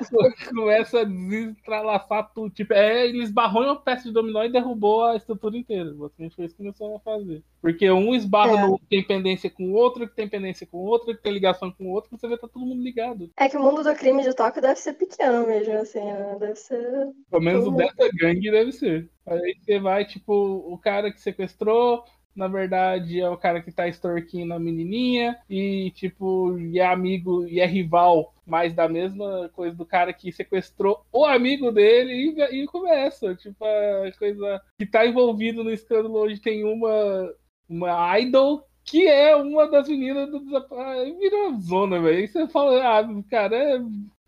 [0.49, 2.53] Começa a desentralaçar tudo.
[2.53, 5.93] Tipo, é, ele esbarrou em uma peça de dominó e derrubou a estrutura inteira.
[5.93, 7.43] Basicamente foi isso que começou a fazer.
[7.61, 8.67] Porque um esbarra É.
[8.67, 11.33] no que tem pendência com o outro, que tem pendência com o outro, que tem
[11.33, 13.31] ligação com o outro, você vê que tá todo mundo ligado.
[13.37, 16.37] É que o mundo do crime de Tóquio deve ser pequeno mesmo, assim, né?
[16.39, 17.09] Deve ser.
[17.29, 19.09] Pelo menos o dessa gangue deve ser.
[19.25, 22.03] Aí você vai, tipo, o cara que sequestrou,
[22.35, 27.59] na verdade é o cara que tá extorquindo a menininha, e, tipo, é amigo e
[27.59, 32.67] é rival, mas da mesma coisa do cara que sequestrou o amigo dele e, e
[32.67, 33.33] começa.
[33.35, 37.33] Tipo, a coisa que tá envolvido no escândalo hoje tem uma,
[37.67, 38.67] uma idol.
[38.87, 42.27] Que é uma das meninas do vira zona, velho.
[42.27, 43.79] Você fala, ah, cara, é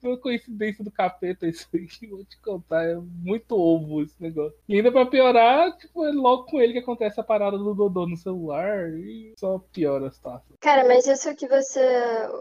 [0.03, 2.83] uma coincidência do capeta isso aí, vou te contar.
[2.83, 4.57] É muito ovo esse negócio.
[4.67, 8.07] E ainda pra piorar, tipo, é logo com ele que acontece a parada do Dodô
[8.07, 10.55] no celular e só piora a situação.
[10.59, 11.81] Cara, mas isso que você.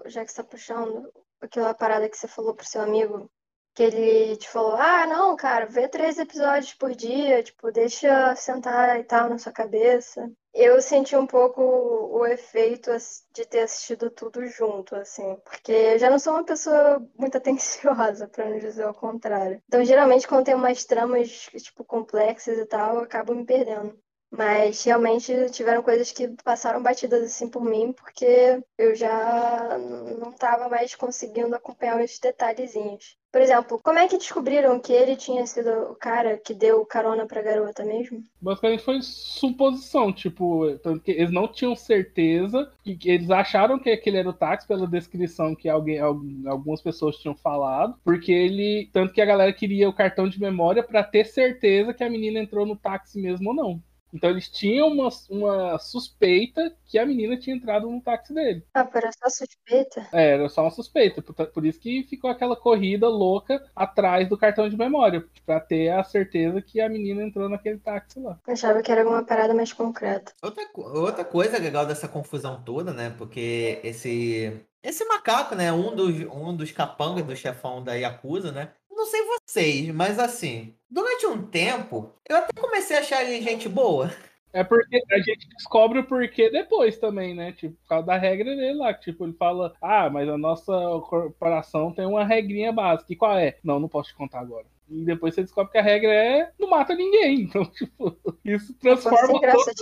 [0.06, 3.30] Já que você tá puxando aquela parada que você falou pro seu amigo,
[3.74, 8.98] que ele te falou: ah, não, cara, vê três episódios por dia, tipo, deixa sentar
[8.98, 10.30] e tal na sua cabeça.
[10.58, 12.90] Eu senti um pouco o efeito
[13.34, 18.26] de ter assistido tudo junto, assim, porque eu já não sou uma pessoa muito atenciosa,
[18.26, 19.62] pra não dizer o contrário.
[19.66, 21.28] Então, geralmente, quando tem umas tramas,
[21.62, 23.98] tipo, complexas e tal, eu acabo me perdendo.
[24.30, 30.68] Mas realmente tiveram coisas que passaram batidas assim por mim, porque eu já não estava
[30.68, 33.16] mais conseguindo acompanhar os detalhezinhos.
[33.36, 37.26] Por exemplo, como é que descobriram que ele tinha sido o cara que deu carona
[37.26, 38.24] pra garota mesmo?
[38.40, 40.64] Basicamente foi suposição, tipo,
[41.06, 45.68] eles não tinham certeza, que eles acharam que aquele era o táxi pela descrição que
[45.68, 50.26] alguém, algum- algumas pessoas tinham falado, porque ele, tanto que a galera queria o cartão
[50.26, 53.82] de memória pra ter certeza que a menina entrou no táxi mesmo ou não.
[54.16, 58.64] Então eles tinham uma, uma suspeita que a menina tinha entrado no táxi dele.
[58.72, 60.08] Ah, por essa suspeita?
[60.12, 61.20] É, era só uma suspeita.
[61.20, 65.24] Por, por isso que ficou aquela corrida louca atrás do cartão de memória.
[65.44, 68.40] Pra ter a certeza que a menina entrou naquele táxi lá.
[68.46, 70.32] Eu achava que era alguma parada mais concreta.
[70.42, 73.14] Outra, outra coisa legal dessa confusão toda, né?
[73.18, 75.72] Porque esse esse macaco, né?
[75.72, 78.72] Um dos, um dos capangas do chefão da Yakuza, né?
[78.88, 83.68] Não sei vocês, mas assim, durante um tempo, eu até comecei a achar ele gente
[83.68, 84.10] boa.
[84.52, 87.52] É porque a gente descobre o porquê depois também, né?
[87.52, 88.94] Tipo, por causa da regra dele lá.
[88.94, 90.72] Tipo, ele fala, ah, mas a nossa
[91.10, 93.12] corporação tem uma regrinha básica.
[93.12, 93.58] E qual é?
[93.62, 94.66] Não, não posso te contar agora.
[94.88, 97.46] E depois você descobre que a regra é não mata ninguém.
[97.56, 99.72] Então, tipo, isso transforma graça,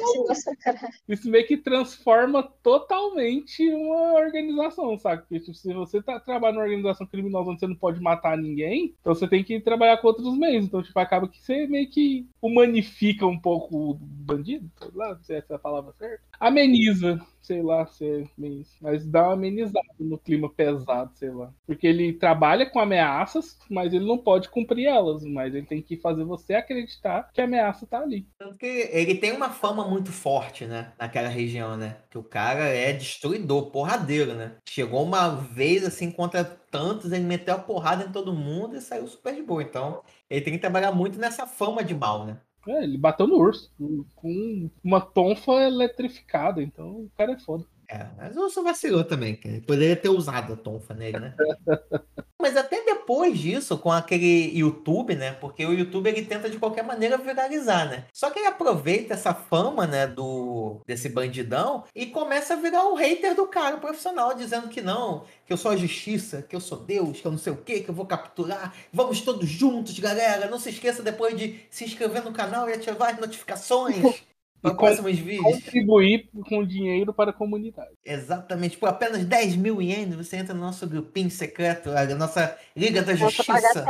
[0.61, 0.79] cara.
[1.09, 5.23] isso meio que transforma totalmente uma organização, sabe?
[5.23, 8.95] Porque tipo, se você tá trabalhando numa organização criminosa onde você não pode matar ninguém,
[9.01, 10.65] então você tem que trabalhar com outros meios.
[10.65, 15.35] Então, tipo, acaba que você meio que humanifica um pouco o bandido, sei lá, se
[15.35, 16.23] essa é a palavra certa.
[16.39, 18.65] Ameniza, sei lá, se é meio.
[18.81, 21.53] Mas dá uma amenizada no clima pesado, sei lá.
[21.67, 25.23] Porque ele trabalha com ameaças, mas ele não pode cumprir elas.
[25.25, 28.27] Mas ele tem que fazer você acreditar que a ameaça tá ali.
[28.39, 30.93] Tanto que ele tem uma fama muito forte, né?
[30.99, 31.99] Naquela região, né?
[32.11, 34.57] Que o cara é destruidor, porradeiro, né?
[34.69, 39.07] Chegou uma vez, assim, contra tantos, ele meteu a porrada em todo mundo e saiu
[39.07, 39.63] super de boa.
[39.63, 42.39] Então, ele tem que trabalhar muito nessa fama de mal, né?
[42.67, 43.71] É, ele bateu no urso
[44.15, 47.65] com uma tonfa eletrificada, então o cara é foda.
[47.89, 49.57] É, mas o urso vacilou também, cara.
[49.57, 51.35] Ele poderia ter usado a tonfa nele, né?
[52.45, 55.33] mas até depois disso, com aquele YouTube, né?
[55.33, 58.05] Porque o YouTube ele tenta de qualquer maneira viralizar, né?
[58.13, 62.97] Só que ele aproveita essa fama, né, do desse bandidão e começa a virar o
[62.97, 66.77] hater do cara profissional, dizendo que não, que eu sou a justiça, que eu sou
[66.77, 68.75] Deus, que eu não sei o que, que eu vou capturar.
[68.93, 70.51] Vamos todos juntos, galera.
[70.51, 74.23] Não se esqueça depois de se inscrever no canal e ativar as notificações.
[74.65, 75.43] Para próximos vídeos.
[75.43, 77.91] Contribuir com dinheiro para a comunidade.
[78.05, 83.03] Exatamente, por apenas 10 mil ienes você entra no nosso grupinho secreto, a nossa Liga
[83.03, 83.85] da Justiça.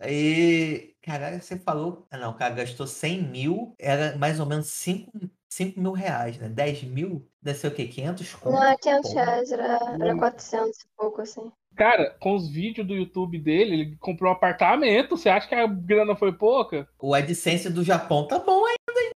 [0.00, 2.06] Aí, caralho, você falou.
[2.10, 5.12] Ah, não, o cara gastou 100 mil, era mais ou menos 5,
[5.48, 6.48] 5 mil reais, né?
[6.48, 7.86] 10 mil, deve ser o quê?
[7.86, 8.52] 500 conto?
[8.54, 9.24] Não é 500 Porra.
[9.24, 10.18] reais, era, era Hum.
[10.18, 11.52] 400 e pouco, assim.
[11.76, 15.16] Cara, com os vídeos do YouTube dele, ele comprou um apartamento.
[15.16, 16.86] Você acha que a grana foi pouca?
[17.00, 18.74] O AdSense do Japão tá bom, hein?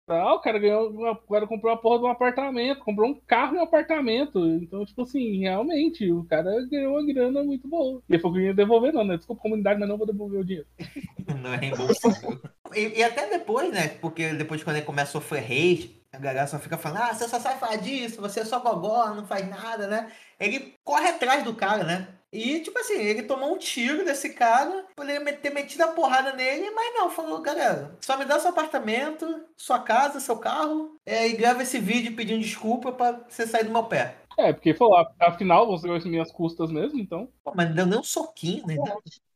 [0.06, 0.90] Não, o cara ganhou.
[0.90, 4.38] O cara comprou a porra de um apartamento, comprou um carro e um apartamento.
[4.46, 8.02] Então, tipo assim, realmente, o cara ganhou uma grana muito boa.
[8.08, 9.16] E ele falou que ia devolver, não, né?
[9.16, 10.66] Desculpa, comunidade, mas não vou devolver o dinheiro.
[11.40, 12.40] Não é reembolsável.
[12.74, 13.88] e, e até depois, né?
[14.00, 17.28] Porque depois quando ele começa a sofrer hate, a galera só fica falando, ah, você
[17.28, 20.10] só falar disso, você é só gogó, não faz nada, né?
[20.38, 22.08] Ele corre atrás do cara, né?
[22.34, 26.68] E, tipo assim, ele tomou um tiro desse cara, poderia ter metido a porrada nele,
[26.72, 31.36] mas não, falou, galera, só me dá seu apartamento, sua casa, seu carro, é, e
[31.36, 34.16] grava esse vídeo pedindo desculpa pra você sair do meu pé.
[34.36, 37.28] É, porque falou, afinal, você ganhou as minhas custas mesmo, então.
[37.44, 38.74] Pô, mas não deu nem um soquinho, né?
[38.74, 38.94] É,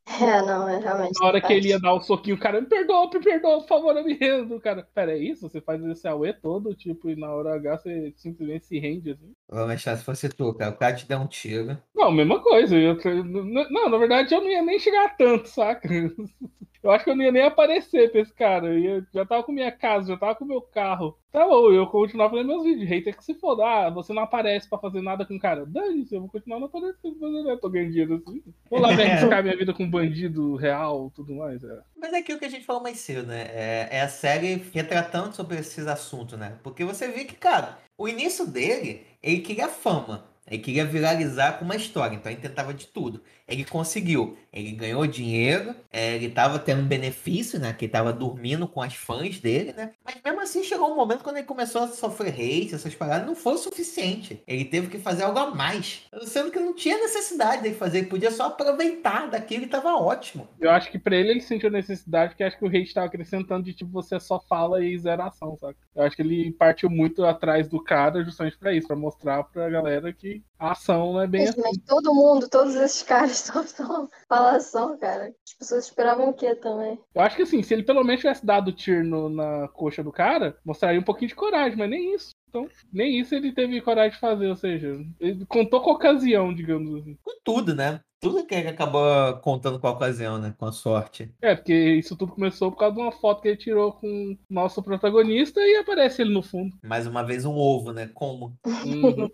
[0.47, 1.21] não, é realmente.
[1.21, 3.69] Na hora que ele ia dar o soquinho, o cara, me perdoa, me perdoa, por
[3.69, 4.61] favor, eu me rendo.
[4.61, 5.49] Cara, pera, é isso?
[5.49, 9.33] Você faz esse AUE todo, tipo, e na hora H você simplesmente se rende, assim?
[9.49, 10.71] Vou se fosse tu, cara.
[10.71, 11.77] O cara te dá um tiro.
[11.95, 12.77] Não, mesma coisa.
[12.77, 15.89] Eu, não, na verdade, eu não ia nem chegar tanto, saca?
[16.89, 18.67] Eu acho que eu não ia nem aparecer pra esse cara.
[18.69, 21.19] Eu ia, já tava com minha casa, já tava com meu carro.
[21.31, 22.89] Tá bom, eu continuava fazendo meus vídeos.
[22.89, 23.63] Hater que se foda.
[23.63, 25.67] Ah, você não aparece pra fazer nada com o cara.
[25.67, 27.61] Dane-se, eu vou continuar não aparecendo, fazer nada.
[27.61, 28.43] Tô ganhando dinheiro assim.
[28.71, 31.63] Vou lá ver arriscar minha vida com bandido real tudo mais.
[31.63, 31.79] É.
[31.95, 33.49] Mas é aquilo que a gente falou mais cedo, né?
[33.51, 36.57] É, é a série retratando sobre esses assuntos, né?
[36.63, 40.25] Porque você vê que, cara, o início dele, ele queria fama.
[40.51, 43.23] Ele queria viralizar com uma história, então ele tentava de tudo.
[43.47, 44.37] Ele conseguiu.
[44.53, 47.73] Ele ganhou dinheiro, ele estava tendo benefício, né?
[47.73, 49.93] Que ele tava dormindo com as fãs dele, né?
[50.05, 53.35] Mas mesmo assim chegou um momento quando ele começou a sofrer hate, essas paradas, não
[53.35, 54.43] foi o suficiente.
[54.47, 56.03] Ele teve que fazer algo a mais.
[56.25, 60.49] Sendo que não tinha necessidade de fazer, ele podia só aproveitar daquilo e tava ótimo.
[60.61, 63.65] Eu acho que pra ele ele sentiu necessidade, porque acho que o hate tava acrescentando
[63.65, 65.77] de tipo, você só fala e zero ação, sabe?
[65.95, 69.69] Eu acho que ele partiu muito atrás do cara justamente pra isso, pra mostrar pra
[69.71, 71.81] galera que a ação não é bem Mas, assim.
[71.87, 75.33] todo mundo, todos esses caras estão só falação, cara.
[75.47, 76.99] As pessoas esperavam o quê também?
[77.15, 80.13] Eu acho que assim, se ele pelo menos tivesse dado tiro no- na coxa do
[80.13, 82.31] cara, mostraria um pouquinho de coragem, mas nem isso.
[82.49, 86.55] Então, nem isso ele teve coragem de fazer, ou seja, ele contou com a ocasião,
[86.55, 87.19] digamos assim.
[87.49, 88.01] Tudo, né?
[88.21, 90.55] Tudo que ele acabou contando com a ocasião, né?
[90.59, 91.33] Com a sorte.
[91.41, 94.37] É, porque isso tudo começou por causa de uma foto que ele tirou com o
[94.51, 96.77] nosso protagonista e aparece ele no fundo.
[96.85, 98.11] Mais uma vez um ovo, né?
[98.13, 98.55] Como?
[98.85, 99.31] Uhum.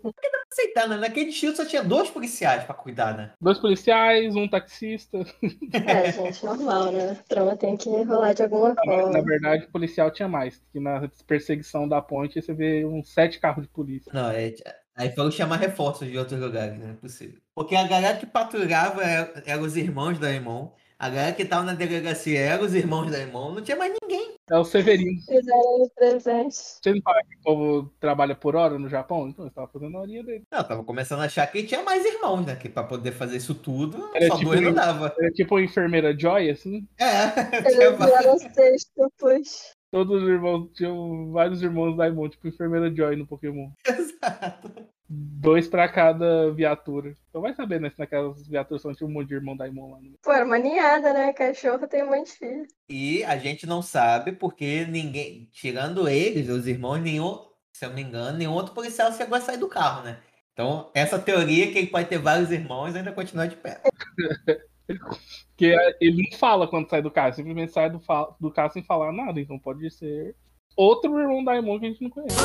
[0.49, 0.95] Aceitar, né?
[0.95, 3.33] Naquele estilo só tinha dois policiais pra cuidar, né?
[3.41, 5.19] Dois policiais, um taxista.
[5.73, 7.17] É, gente, normal, né?
[7.27, 9.21] Trama tem que rolar de alguma Na forma.
[9.23, 10.63] verdade, o policial tinha mais.
[10.71, 14.09] Que na perseguição da ponte você vê uns sete carros de polícia.
[14.13, 14.53] Não, é.
[14.95, 17.39] Aí foram chamar reforços de outros lugares, não é possível.
[17.53, 20.73] Porque a galera que patrulhava era, era os irmãos da Irmão.
[20.97, 23.53] A galera que tava na delegacia era os irmãos da Irmão.
[23.53, 24.35] Não tinha mais ninguém.
[24.49, 25.19] É o Severino.
[25.25, 26.79] Fizeram os presentes.
[26.81, 29.27] Você não fala que o povo trabalha por hora no Japão?
[29.27, 30.43] Então, eles estavam fazendo a horinha dele.
[30.49, 32.55] Não, tava começando a achar que tinha mais irmãos, né?
[32.55, 35.13] Que pra poder fazer isso tudo, Era só tipo dois não dava.
[35.19, 36.87] É tipo a enfermeira Joy, assim.
[36.97, 37.05] É,
[37.67, 38.21] Eles vários.
[38.21, 39.74] vieram sextuplos.
[39.95, 43.69] Todos os irmãos, tinham vários irmãos Daimon, tipo enfermeira Joy no Pokémon.
[43.87, 44.69] Exato.
[45.07, 47.15] Dois pra cada viatura.
[47.29, 47.89] Então vai saber, né?
[47.89, 50.01] Se naquelas viaturas só tinha um monte de irmão Daimon lá.
[50.01, 50.17] No...
[50.21, 51.31] Pô, era uma ninhada, né?
[51.31, 52.67] Cachorro tem um monte de filho.
[52.89, 57.39] E a gente não sabe porque ninguém, tirando eles, os irmãos, nenhum,
[57.71, 60.17] se eu não me engano, nenhum outro policial chegou a sair do carro, né?
[60.51, 63.81] Então, essa teoria que ele pode ter vários irmãos ainda continua de pé.
[65.49, 68.01] Porque é, ele não fala quando sai do carro, simplesmente sai do,
[68.39, 69.39] do carro sem falar nada.
[69.39, 70.35] Então pode ser
[70.75, 72.35] outro irmão Daimon que a gente não conhece.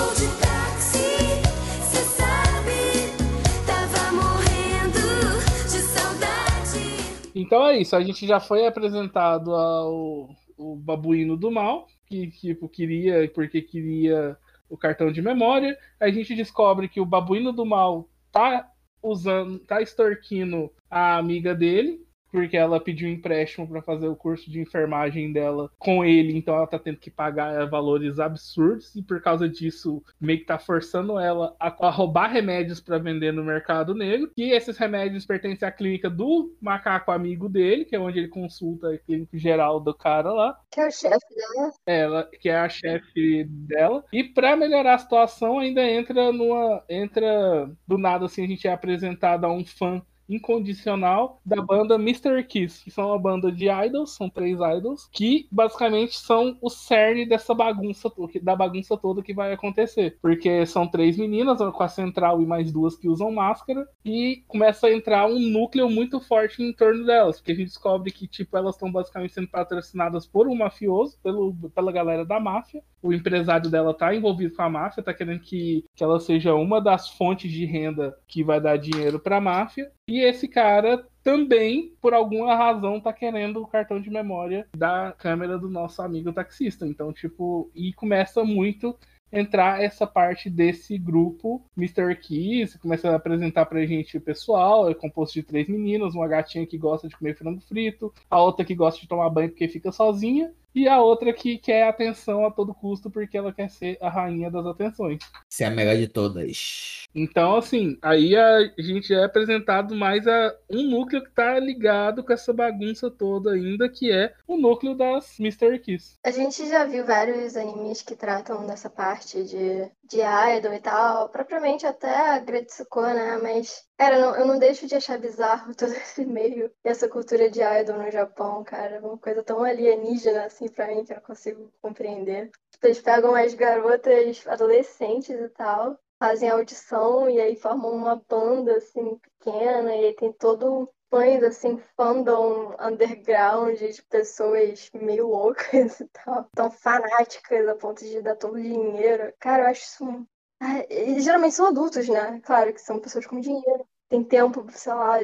[7.34, 10.28] Então é isso, a gente já foi apresentado ao
[10.60, 14.36] o babuíno do mal, que tipo queria, porque queria
[14.68, 15.76] o cartão de memória.
[15.98, 18.70] A gente descobre que o babuíno do mal tá
[19.02, 24.60] usando, tá extorquindo a amiga dele, porque ela pediu empréstimo para fazer o curso de
[24.60, 29.48] enfermagem dela com ele, então ela tá tendo que pagar valores absurdos e por causa
[29.48, 34.30] disso meio que tá forçando ela a, a roubar remédios para vender no mercado negro.
[34.36, 38.88] E esses remédios pertencem à clínica do macaco amigo dele, que é onde ele consulta
[38.92, 41.72] a clínica geral do cara lá Que é o chefe dela.
[41.86, 47.70] ela que é a chefe dela e pra melhorar a situação ainda entra numa entra
[47.86, 52.42] do nada assim a gente é apresentado a um fã incondicional da banda Mr.
[52.44, 57.26] Kiss, que são uma banda de idols, são três idols, que basicamente são o cerne
[57.26, 58.10] dessa bagunça,
[58.42, 60.16] da bagunça toda que vai acontecer.
[60.22, 64.86] Porque são três meninas, com a central e mais duas que usam máscara, e começa
[64.86, 68.56] a entrar um núcleo muito forte em torno delas, porque a gente descobre que, tipo,
[68.56, 72.82] elas estão basicamente sendo patrocinadas por um mafioso, pelo, pela galera da máfia.
[73.02, 76.80] O empresário dela tá envolvido com a máfia, tá querendo que, que ela seja uma
[76.80, 79.90] das fontes de renda que vai dar dinheiro pra máfia.
[80.08, 85.58] E esse cara também, por alguma razão, tá querendo o cartão de memória da câmera
[85.58, 86.86] do nosso amigo taxista.
[86.86, 88.96] Então, tipo, e começa muito
[89.32, 92.16] entrar essa parte desse grupo Mr.
[92.16, 96.66] Kiss, começa a apresentar pra gente o pessoal, é composto de três meninas, uma gatinha
[96.66, 99.92] que gosta de comer frango frito, a outra que gosta de tomar banho porque fica
[99.92, 104.08] sozinha, e a outra que quer atenção a todo custo porque ela quer ser a
[104.08, 105.18] rainha das atenções.
[105.48, 107.06] Você é a melhor de todas.
[107.14, 112.32] Então, assim, aí a gente é apresentado mais a um núcleo que tá ligado com
[112.32, 115.78] essa bagunça toda ainda, que é o núcleo das Mr.
[115.80, 116.16] Kiss.
[116.24, 120.20] A gente já viu vários animes que tratam dessa parte de, de
[120.56, 123.38] idol e tal, propriamente até a Gretsuko, né?
[123.42, 127.08] Mas, cara, eu não, eu não deixo de achar bizarro todo esse meio e essa
[127.08, 129.00] cultura de idol no Japão, cara.
[129.00, 132.50] Uma coisa tão alienígena assim pra mim que eu consigo compreender.
[132.82, 139.18] Eles pegam as garotas adolescentes e tal, fazem audição e aí formam uma banda assim
[139.18, 146.48] pequena e aí tem todo fãs assim, fandom underground de pessoas meio loucas e tal,
[146.54, 149.32] tão fanáticas a ponto de dar todo o dinheiro.
[149.40, 150.26] Cara, eu acho isso.
[150.62, 152.40] Ah, e geralmente são adultos, né?
[152.44, 155.18] Claro que são pessoas com dinheiro, tem tempo, sei lá.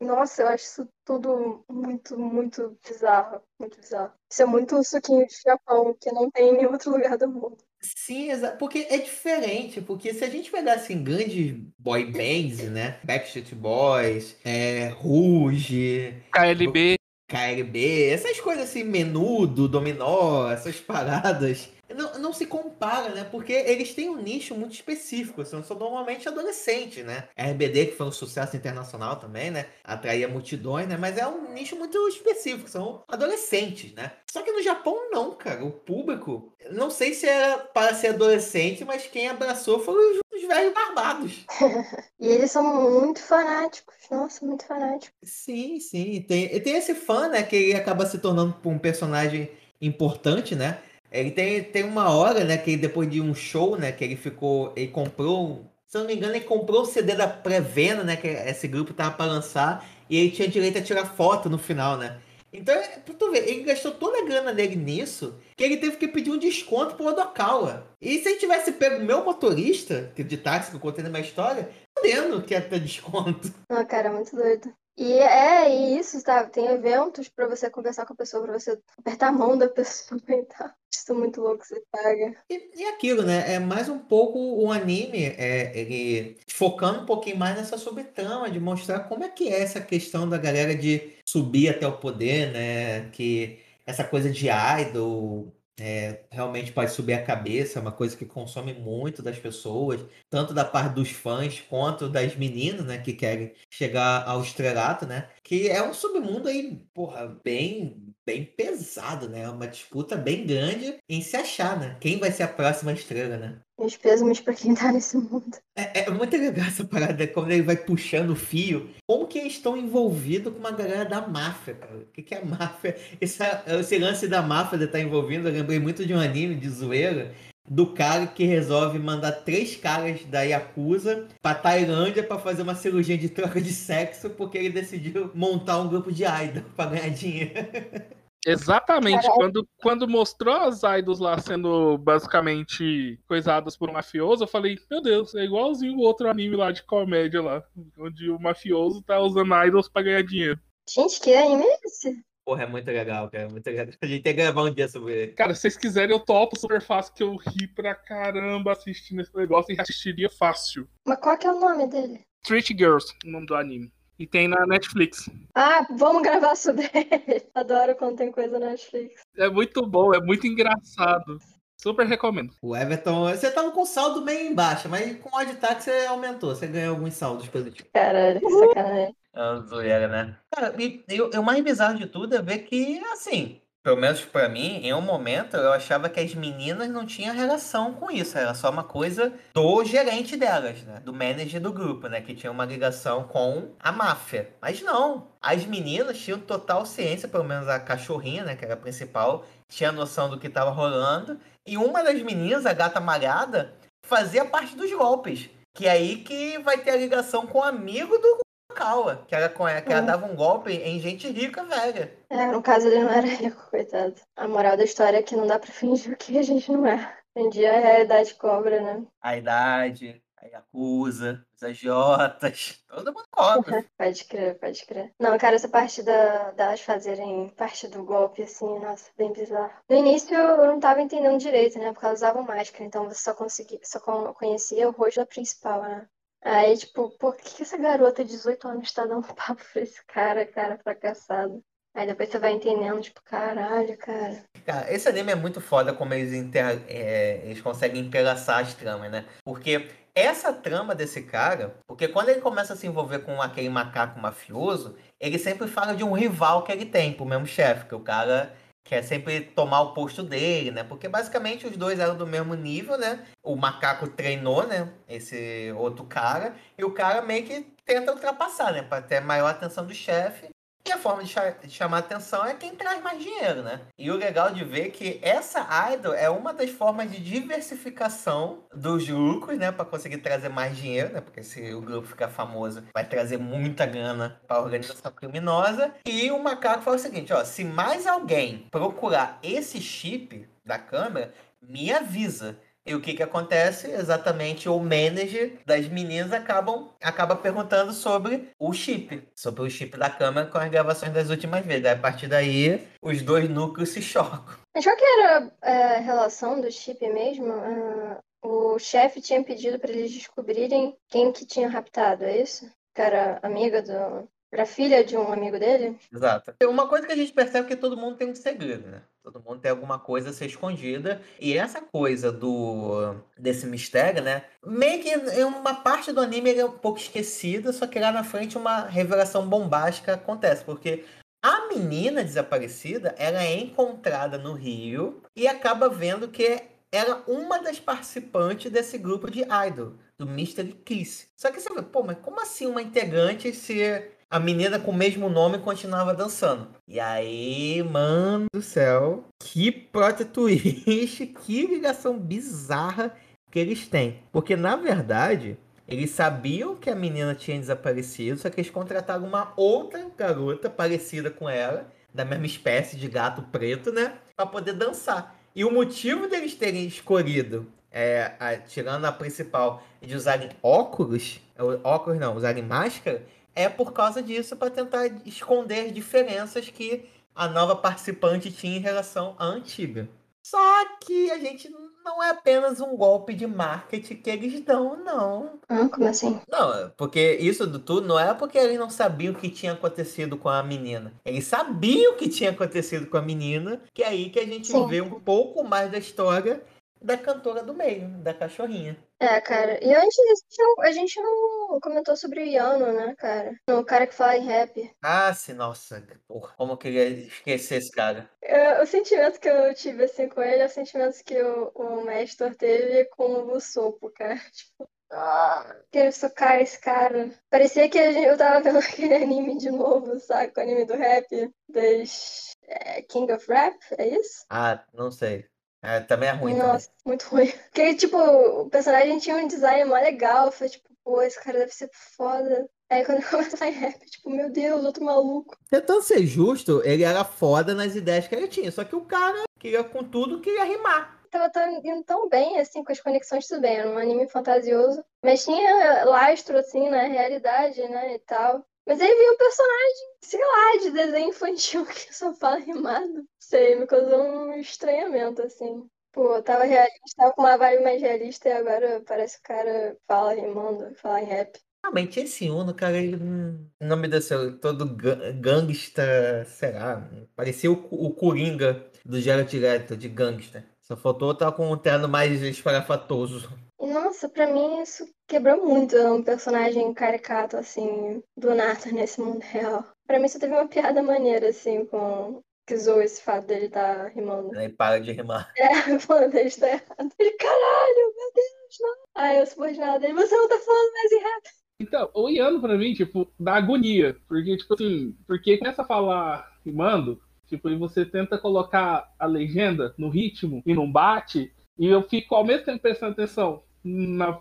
[0.00, 3.40] Nossa, eu acho isso tudo muito, muito bizarro.
[3.58, 4.12] Muito bizarro.
[4.30, 7.58] Isso é muito suquinho de Japão, que não tem em nenhum outro lugar do mundo.
[7.80, 8.58] Sim, exato.
[8.58, 9.80] Porque é diferente.
[9.80, 12.98] Porque se a gente pegasse em grandes boy bands, né?
[13.04, 16.97] Backstreet Boys, é, Rouge, KLB,
[17.28, 21.68] KLB, essas coisas assim, menudo, dominó, essas paradas.
[21.94, 23.24] Não, não se compara, né?
[23.24, 25.44] Porque eles têm um nicho muito específico.
[25.44, 27.28] São, são normalmente adolescentes, né?
[27.36, 29.66] RBD, que foi um sucesso internacional também, né?
[29.82, 30.96] Atraía multidões, né?
[30.98, 32.68] Mas é um nicho muito específico.
[32.68, 34.12] São adolescentes, né?
[34.30, 35.64] Só que no Japão, não, cara.
[35.64, 40.74] O público, não sei se era para ser adolescente, mas quem abraçou foram os velhos
[40.74, 41.46] barbados.
[42.20, 43.94] E eles são muito fanáticos.
[44.10, 45.16] Nossa, muito fanáticos.
[45.22, 46.20] Sim, sim.
[46.22, 49.48] Tem, tem esse fã, né, que ele acaba se tornando um personagem
[49.80, 50.78] importante, né?
[51.12, 54.72] Ele tem, tem uma hora, né, que depois de um show, né, que ele ficou,
[54.74, 58.26] ele comprou, se eu não me engano, ele comprou o CD da pré-venda, né, que
[58.26, 62.18] esse grupo tava para lançar, e ele tinha direito a tirar foto no final, né?
[62.52, 65.96] Então, é, pra tu ver, ele gastou toda a grana dele nisso, que ele teve
[65.96, 67.86] que pedir um desconto pro Odokawa.
[68.00, 71.10] E se ele tivesse pego o meu motorista, que de táxi que eu contei na
[71.10, 73.52] minha história, fudendo que ia ter desconto.
[73.68, 74.72] Não, cara, muito doido.
[74.98, 76.50] E é isso, sabe?
[76.50, 80.20] Tem eventos pra você conversar com a pessoa, pra você apertar a mão da pessoa
[80.28, 80.70] e tal.
[80.92, 82.34] Isso é muito louco, você paga.
[82.50, 83.54] E, e aquilo, né?
[83.54, 88.58] É mais um pouco o anime, é, ele focando um pouquinho mais nessa subtrama, de
[88.58, 93.08] mostrar como é que é essa questão da galera de subir até o poder, né?
[93.10, 98.26] Que essa coisa de idol é, realmente pode subir a cabeça, é uma coisa que
[98.26, 102.98] consome muito das pessoas, tanto da parte dos fãs quanto das meninas, né?
[102.98, 105.30] Que querem chegar ao estrelato, né?
[105.42, 109.42] Que é um submundo aí, porra, bem bem pesado, né?
[109.42, 111.96] É uma disputa bem grande em se achar, né?
[112.00, 113.60] Quem vai ser a próxima estrela, né?
[113.78, 115.56] Meus pêsames pra quem tá nesse mundo.
[115.76, 118.90] É, é muito legal essa parada, quando ele vai puxando o fio.
[119.06, 121.96] Como que eles estão envolvidos com uma galera da máfia, cara?
[121.96, 122.96] O que, que é a máfia?
[123.20, 123.38] Esse,
[123.78, 127.32] esse lance da máfia de estar envolvido, eu lembrei muito de um anime de zoeira.
[127.70, 133.16] Do cara que resolve mandar três caras da Yakuza pra Tailândia pra fazer uma cirurgia
[133.16, 137.52] de troca de sexo porque ele decidiu montar um grupo de idol pra ganhar dinheiro.
[138.46, 144.78] Exatamente, quando, quando mostrou as idols lá sendo basicamente coisadas por um mafioso, eu falei,
[144.90, 147.62] meu Deus, é igualzinho o outro anime lá de comédia lá,
[147.98, 150.58] onde o mafioso tá usando idols pra ganhar dinheiro.
[150.88, 152.22] Gente, que anime é esse?
[152.48, 153.44] Porra, é muito legal, cara.
[153.44, 153.86] é Muito legal.
[154.00, 155.32] A gente tem que gravar um dia sobre ele.
[155.32, 159.36] Cara, se vocês quiserem, eu topo super fácil, que eu ri pra caramba assistindo esse
[159.36, 160.88] negócio e assistiria fácil.
[161.06, 162.22] Mas qual que é o nome dele?
[162.42, 163.92] Street Girls, o nome do anime.
[164.18, 165.30] E tem na Netflix.
[165.54, 167.46] Ah, vamos gravar sobre ele.
[167.54, 169.22] Adoro quando tem coisa na Netflix.
[169.36, 171.38] É muito bom, é muito engraçado.
[171.80, 172.52] Super recomendo.
[172.60, 176.66] O Everton, você tava com saldo bem embaixo, mas com o Oditax você aumentou, você
[176.66, 177.88] ganhou alguns saldos positivos.
[177.92, 179.16] Caralho, que sacanagem.
[179.32, 180.36] É uma zoeira, né?
[180.52, 183.96] Cara, e, e o e o mais bizarro de tudo é ver que, assim, pelo
[183.96, 188.10] menos pra mim, em um momento eu achava que as meninas não tinham relação com
[188.10, 188.36] isso.
[188.36, 191.00] Era só uma coisa do gerente delas, né?
[191.00, 192.20] Do manager do grupo, né?
[192.20, 194.54] Que tinha uma ligação com a máfia.
[194.60, 195.28] Mas não.
[195.40, 198.56] As meninas tinham total ciência, pelo menos a cachorrinha, né?
[198.56, 201.38] Que era a principal, tinha noção do que tava rolando.
[201.66, 203.74] E uma das meninas, a gata malhada,
[204.04, 205.48] fazia parte dos golpes.
[205.74, 208.38] Que é aí que vai ter a ligação com o amigo do
[208.78, 210.06] Kawa, que ela, que ela Hum.
[210.06, 212.12] dava um golpe em gente rica, velha.
[212.30, 214.14] É, no caso ele não era rico, coitado.
[214.36, 216.86] A moral da história é que não dá pra fingir o que a gente não
[216.86, 217.16] é.
[217.34, 219.06] Em dia a realidade cobra, né?
[219.20, 223.84] A idade, a Yakuza, os agiotas, todo mundo cobra.
[223.98, 225.12] Pode crer, pode crer.
[225.20, 229.72] Não, cara, essa parte da, delas fazerem parte do golpe, assim, nossa, bem bizarro.
[229.88, 231.92] No início eu não tava entendendo direito, né?
[231.92, 235.82] Porque elas usavam máscara, então você só conseguia, só con- conhecia o rosto da principal,
[235.82, 236.08] né?
[236.42, 240.46] Aí, tipo, por que essa garota de 18 anos tá dando papo pra esse cara,
[240.46, 241.62] cara fracassado?
[241.94, 244.44] Aí depois você vai entendendo, tipo, caralho, cara.
[244.64, 249.10] Cara, esse anime é muito foda como eles, inter- é, eles conseguem entrelaçar as tramas,
[249.10, 249.24] né?
[249.44, 254.20] Porque essa trama desse cara, porque quando ele começa a se envolver com aquele macaco
[254.20, 258.00] mafioso, ele sempre fala de um rival que ele tem pro mesmo chefe, que o
[258.00, 258.52] cara
[258.88, 260.82] quer sempre tomar o posto dele, né?
[260.82, 263.26] Porque basicamente os dois eram do mesmo nível, né?
[263.42, 264.90] O macaco treinou, né?
[265.06, 268.82] Esse outro cara, e o cara meio que tenta ultrapassar, né?
[268.82, 270.48] Pra ter maior atenção do chefe.
[270.88, 271.34] E a forma de,
[271.64, 273.82] de chamar atenção é quem traz mais dinheiro, né?
[273.98, 279.06] E o legal de ver que essa idol é uma das formas de diversificação dos
[279.06, 279.70] lucros, né?
[279.70, 281.20] Pra conseguir trazer mais dinheiro, né?
[281.20, 285.92] Porque se o grupo ficar famoso, vai trazer muita grana pra organização criminosa.
[286.06, 287.44] E o macaco fala o seguinte, ó.
[287.44, 292.58] Se mais alguém procurar esse chip da câmera, me avisa.
[292.88, 293.90] E o que que acontece?
[293.90, 300.08] Exatamente o manager das meninas acabam acaba perguntando sobre o chip, sobre o chip da
[300.08, 301.84] câmera com as gravações das últimas vezes.
[301.84, 304.42] Aí, a partir daí, os dois núcleos se chocam.
[304.74, 307.52] Mas qual que era é, a relação do chip mesmo?
[307.52, 312.70] Ah, o chefe tinha pedido pra eles descobrirem quem que tinha raptado, é isso?
[312.96, 314.28] Era amiga do...
[314.50, 315.98] Era filha de um amigo dele?
[316.12, 316.54] Exato.
[316.62, 319.02] Uma coisa que a gente percebe é que todo mundo tem um segredo, né?
[319.22, 321.20] Todo mundo tem alguma coisa a ser escondida.
[321.38, 324.44] E essa coisa do desse mistério, né?
[324.64, 328.10] Meio que em uma parte do anime ele é um pouco esquecida, só que lá
[328.10, 330.64] na frente uma revelação bombástica acontece.
[330.64, 331.04] Porque
[331.42, 337.78] a menina desaparecida, ela é encontrada no Rio e acaba vendo que era uma das
[337.78, 341.28] participantes desse grupo de idol, do Mystery Kiss.
[341.36, 344.94] Só que você vê, pô, mas como assim uma integrante se a menina com o
[344.96, 346.68] mesmo nome continuava dançando?
[346.86, 353.14] E aí, mano do céu, que plot twist, que ligação bizarra
[353.50, 354.20] que eles têm.
[354.30, 355.56] Porque na verdade,
[355.86, 361.30] eles sabiam que a menina tinha desaparecido, só que eles contrataram uma outra garota parecida
[361.30, 364.14] com ela, da mesma espécie de gato preto, né?
[364.36, 365.36] Pra poder dançar.
[365.54, 371.62] E o motivo deles terem escolhido, é, a- tirando a principal, de usarem óculos, é,
[371.82, 373.22] óculos não, usarem máscara,
[373.58, 377.04] é por causa disso, para tentar esconder as diferenças que
[377.34, 380.08] a nova participante tinha em relação à antiga.
[380.42, 380.58] Só
[381.00, 381.68] que a gente
[382.04, 385.58] não é apenas um golpe de marketing que eles dão, não.
[385.68, 386.40] Ah, como assim?
[386.48, 390.38] Não, porque isso do tudo não é porque eles não sabiam o que tinha acontecido
[390.38, 391.12] com a menina.
[391.24, 394.68] Eles sabiam o que tinha acontecido com a menina, que é aí que a gente
[394.68, 394.86] Sim.
[394.86, 396.62] vê um pouco mais da história
[397.00, 398.96] da cantora do meio, da cachorrinha.
[399.20, 399.82] É, cara.
[399.84, 403.52] E antes disso, a gente não- a gente não comentou sobre o Yano, né, cara?
[403.68, 404.92] O cara que fala em rap.
[405.02, 408.30] Ah, sim, nossa, porra, como eu queria esquecer esse cara.
[408.40, 412.04] É, o sentimento que eu tive assim com ele é o sentimento que o, o
[412.04, 414.36] Mestor teve com o Sopo, cara.
[414.52, 417.30] Tipo, ah, quero socar esse cara.
[417.50, 418.78] Parecia que gente- eu tava vendo
[419.10, 420.52] aquele anime de novo, sabe?
[420.56, 421.26] O anime do rap,
[421.68, 424.44] das é, King of Rap, é isso?
[424.50, 425.44] Ah, não sei.
[425.82, 426.72] É, também é ruim também.
[426.72, 427.52] Nossa, muito ruim.
[427.70, 430.50] Porque, tipo, o personagem tinha um design mó legal.
[430.50, 432.68] Foi tipo, pô, esse cara deve ser foda.
[432.90, 435.56] Aí quando começa a falar em rap, tipo, meu Deus, outro maluco.
[435.70, 439.44] Tentando ser justo, ele era foda nas ideias que ele tinha, só que o cara
[439.58, 441.18] queria com tudo, queria rimar.
[441.30, 443.76] Tava tão, indo tão bem, assim, com as conexões, tudo bem.
[443.76, 445.04] Era um anime fantasioso.
[445.22, 448.64] Mas tinha lastro, assim, na realidade, né, e tal.
[448.86, 453.26] Mas aí vinha um personagem, sei lá, de desenho infantil que só fala rimado.
[453.38, 455.88] Sei, me causou um estranhamento, assim.
[456.12, 459.96] Pô, tava realista, tava com uma vibe mais realista e agora parece que o cara
[460.06, 461.58] fala rimando, fala em rap.
[461.82, 467.08] Realmente, esse Uno, cara, ele hum, não me desceu todo ga- gangsta, será?
[467.36, 470.64] Parecia o, o Coringa do Jared Leto, de gangsta.
[470.82, 473.48] Só faltou estar com um terno mais esparafatoso.
[473.80, 479.84] Nossa, pra mim isso quebrou muito um personagem caricato, assim, do nada nesse mundo real.
[480.08, 482.42] Pra mim só teve uma piada maneira, assim, com...
[482.66, 484.58] Que zoou esse fato dele estar rimando.
[484.58, 485.50] Aí para de rimar.
[485.56, 485.68] É,
[486.00, 487.12] falando dele está errado.
[487.18, 488.94] Ele, caralho, meu Deus, não.
[489.14, 491.42] Aí eu subordinado dele, você não tá falando mais em rap.
[491.80, 494.16] Então, o Iano pra mim, tipo, dá agonia.
[494.26, 499.94] Porque, tipo assim, porque começa a falar rimando, tipo, e você tenta colocar a legenda
[499.96, 504.38] no ritmo e não bate, e eu fico ao mesmo tempo prestando atenção na,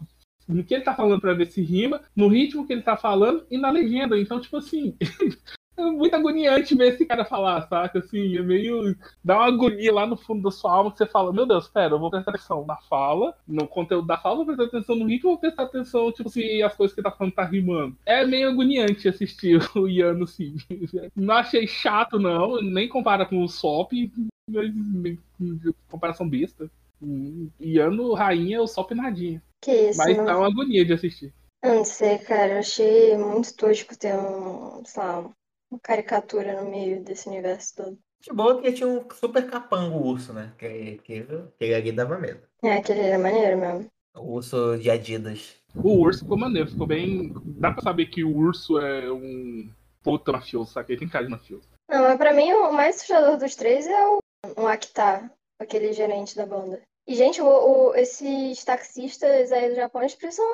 [0.47, 3.45] no que ele tá falando pra ver se rima, no ritmo que ele tá falando
[3.49, 4.17] e na legenda.
[4.17, 4.95] Então, tipo assim,
[5.77, 7.99] É muito agoniante ver esse cara falar, saca?
[7.99, 8.95] Assim, é meio.
[9.23, 11.93] Dá uma agonia lá no fundo da sua alma que você fala: Meu Deus, pera,
[11.93, 15.29] eu vou prestar atenção na fala, no conteúdo da fala, vou prestar atenção no ritmo,
[15.29, 17.95] vou prestar atenção, tipo, se as coisas que ele tá falando tá rimando.
[18.07, 20.55] É meio agoniante assistir o Iano, assim.
[21.15, 23.91] Não achei chato, não, nem compara com o Sop,
[24.49, 24.73] mas
[25.87, 26.71] comparação besta.
[27.59, 29.41] Iano, rainha, o Sop nadinha.
[29.61, 30.25] Que isso, Mas não...
[30.25, 31.33] dá uma agonia de assistir.
[31.63, 32.53] Eu não sei, cara.
[32.53, 35.19] Eu achei muito tosco ter um, sei lá,
[35.71, 37.99] uma caricatura no meio desse universo todo.
[38.21, 40.53] De boa que tinha um super capango urso, né?
[40.57, 41.25] Que, que,
[41.57, 42.41] que ali dava medo.
[42.63, 43.87] É, aquele era maneiro mesmo.
[44.15, 45.55] O urso de Adidas.
[45.75, 47.33] O urso ficou maneiro, ficou bem.
[47.45, 49.69] Dá pra saber que o urso é um
[50.01, 50.93] puta mafioso, sabe?
[50.93, 51.67] Ele tem cara de mafioso.
[51.89, 54.19] Não, mas pra mim o mais assustador dos três é o,
[54.57, 56.81] o Aktar, aquele gerente da banda.
[57.07, 60.45] E, gente, o, o- esses taxistas aí do Japão, eles precisam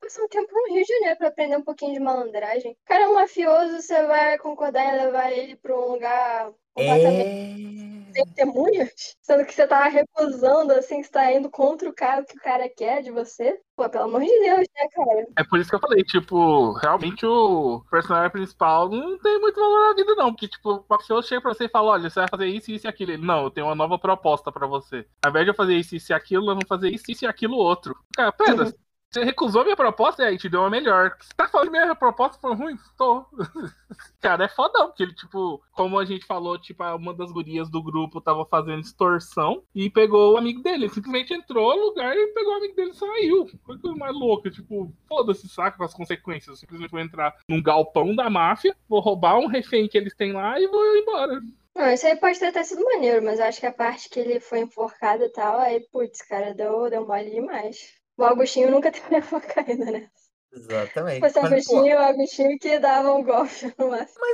[0.00, 2.76] passar um tempo no Rio de Janeiro pra aprender um pouquinho de malandragem.
[2.84, 8.12] Cara é um mafioso, você vai concordar em levar ele pra um lugar completamente É.
[8.12, 8.90] sem testemunhas?
[9.22, 12.68] Sendo que você tá recusando, assim, você tá indo contra o cara, que o cara
[12.68, 13.58] quer de você?
[13.76, 15.26] Pô, pelo amor de Deus, né, cara?
[15.36, 19.88] É por isso que eu falei, tipo, realmente o personagem principal não tem muito valor
[19.88, 20.32] na vida, não.
[20.32, 22.86] Porque, tipo, o mafioso chega pra você e fala, olha, você vai fazer isso, isso
[22.86, 23.12] e aquilo.
[23.12, 25.06] Ele, não, eu tenho uma nova proposta pra você.
[25.22, 27.28] Ao invés de eu fazer isso, isso e aquilo, nós vamos fazer isso, isso e
[27.28, 27.94] aquilo outro.
[28.16, 28.72] Cara, pera,
[29.10, 31.16] você recusou minha proposta e aí te deu uma melhor.
[31.18, 32.76] Você tá falando que minha proposta foi ruim?
[32.98, 33.24] Tô.
[34.20, 37.82] Cara, é fodão, porque ele, tipo, como a gente falou, tipo, uma das gurias do
[37.82, 40.84] grupo tava fazendo extorsão e pegou o amigo dele.
[40.84, 43.46] Ele simplesmente entrou no lugar e pegou o amigo dele e saiu.
[43.64, 46.48] Foi coisa mais louca, tipo, foda-se, saca com as consequências.
[46.48, 50.32] Eu simplesmente vou entrar num galpão da máfia, vou roubar um refém que eles têm
[50.32, 51.40] lá e vou embora.
[51.74, 54.18] Não, isso aí pode ter até sido maneiro, mas eu acho que a parte que
[54.18, 57.94] ele foi enforcado e tal, aí, putz, cara, deu, deu mole demais.
[58.16, 60.08] O Augustinho nunca teve uma caída, né?
[60.52, 61.20] Exatamente.
[61.20, 64.24] Fosse o Mas, Agostinho, o Agostinho que dava um golpe no máximo.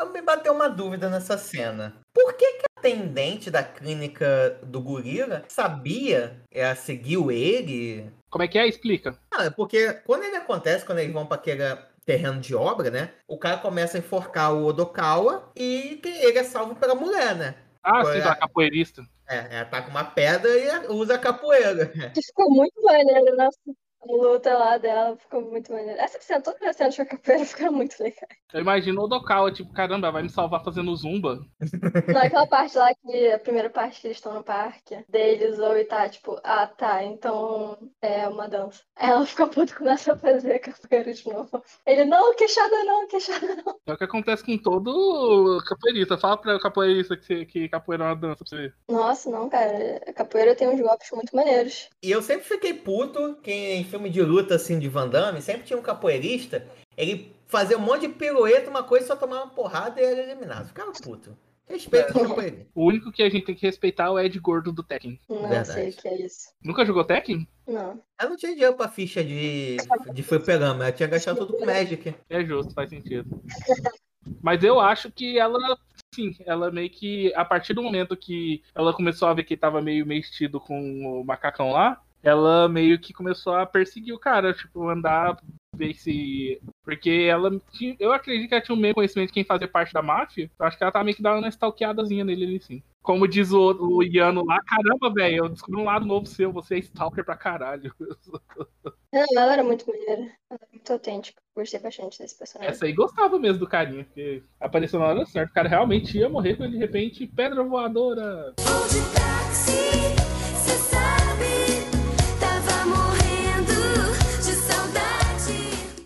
[0.00, 1.96] eu me bateu uma dúvida nessa cena.
[2.12, 8.10] Por que, que a atendente da clínica do gorila sabia, é, seguiu ele?
[8.28, 8.66] Como é que é?
[8.66, 9.16] Explica.
[9.30, 11.62] Ah, é porque quando ele acontece, quando eles vão para aquele
[12.04, 13.10] terreno de obra, né?
[13.28, 17.54] O cara começa a enforcar o Odokawa e ele é salvo pela mulher, né?
[17.82, 18.20] Ah, sim, é?
[18.20, 19.02] da capoeirista.
[19.28, 21.92] É, ela tá com uma pedra e usa a capoeira.
[22.14, 23.58] Ficou muito maneiro, nossa.
[24.00, 26.00] A luta lá dela ficou muito maneira.
[26.00, 28.38] Essa cena, todas as cenas de capoeira ficaram muito legais.
[28.52, 31.40] Eu imagino o Odokawa, tipo, caramba, vai me salvar fazendo zumba.
[32.08, 35.84] Naquela parte lá, que a primeira parte que eles estão no parque, deles, ou e
[35.84, 38.82] tá, tipo, ah, tá, então é uma dança.
[38.96, 41.62] Aí ela fica puta e começa a fazer capoeira de novo.
[41.86, 43.78] Ele, não, queixada não, queixada não.
[43.86, 46.16] É o que acontece com todo capoeirista.
[46.16, 48.74] Fala pra capoeirista que, que capoeira é uma dança pra você ver.
[48.88, 50.00] Nossa, não, cara.
[50.06, 51.88] A capoeira tem uns golpes muito maneiros.
[52.02, 55.64] E eu sempre fiquei puto que em filme de luta, assim, de Van Damme, sempre
[55.64, 56.66] tinha um capoeirista,
[56.96, 60.68] ele fazia um monte de pirueta, uma coisa, só tomava uma porrada e era eliminado.
[60.68, 61.36] Ficava puto.
[61.66, 62.66] Respeito o capoeirista.
[62.74, 65.20] O único que a gente tem que respeitar é o Ed Gordo do Tekken.
[65.28, 65.72] Não Verdade.
[65.72, 66.48] sei o que é isso.
[66.62, 67.46] Nunca jogou Tekken?
[67.66, 68.00] Não.
[68.20, 69.76] Eu não tinha dinheiro pra ficha de,
[70.14, 72.14] de fliperama, eu tinha gastado tudo com Magic.
[72.30, 73.42] É justo, faz sentido.
[74.42, 75.78] Mas eu acho que ela,
[76.14, 79.80] sim, ela meio que, a partir do momento que ela começou a ver que tava
[79.80, 84.88] meio mexido com o macacão lá, ela meio que começou a perseguir o cara, tipo,
[84.88, 85.38] andar,
[85.74, 86.60] ver se.
[86.82, 87.96] Porque ela tinha.
[87.98, 90.50] Eu acredito que ela tinha um meio conhecimento de quem fazia parte da máfia.
[90.58, 92.82] Eu acho que ela tava meio que dando uma stalkeadazinha nele ali, sim.
[93.02, 96.74] Como diz o, o Iano lá, caramba, velho, eu descobri um lado novo seu, você
[96.74, 97.94] é stalker pra caralho.
[99.10, 100.22] Não, ela era muito maneira.
[100.50, 101.40] Ela era muito autêntica.
[101.56, 102.70] Gostei bastante desse personagem.
[102.70, 105.50] Essa aí gostava mesmo do carinha, porque apareceu na hora certa.
[105.50, 108.52] O cara realmente ia morrer quando de repente, pedra voadora.
[108.60, 110.17] Vou de táxi,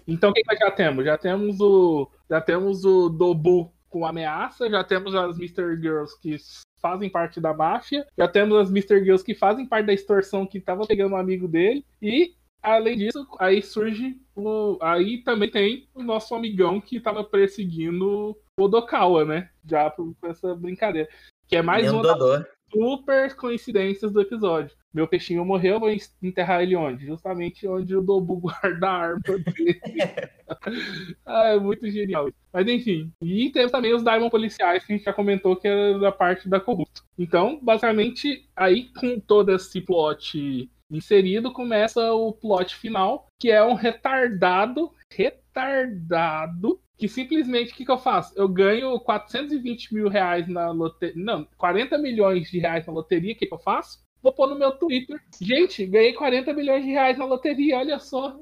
[0.06, 1.04] Então o que, já temos?
[1.04, 2.10] Já temos o.
[2.28, 5.76] Já temos o Dobu com ameaça, já temos as Mr.
[5.76, 6.36] Girls que
[6.80, 9.04] fazem parte da máfia, já temos as Mr.
[9.04, 13.26] Girls que fazem parte da extorsão que tava pegando um amigo dele, e além disso,
[13.38, 14.78] aí surge o.
[14.80, 19.50] Aí também tem o nosso amigão que tava perseguindo o Odokawa, né?
[19.68, 21.08] Já por essa brincadeira.
[21.46, 22.44] Que é mais Nem um uma das Dodô.
[22.72, 24.74] super coincidências do episódio.
[24.92, 25.90] Meu peixinho morreu, vou
[26.22, 27.06] enterrar ele onde?
[27.06, 29.80] Justamente onde o Dobu guarda a arma dele.
[31.24, 32.30] ah, é muito genial.
[32.52, 33.10] Mas enfim.
[33.22, 36.48] E temos também os Diamond policiais, que a gente já comentou que era da parte
[36.48, 37.02] da corrupto.
[37.18, 43.74] Então, basicamente, aí com todo esse plot inserido, começa o plot final, que é um
[43.74, 48.32] retardado, retardado, que simplesmente o que, que eu faço?
[48.36, 51.14] Eu ganho 420 mil reais na loteria.
[51.16, 54.00] Não, 40 milhões de reais na loteria, o que, que eu faço?
[54.22, 55.20] Vou pôr no meu Twitter.
[55.40, 58.38] Gente, ganhei 40 milhões de reais na loteria, olha só.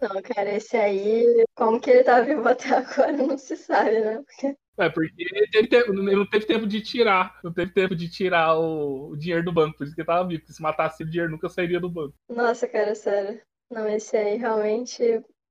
[0.00, 4.22] Não, cara, esse aí, como que ele tá vivo até agora, não se sabe, né?
[4.26, 7.38] Porque, É, porque ele teve tempo, ele não teve tempo de tirar.
[7.44, 9.76] Não teve tempo de tirar o, o dinheiro do banco.
[9.78, 10.40] Por isso que ele tava vivo.
[10.40, 12.14] Porque se matasse o dinheiro, nunca sairia do banco.
[12.28, 13.40] nossa, cara, sério.
[13.70, 15.02] Não, esse aí realmente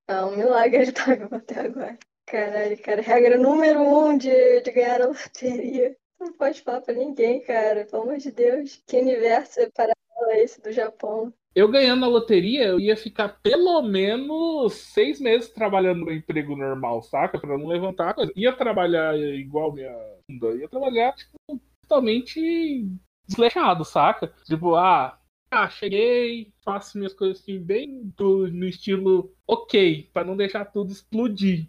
[0.07, 1.97] é um milagre ele tá vivo até agora.
[2.25, 5.95] Caralho, cara, regra número um de, de ganhar a loteria.
[6.21, 8.79] Não pode falar pra ninguém, cara, pelo amor de Deus.
[8.85, 11.33] Que universo paralelo é esse do Japão?
[11.55, 17.01] Eu ganhando na loteria, eu ia ficar pelo menos seis meses trabalhando no emprego normal,
[17.01, 17.39] saca?
[17.39, 18.31] Pra não levantar a coisa.
[18.35, 19.91] Ia trabalhar igual minha
[20.29, 22.87] ia trabalhar, tipo, totalmente
[23.27, 24.31] desleixado, saca?
[24.45, 25.19] Tipo, ah,
[25.49, 30.91] ah, cheguei, faço minhas coisas assim, bem do- no estilo ok, pra não deixar tudo
[30.91, 31.67] explodir.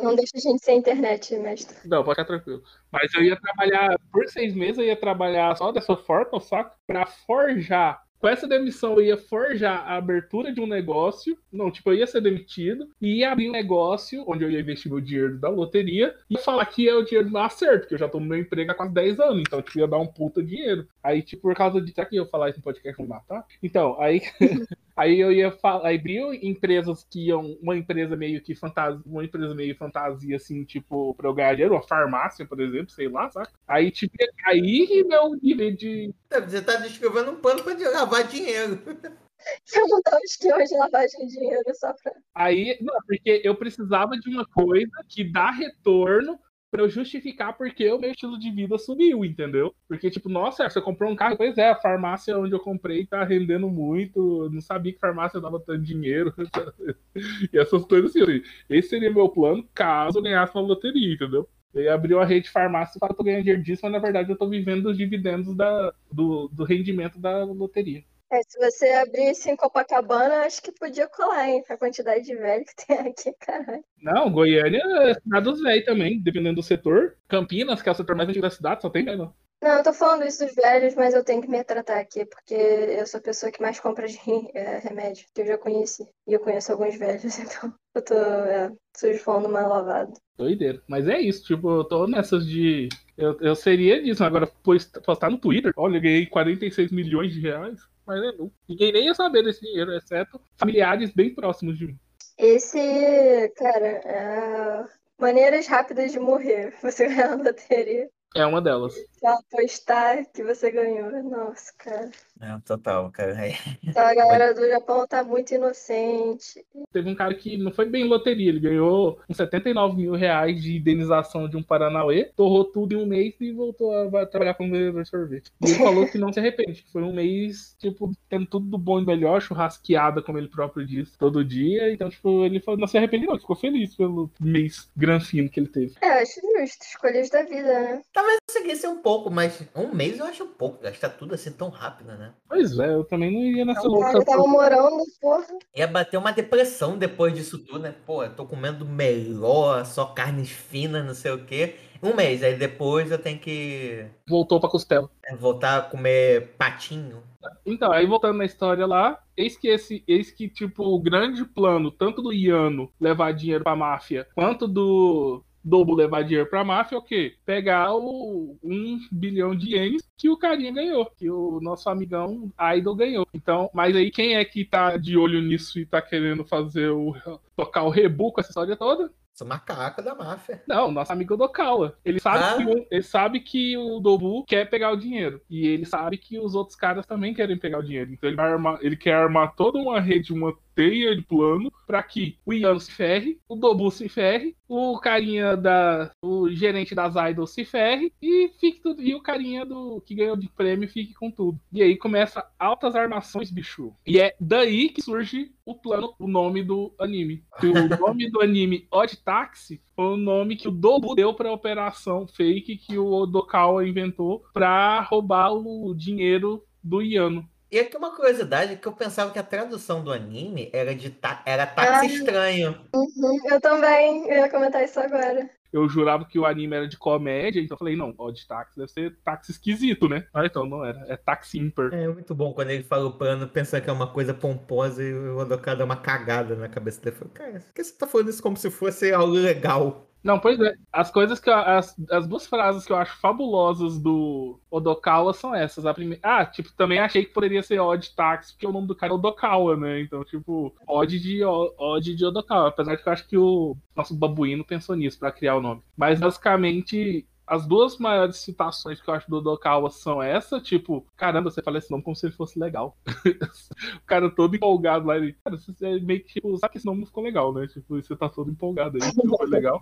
[0.00, 1.76] Não deixa a gente sem internet, mestre.
[1.84, 2.62] Não, pode ficar tranquilo.
[2.90, 6.74] Mas eu ia trabalhar, por seis meses, eu ia trabalhar só dessa forma, saca?
[6.86, 8.02] Pra forjar.
[8.18, 11.38] Com essa demissão, eu ia forjar a abertura de um negócio.
[11.52, 14.90] Não, tipo, eu ia ser demitido e ia abrir um negócio onde eu ia investir
[14.90, 18.08] meu dinheiro da loteria e falar que é o dinheiro do acerto, porque eu já
[18.08, 20.88] tô no meu emprego há quase 10 anos, então, tipo, ia dar um puta dinheiro.
[21.00, 21.92] Aí, tipo, por causa de.
[21.92, 23.46] Será que eu falar isso no podcast me matar?
[23.62, 24.20] Então, aí.
[24.98, 29.54] Aí eu ia falar, abriu empresas que iam, uma empresa meio que fantasia, uma empresa
[29.54, 33.52] meio fantasia, assim, tipo, pra eu ganhar dinheiro, uma farmácia, por exemplo, sei lá, saca?
[33.68, 36.12] Aí, tipo, ia cair meu nível de.
[36.28, 38.82] Você tá descrevendo um plano pra lavar dinheiro.
[39.72, 42.12] Eu não dá um esquema de lavagem de dinheiro só pra.
[42.34, 47.90] Aí, não, porque eu precisava de uma coisa que dá retorno pra eu justificar porque
[47.90, 49.74] o meu estilo de vida subiu, entendeu?
[49.88, 53.24] Porque, tipo, nossa, você comprou um carro, pois é, a farmácia onde eu comprei tá
[53.24, 56.34] rendendo muito, não sabia que farmácia dava tanto dinheiro,
[57.52, 58.42] e essas coisas assim.
[58.68, 61.48] Esse seria meu plano caso eu ganhasse uma loteria, entendeu?
[61.74, 64.30] Eu ia abrir uma rede de farmácia e tô ganhando dinheiro disso, mas na verdade
[64.30, 68.02] eu tô vivendo dos dividendos da, do, do rendimento da loteria.
[68.30, 71.64] É, se você abrisse em Copacabana, acho que podia colar, hein?
[71.68, 73.82] A quantidade de velho que tem aqui, caralho.
[74.02, 77.16] Não, Goiânia é cidade dos velhos também, dependendo do setor.
[77.26, 79.32] Campinas, que é o setor mais antigo da cidade, só tem velho.
[79.60, 82.54] Não, eu tô falando isso dos velhos, mas eu tenho que me tratar aqui, porque
[82.54, 84.16] eu sou a pessoa que mais compra de
[84.54, 86.06] é, remédio, que eu já conheci.
[86.26, 90.12] E eu conheço alguns velhos, então eu tô é, sujo falando mais lavado.
[90.36, 90.80] Doideira.
[90.86, 92.88] Mas é isso, tipo, eu tô nessas de.
[93.16, 95.72] Eu, eu seria disso, agora post- postar no Twitter.
[95.76, 97.80] Olha, eu ganhei 46 milhões de reais.
[98.08, 98.50] Mas é não.
[98.66, 101.98] Ninguém nem ia saber desse dinheiro, exceto familiares bem próximos de mim.
[102.38, 104.84] Esse, cara, é...
[105.18, 106.74] maneiras rápidas de morrer.
[106.80, 108.08] Você ganhar na loteria.
[108.34, 108.94] É uma delas.
[109.20, 111.10] Só apostar que você ganhou.
[111.22, 112.10] Nossa, cara.
[112.40, 113.36] É, total, cara.
[113.46, 113.54] É.
[113.96, 116.64] A galera do Japão tá muito inocente.
[116.92, 120.76] Teve um cara que não foi bem loteria, ele ganhou uns 79 mil reais de
[120.76, 125.02] indenização de um Paranauê, torrou tudo em um mês e voltou a trabalhar como vendedor
[125.02, 125.52] de sorvete.
[125.60, 128.78] E ele falou que não se arrepende, que foi um mês, tipo, tendo tudo do
[128.78, 131.92] bom e melhor, churrasqueada, como ele próprio disse, todo dia.
[131.92, 135.68] Então, tipo, ele falou, não se arrepende não, ficou feliz pelo mês granfino que ele
[135.68, 135.94] teve.
[136.00, 136.84] É, acho justo.
[136.84, 138.02] Escolhas da vida, né?
[138.12, 140.82] Talvez eu seguisse um pouco, mas um mês eu acho pouco.
[140.82, 142.27] Gastar tudo assim tão rápido, né?
[142.48, 144.12] Pois é, eu também não ia nessa O louca.
[144.12, 145.46] cara tava morando, porra.
[145.74, 147.94] Ia bater uma depressão depois disso tudo, né?
[148.06, 151.76] Pô, eu tô comendo melhor, só carnes finas, não sei o quê.
[152.02, 155.10] Um mês, aí depois eu tenho que Voltou pra costela.
[155.26, 157.22] é, voltar a comer patinho.
[157.64, 161.90] Então, aí voltando na história lá, eis que esse, eis que, tipo, o grande plano,
[161.90, 166.98] tanto do Iano levar dinheiro pra máfia, quanto do Dobo levar dinheiro pra máfia, é
[166.98, 167.34] o quê?
[167.44, 172.96] Pegar o 1 bilhão de ienes que o carinha ganhou, que o nosso amigão Idol
[172.96, 173.26] ganhou.
[173.34, 177.14] Então, mas aí quem é que tá de olho nisso e tá querendo fazer o.
[177.54, 179.12] tocar o rebu com essa história toda?
[179.38, 180.60] Sou macaco da máfia.
[180.66, 181.96] Não, nosso amigo Dokawa.
[182.04, 182.56] Ele sabe, Ah.
[182.56, 185.40] que, ele sabe que o Dobu quer pegar o dinheiro.
[185.48, 188.12] E ele sabe que os outros caras também querem pegar o dinheiro.
[188.12, 192.00] Então ele, vai armar, ele quer armar toda uma rede, uma teia de plano para
[192.02, 196.10] que o Ian se ferre, o Dobu se ferre, o carinha da.
[196.22, 199.02] o gerente das idols se ferre e fique tudo.
[199.02, 201.58] E o carinha do que ganhou de prêmio fique com tudo.
[201.72, 203.92] E aí começa altas armações, bicho.
[204.06, 207.42] E é daí que surge o plano, o nome do anime.
[207.60, 207.66] O
[208.00, 212.78] nome do anime Odd Taxi foi o nome que o Dobu deu pra operação fake
[212.78, 217.46] que o Odokawa inventou pra roubar o dinheiro do Iano.
[217.70, 221.42] E aqui uma curiosidade que eu pensava que a tradução do anime era de ta
[221.44, 222.06] era táxi Ah.
[222.06, 222.80] estranho.
[222.94, 224.22] Uhum, eu também.
[224.30, 225.50] Eu ia comentar isso agora.
[225.72, 228.90] Eu jurava que o anime era de comédia, então eu falei, não, Odd Taxi deve
[228.90, 230.26] ser táxi esquisito, né?
[230.32, 231.92] Ah, então não era, é táxi ímpar.
[231.92, 235.12] É muito bom quando ele fala o plano, pensando que é uma coisa pomposa e
[235.12, 237.16] o Odoka dá uma cagada na cabeça dele.
[237.16, 240.08] Fala, Cara, por que você tá falando isso como se fosse algo legal?
[240.28, 240.74] Não, pois é.
[240.92, 245.54] As coisas que eu- as, as duas frases que eu acho fabulosas do Odokawa são
[245.54, 245.86] essas.
[245.86, 248.94] A primeira, ah, tipo, também achei que poderia ser Odd Tax, porque o nome do
[248.94, 250.02] cara é Odokawa, né?
[250.02, 254.14] Então, tipo, Odd de Odd de Odokawa, apesar de que eu acho que o nosso
[254.14, 255.80] babuíno pensou nisso pra criar o nome.
[255.96, 261.50] Mas basicamente as duas maiores citações que eu acho do Odokawa são essa, tipo, caramba,
[261.50, 262.98] você fala esse nome como se ele fosse legal.
[263.96, 266.86] o cara todo empolgado lá, ele, cara, você é meio que, tipo, sabe que esse
[266.86, 267.66] nome não ficou legal, né?
[267.66, 269.80] Tipo, você tá todo empolgado aí, não foi legal.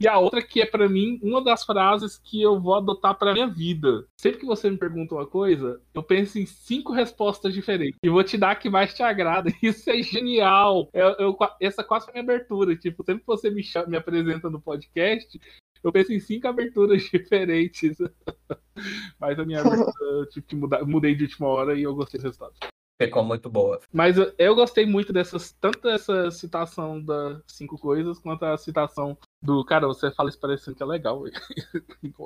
[0.00, 3.32] E a outra que é pra mim uma das frases que eu vou adotar pra
[3.32, 4.06] minha vida.
[4.16, 8.22] Sempre que você me pergunta uma coisa, eu penso em cinco respostas diferentes e vou
[8.22, 9.50] te dar a que mais te agrada.
[9.62, 10.88] Isso é genial.
[10.92, 12.76] Eu, eu- essa quase foi a minha abertura.
[12.76, 15.40] Tipo, sempre que você me, chama- me apresenta no podcast,
[15.82, 17.98] eu penso em cinco aberturas diferentes.
[19.18, 22.20] Mas a minha abertura eu tive que mudar, mudei de última hora e eu gostei
[22.20, 22.54] do resultado.
[23.00, 23.80] Ficou muito boa.
[23.92, 29.16] Mas eu, eu gostei muito dessas, tanto dessa citação das cinco coisas, quanto a citação
[29.42, 31.22] do cara, você fala isso parecendo que é legal.
[31.22, 31.34] velho."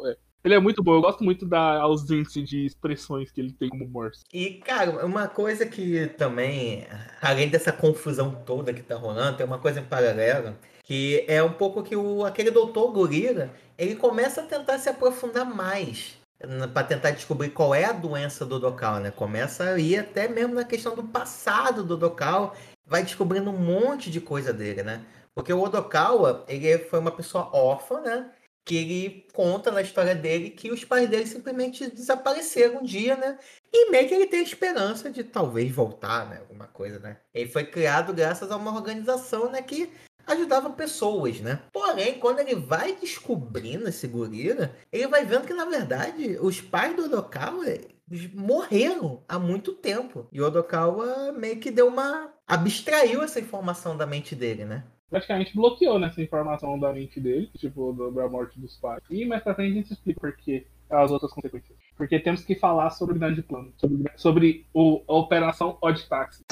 [0.06, 0.16] É.
[0.44, 3.88] Ele é muito bom, eu gosto muito da ausência de expressões que ele tem como
[3.88, 4.24] Morse.
[4.32, 6.84] E, cara, uma coisa que também,
[7.20, 11.52] além dessa confusão toda que tá rolando, tem uma coisa em paralelo, que é um
[11.52, 16.20] pouco que o, aquele doutor Gorila, ele começa a tentar se aprofundar mais
[16.74, 19.12] para tentar descobrir qual é a doença do Docal, né?
[19.12, 24.10] Começa a ir até mesmo na questão do passado do Docal, vai descobrindo um monte
[24.10, 25.02] de coisa dele, né?
[25.34, 28.30] Porque o Odokawa, ele foi uma pessoa órfã, né?
[28.64, 33.38] Que ele conta na história dele que os pais dele simplesmente desapareceram um dia, né?
[33.72, 36.38] E meio que ele tem a esperança de talvez voltar, né?
[36.38, 37.18] Alguma coisa, né?
[37.34, 39.60] Ele foi criado graças a uma organização, né?
[39.62, 39.90] Que
[40.26, 41.60] ajudava pessoas, né?
[41.72, 46.94] Porém, quando ele vai descobrindo esse gorila, ele vai vendo que, na verdade, os pais
[46.94, 47.64] do Odokawa
[48.34, 50.28] morreram há muito tempo.
[50.30, 52.32] E o Odokawa meio que deu uma...
[52.46, 54.84] abstraiu essa informação da mente dele, né?
[55.12, 59.02] Praticamente bloqueou nessa informação da mente dele, tipo, da morte dos pais.
[59.10, 60.32] E mais pra frente a gente explica por
[60.88, 61.76] as outras consequências.
[61.98, 66.42] Porque temos que falar sobre o grande plano, sobre, sobre o, a operação Odd Taxi.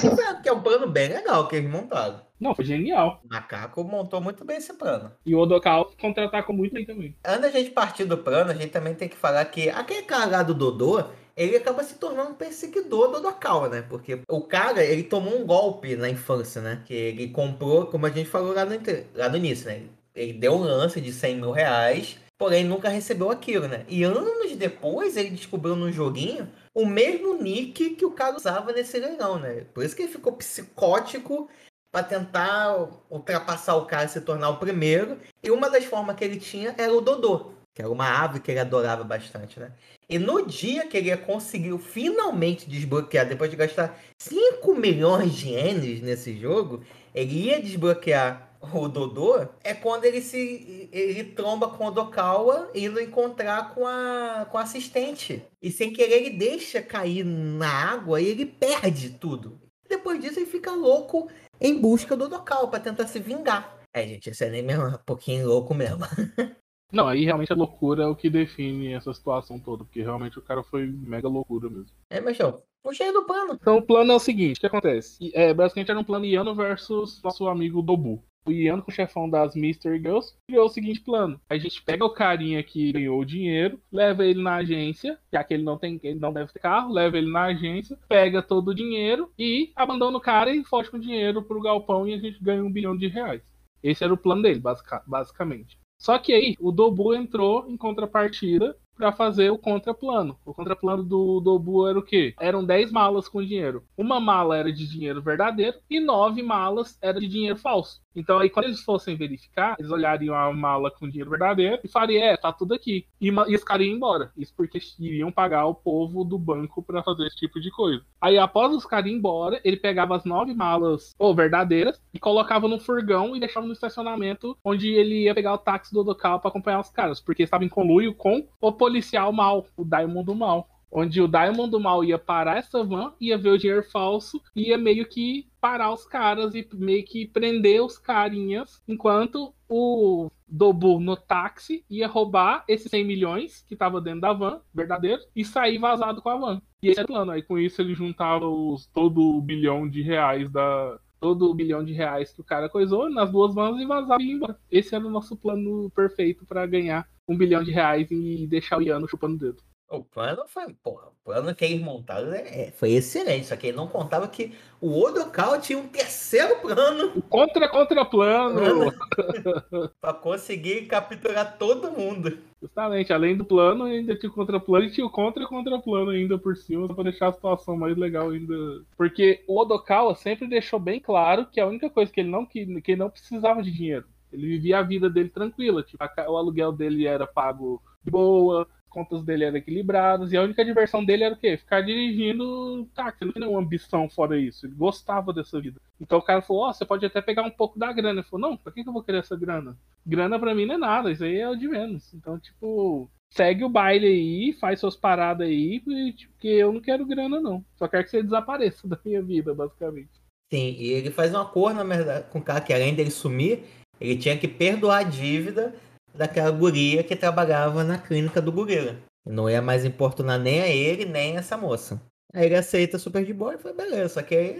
[0.43, 2.21] Que é um plano bem legal que eles montaram.
[2.39, 3.19] Não, foi genial.
[3.25, 5.11] O Macaco montou muito bem esse plano.
[5.25, 7.15] E o Odokawa contra-atacou muito bem também.
[7.25, 10.29] Antes da gente partir do plano, a gente também tem que falar que aquele cara
[10.29, 11.03] lá do Dodô,
[11.35, 13.81] ele acaba se tornando um perseguidor do Odokawa, né?
[13.81, 16.83] Porque o cara, ele tomou um golpe na infância, né?
[16.85, 18.71] Que ele comprou, como a gente falou lá no,
[19.15, 19.83] lá no início, né?
[20.13, 23.85] Ele deu um lance de 100 mil reais, porém nunca recebeu aquilo, né?
[23.87, 28.99] E anos depois, ele descobriu num joguinho o mesmo nick que o cara usava nesse
[28.99, 29.65] leilão, né?
[29.73, 31.49] Por isso que ele ficou psicótico
[31.91, 35.19] para tentar ultrapassar o cara e se tornar o primeiro.
[35.43, 38.51] E uma das formas que ele tinha era o Dodô, que era uma ave que
[38.51, 39.71] ele adorava bastante, né?
[40.09, 46.01] E no dia que ele conseguiu finalmente desbloquear, depois de gastar 5 milhões de ienes
[46.01, 46.83] nesse jogo,
[47.15, 52.99] ele ia desbloquear o Dodô, é quando ele se ele tromba com o Dokawa indo
[52.99, 55.43] encontrar com a, com a assistente.
[55.61, 59.59] E sem querer ele deixa cair na água e ele perde tudo.
[59.89, 61.27] Depois disso ele fica louco
[61.59, 63.79] em busca do Dokawa para tentar se vingar.
[63.93, 66.05] É, gente, esse anime é um pouquinho louco mesmo.
[66.91, 70.41] Não, aí realmente a loucura é o que define essa situação toda, porque realmente o
[70.41, 71.91] cara foi mega loucura mesmo.
[72.09, 72.63] É, meu show.
[72.83, 73.53] Puxei do plano.
[73.61, 75.31] Então o plano é o seguinte, o que acontece?
[75.33, 78.23] É, basicamente era um plano Iano versus nosso amigo Dobu.
[78.43, 81.39] O Iano, com o chefão das Mystery Girls, criou o seguinte plano.
[81.47, 85.53] A gente pega o carinha que ganhou o dinheiro, leva ele na agência, já que
[85.53, 88.75] ele não tem, ele não deve ter carro, leva ele na agência, pega todo o
[88.75, 92.43] dinheiro e abandona o cara e foge com o dinheiro pro galpão e a gente
[92.43, 93.43] ganha um bilhão de reais.
[93.83, 95.77] Esse era o plano dele, basica- basicamente.
[96.01, 100.35] Só que aí o Dobu entrou em contrapartida para fazer o contraplano.
[100.43, 102.33] O contraplano do Dobu era o quê?
[102.39, 103.83] Eram 10 malas com dinheiro.
[103.95, 108.00] Uma mala era de dinheiro verdadeiro e 9 malas era de dinheiro falso.
[108.15, 112.23] Então aí quando eles fossem verificar, eles olhariam a mala com dinheiro verdadeiro e fariam,
[112.23, 113.05] é, tá tudo aqui.
[113.19, 114.31] E, e os caras iam embora.
[114.37, 118.03] Isso porque iriam pagar o povo do banco para fazer esse tipo de coisa.
[118.19, 122.67] Aí após os caras ir embora, ele pegava as nove malas ou verdadeiras e colocava
[122.67, 126.49] no furgão e deixava no estacionamento onde ele ia pegar o táxi do local para
[126.49, 130.67] acompanhar os caras, porque estava em conluio com o policial mal, o Diamond mal.
[130.91, 134.77] Onde o Diamond do mal ia parar essa van, ia ver o dinheiro falso, ia
[134.77, 141.15] meio que parar os caras e meio que prender os carinhas, enquanto o Dobu no
[141.15, 146.21] táxi ia roubar esses 100 milhões que tava dentro da van, verdadeiro, e sair vazado
[146.21, 146.61] com a van.
[146.83, 147.31] E esse o plano.
[147.31, 150.99] Aí com isso ele juntava os, todo o bilhão de reais da.
[151.21, 154.31] Todo o bilhão de reais que o cara coisou nas duas vans e vazava e
[154.31, 154.57] embora.
[154.71, 158.81] Esse era o nosso plano perfeito para ganhar um bilhão de reais e deixar o
[158.81, 159.61] Iano chupando o dedo.
[159.91, 163.67] O plano foi, porra, o plano que eles montaram é, é- foi excelente, só que
[163.67, 168.89] ele não contava que o Odokawa tinha um terceiro plano O contra contra plano.
[169.99, 172.37] pra conseguir capturar todo mundo.
[172.61, 176.37] Justamente, além do plano, ainda tinha o contraplano e tinha o contra contra plano ainda
[176.37, 178.55] por cima, só pra deixar a situação mais legal ainda.
[178.95, 182.79] Porque o Odokawa sempre deixou bem claro que a única coisa que ele não, que,
[182.81, 184.05] que ele não precisava de dinheiro.
[184.31, 185.83] Ele vivia a vida dele tranquila.
[185.83, 190.43] Tipo, a o aluguel dele era pago de boa, contas dele eram equilibradas, e a
[190.43, 191.57] única diversão dele era o quê?
[191.57, 193.23] Ficar dirigindo táxi.
[193.23, 194.65] Ele não tinha nenhuma ambição fora isso.
[194.65, 195.79] Ele gostava dessa vida.
[195.99, 198.19] Então o cara falou, ó, você pode até pegar um pouco da grana.
[198.19, 199.77] Ele falou, não, pra que, que eu vou querer essa grana?
[200.05, 202.13] Grana pra mim não é nada, isso aí é o de menos.
[202.13, 206.81] Então, tipo, segue o baile aí, faz suas paradas aí, e, tipo, porque eu não
[206.81, 207.63] quero grana, não.
[207.77, 210.09] Só quero que você desapareça da minha vida, basicamente.
[210.51, 213.63] Sim, e ele faz um acordo, na verdade, com o cara que além dele sumir,
[214.01, 215.73] ele tinha que perdoar a dívida
[216.13, 218.97] daquela guria que trabalhava na clínica do gorila.
[219.25, 222.01] Não ia mais importunar nem a ele, nem essa moça.
[222.33, 224.09] Aí ele aceita super de boa e foi beleza.
[224.09, 224.57] Só que aí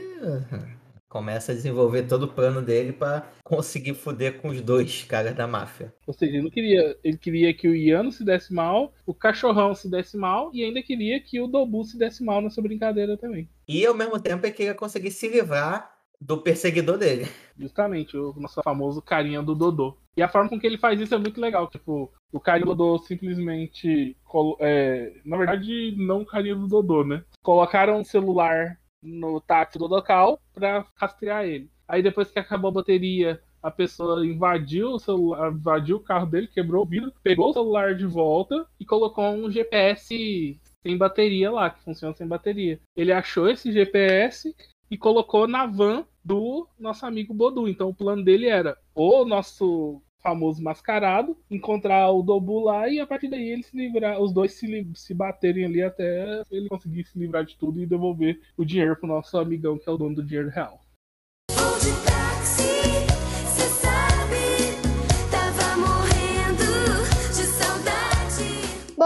[1.12, 5.46] começa a desenvolver todo o plano dele pra conseguir foder com os dois caras da
[5.46, 5.94] máfia.
[6.08, 6.98] Ou seja, ele não queria.
[7.04, 10.82] Ele queria que o Iano se desse mal, o cachorrão se desse mal, e ainda
[10.82, 13.50] queria que o Dobu se desse mal nessa brincadeira também.
[13.68, 15.92] E ao mesmo tempo ele queria conseguir se livrar
[16.22, 17.28] do perseguidor dele.
[17.58, 19.98] Justamente, o nosso famoso carinha do Dodô.
[20.16, 21.68] E a forma com que ele faz isso é muito legal.
[21.68, 24.16] Tipo, o carinha do Dodô simplesmente.
[24.60, 27.24] é, na verdade, não o carinha do Dodô, né?
[27.42, 31.72] Colocaram um celular no táxi do local pra rastrear ele.
[31.88, 36.48] Aí depois que acabou a bateria, a pessoa invadiu o celular, invadiu o carro dele,
[36.48, 41.70] quebrou o vidro, pegou o celular de volta e colocou um GPS sem bateria lá,
[41.70, 42.80] que funciona sem bateria.
[42.96, 44.56] Ele achou esse GPS
[44.90, 47.68] e colocou na van do nosso amigo Bodu.
[47.68, 53.08] Então o plano dele era o nosso famoso mascarado, encontrar o Dobu lá e a
[53.08, 57.18] partir daí ele se livrar, os dois se, se baterem ali até ele conseguir se
[57.18, 60.24] livrar de tudo e devolver o dinheiro pro nosso amigão que é o dono do
[60.24, 60.81] dinheiro real.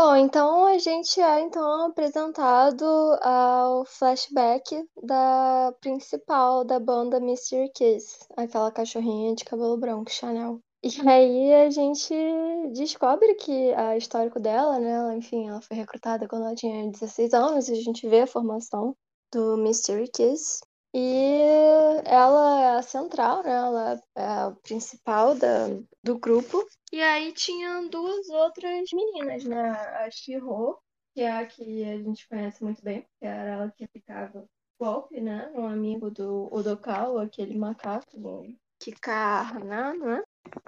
[0.07, 2.85] Bom, então a gente é então apresentado
[3.23, 7.67] ao flashback da principal da banda Mr.
[7.73, 10.59] Kiss, aquela cachorrinha de cabelo branco, Chanel.
[10.83, 12.13] E aí a gente
[12.71, 14.91] descobre que a histórico dela, né?
[14.91, 18.27] Ela, enfim, ela foi recrutada quando ela tinha 16 anos e a gente vê a
[18.27, 18.95] formação
[19.33, 20.59] do Mystery Kiss.
[20.97, 21.41] E
[22.05, 23.51] ela é a central, né?
[23.51, 25.67] Ela é a principal da,
[26.01, 26.65] do grupo.
[26.89, 29.71] E aí tinha duas outras meninas, né?
[29.71, 30.79] A Shiro,
[31.13, 34.47] que é a que a gente conhece muito bem, que era ela que aplicava
[34.79, 35.51] golpe, né?
[35.53, 40.23] Um amigo do Odokawa, aquele macaco do Kikahana, né?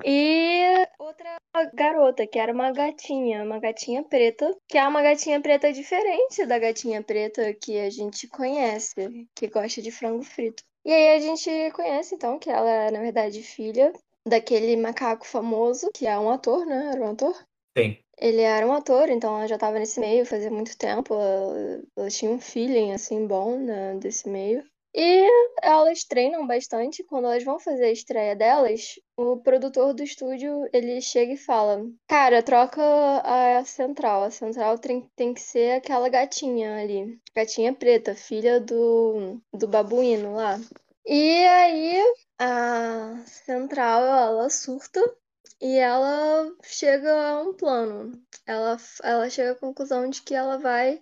[0.06, 1.38] E outra
[1.74, 6.60] garota, que era uma gatinha, uma gatinha preta, que é uma gatinha preta diferente da
[6.60, 10.64] gatinha preta que a gente conhece, que gosta de frango frito.
[10.86, 13.92] E aí a gente conhece, então, que ela é, na verdade, filha
[14.26, 16.92] daquele macaco famoso, que é um ator, né?
[16.94, 17.36] Era um ator?
[17.78, 17.98] Sim.
[18.18, 21.14] Ele era um ator, então ela já estava nesse meio fazia muito tempo.
[21.14, 24.64] Ela, ela tinha um feeling, assim, bom né, desse meio.
[24.94, 25.30] E
[25.62, 27.04] elas treinam bastante.
[27.04, 31.86] Quando elas vão fazer a estreia delas, o produtor do estúdio, ele chega e fala:
[32.08, 32.82] Cara, troca
[33.24, 34.24] a central.
[34.24, 37.20] A central tem, tem que ser aquela gatinha ali.
[37.36, 40.60] Gatinha preta, filha do, do babuíno lá.
[41.06, 42.04] E aí,
[42.40, 45.02] a central, ela surta
[45.62, 48.12] e ela chega a um plano.
[48.46, 51.02] Ela, ela chega à conclusão de que ela vai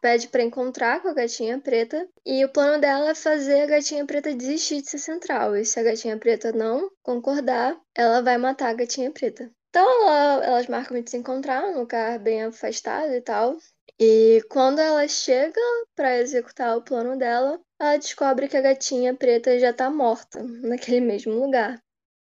[0.00, 4.04] pede pra encontrar com a gatinha preta e o plano dela é fazer a gatinha
[4.06, 5.56] preta desistir de ser central.
[5.56, 9.50] E se a gatinha preta não concordar, ela vai matar a gatinha preta.
[9.70, 13.56] Então ela- elas marcam de se encontrar num lugar bem afastado e tal.
[13.98, 15.60] E quando ela chega
[15.94, 21.00] pra executar o plano dela, ela descobre que a gatinha preta já tá morta naquele
[21.00, 21.78] mesmo lugar.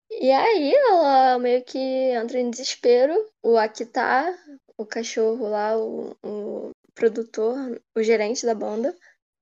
[0.10, 3.14] E aí ela meio que entra em desespero.
[3.44, 4.36] O Akita,
[4.78, 8.94] o cachorro lá, o, o produtor, o gerente da banda,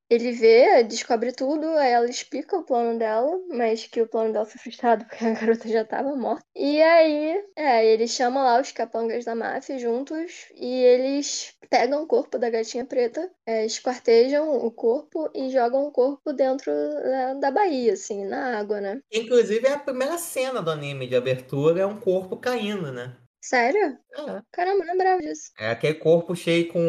[0.07, 4.45] ele vê, descobre tudo, aí ela explica o plano dela, mas que o plano dela
[4.45, 6.45] foi frustrado porque a garota já tava morta.
[6.55, 12.07] E aí, é, ele chama lá os capangas da máfia juntos e eles pegam o
[12.07, 17.49] corpo da gatinha preta, é, esquartejam o corpo e jogam o corpo dentro né, da
[17.49, 19.01] baía, assim, na água, né?
[19.11, 23.17] Inclusive é a primeira cena do anime de abertura, é um corpo caindo, né?
[23.47, 23.97] Sério?
[24.11, 24.41] É.
[24.51, 25.51] Caramba, não lembrava disso.
[25.59, 26.79] É aquele corpo cheio com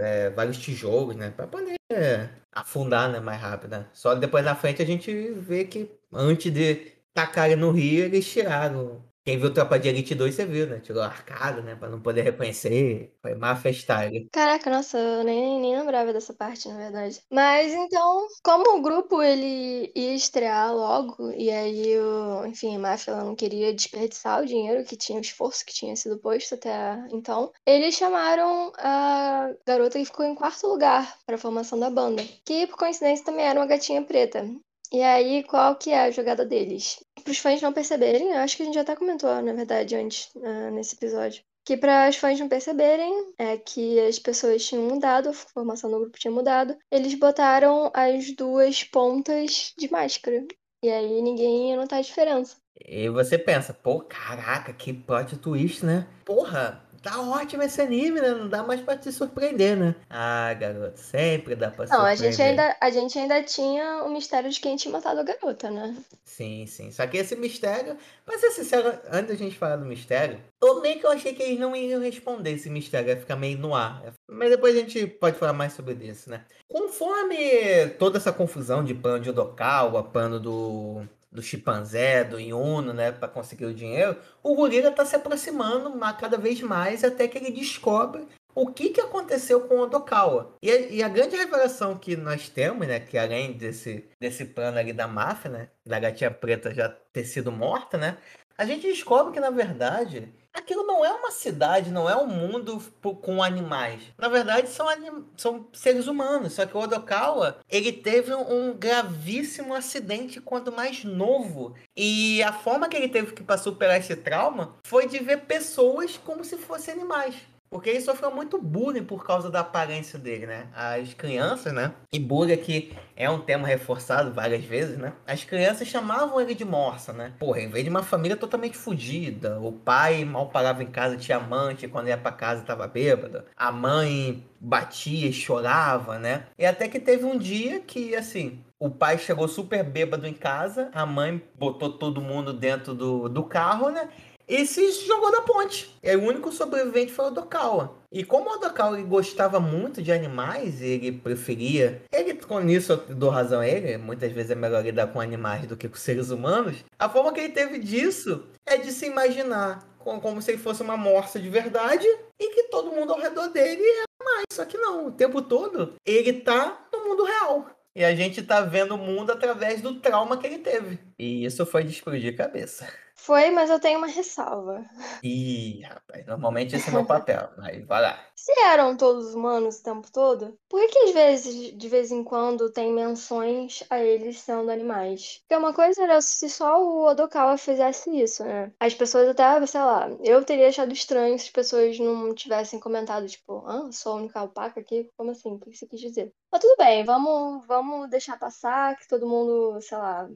[0.00, 1.30] é, vários tijolos, né?
[1.30, 3.72] Pra poder é, afundar né, mais rápido.
[3.72, 3.86] né?
[3.92, 9.04] Só depois na frente a gente vê que antes de tacarem no rio, eles tiraram
[9.28, 10.80] Quem viu Tropa de Elite 2, você viu, né?
[10.80, 11.74] Tirou arcado, né?
[11.74, 13.14] Pra não poder reconhecer.
[13.20, 14.26] Foi má festagem.
[14.32, 17.20] Caraca, nossa, eu nem, nem lembrava dessa parte, na verdade.
[17.30, 23.10] Mas então, como o grupo ele ia estrear logo, e aí, o, enfim, a máfia
[23.10, 26.98] ela não queria desperdiçar o dinheiro que tinha, o esforço que tinha sido posto até
[27.12, 32.66] então, eles chamaram a garota que ficou em quarto lugar para formação da banda, que
[32.66, 34.48] por coincidência também era uma gatinha preta.
[34.92, 36.98] E aí, qual que é a jogada deles?
[37.22, 40.70] Para os fãs não perceberem, acho que a gente até comentou, na verdade, antes, ah,
[40.70, 41.42] nesse episódio.
[41.64, 46.00] Que para os fãs não perceberem é que as pessoas tinham mudado, a formação do
[46.00, 46.74] grupo tinha mudado.
[46.90, 50.46] Eles botaram as duas pontas de máscara.
[50.82, 52.56] E aí ninguém ia notar a diferença.
[52.86, 56.06] E você pensa, pô, caraca, que plot twist, né?
[56.24, 58.30] Porra, tá ótimo esse anime, né?
[58.30, 59.94] Não dá mais pra te surpreender, né?
[60.08, 62.32] Ah, garoto, sempre dá pra Não, a surpreender.
[62.32, 65.96] gente, ainda, a gente ainda tinha o mistério de quem tinha matado a garota, né?
[66.24, 66.90] Sim, sim.
[66.90, 70.98] Só que esse mistério, pra ser sincero, antes da gente falar do mistério, eu meio
[71.00, 74.12] que eu achei que eles não iriam responder esse mistério, ia ficar meio no ar.
[74.30, 76.44] Mas depois a gente pode falar mais sobre isso, né?
[76.68, 83.12] Conforme toda essa confusão de plano de Odokawa, plano do, do chimpanzé, do Yuno, né,
[83.12, 87.38] pra conseguir o dinheiro, o gorila tá se aproximando ma- cada vez mais até que
[87.38, 90.56] ele descobre o que, que aconteceu com o Odokawa.
[90.62, 94.92] E e a grande revelação que nós temos, né, que além desse, desse plano ali
[94.92, 98.16] da máfia, né, da gatinha preta já ter sido morta, né,
[98.56, 102.82] a gente descobre que, na verdade, aquilo não é uma cidade, não é um mundo
[103.22, 104.02] com animais.
[104.18, 106.54] Na verdade, são, anim- são seres humanos.
[106.54, 111.74] Só que o Odokawa, ele teve um gravíssimo acidente quando mais novo.
[111.96, 116.16] E a forma que ele teve que para superar esse trauma foi de ver pessoas
[116.24, 117.34] como se fossem animais.
[117.70, 120.68] Porque ele sofreu muito bullying por causa da aparência dele, né?
[120.74, 121.92] As crianças, né?
[122.12, 125.12] E bullying aqui é um tema reforçado várias vezes, né?
[125.26, 127.32] As crianças chamavam ele de morsa, né?
[127.38, 131.38] Porra, em vez de uma família totalmente fodida, o pai mal parava em casa, tinha
[131.38, 136.46] amante, quando ia pra casa tava bêbado, a mãe batia e chorava, né?
[136.58, 140.88] E até que teve um dia que, assim, o pai chegou super bêbado em casa,
[140.94, 144.08] a mãe botou todo mundo dentro do, do carro, né?
[144.48, 145.94] E se jogou da ponte.
[146.02, 147.98] E aí, o único sobrevivente foi o Odokawa.
[148.10, 152.02] E como o Odokawa gostava muito de animais, ele preferia.
[152.10, 153.98] Ele, com isso, eu dou razão a ele.
[153.98, 156.84] Muitas vezes é melhor lidar com animais do que com seres humanos.
[156.98, 160.82] A forma que ele teve disso é de se imaginar como, como se ele fosse
[160.82, 162.06] uma morsa de verdade
[162.40, 164.46] e que todo mundo ao redor dele é mais.
[164.50, 167.66] Só que não, o tempo todo ele tá no mundo real.
[167.94, 170.98] E a gente tá vendo o mundo através do trauma que ele teve.
[171.18, 172.86] E isso foi de explodir cabeça.
[173.18, 174.84] Foi, mas eu tenho uma ressalva.
[175.22, 177.50] Ih, rapaz, normalmente esse é meu papel.
[177.58, 178.27] Aí vai lá.
[178.48, 182.72] Se eram todos humanos o tempo todo, por que às vezes, de vez em quando,
[182.72, 185.40] tem menções a eles sendo animais?
[185.40, 188.72] Porque uma coisa era se só o Odokawa fizesse isso, né?
[188.80, 193.26] As pessoas até, sei lá, eu teria achado estranho se as pessoas não tivessem comentado,
[193.28, 195.10] tipo, ah, sou a única alpaca aqui?
[195.14, 195.52] Como assim?
[195.52, 196.32] O que você quis dizer?
[196.50, 200.26] Mas tudo bem, vamos, vamos deixar passar, que todo mundo, sei lá,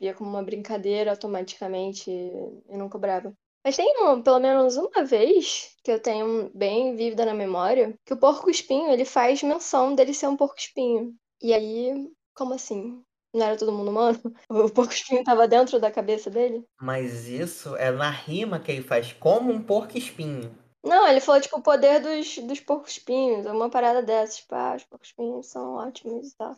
[0.00, 3.36] via como uma brincadeira automaticamente e não cobrava.
[3.64, 8.12] Mas tem um- pelo menos uma vez que eu tenho bem vívida na memória que
[8.12, 11.14] o porco-espinho ele faz menção dele ser um porco-espinho.
[11.40, 13.02] E aí, como assim?
[13.34, 14.20] Não era todo mundo humano?
[14.48, 16.64] O porco-espinho tava dentro da cabeça dele?
[16.80, 20.54] Mas isso é na rima que ele faz como um porco espinho.
[20.84, 24.38] Não, ele falou tipo o poder dos, dos porcos-espinhos, uma parada dessas.
[24.38, 26.56] Tipo, ah, os porcos-espinhos são ótimos e tal.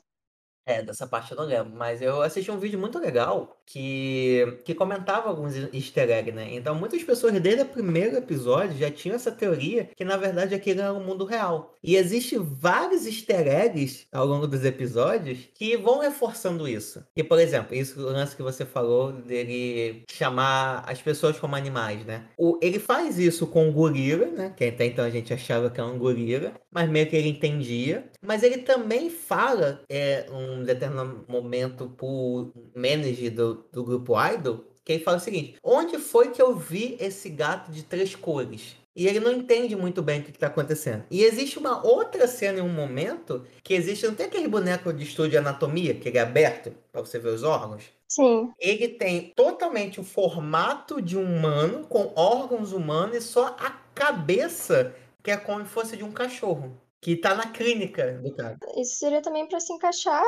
[0.66, 4.74] É, dessa parte eu não lembro, mas eu assisti um vídeo muito legal que, que
[4.74, 6.49] comentava alguns easter eggs, né?
[6.53, 10.81] Então muitas pessoas desde o primeiro episódio já tinham essa teoria que na verdade aquilo
[10.81, 11.74] era o mundo real.
[11.82, 17.05] E existe vários easter eggs ao longo dos episódios que vão reforçando isso.
[17.15, 22.05] Que, por exemplo, isso o lance que você falou dele chamar as pessoas como animais,
[22.05, 22.24] né?
[22.36, 24.55] O, ele faz isso com o gorila, né?
[24.57, 28.11] Que até então a gente achava que era um gorila, mas meio que ele entendia.
[28.23, 34.93] Mas ele também fala, é, um determinado momento pro manager do, do grupo Idol, que
[34.93, 38.76] ele fala o seguinte: onde foi que eu vi esse gato de três cores?
[38.97, 41.02] E ele não entende muito bem o que está acontecendo.
[41.10, 44.06] E existe uma outra cena em um momento que existe.
[44.06, 47.31] Não tem aquele boneco de estúdio de anatomia, que ele é aberto para você ver
[47.31, 47.82] os órgãos?
[48.06, 48.52] Sim.
[48.60, 54.94] Ele tem totalmente o formato de um humano, com órgãos humanos e só a cabeça,
[55.24, 56.81] que é como se fosse de um cachorro.
[57.05, 58.56] Que tá na clínica do cara.
[58.78, 60.24] Isso seria também pra se encaixar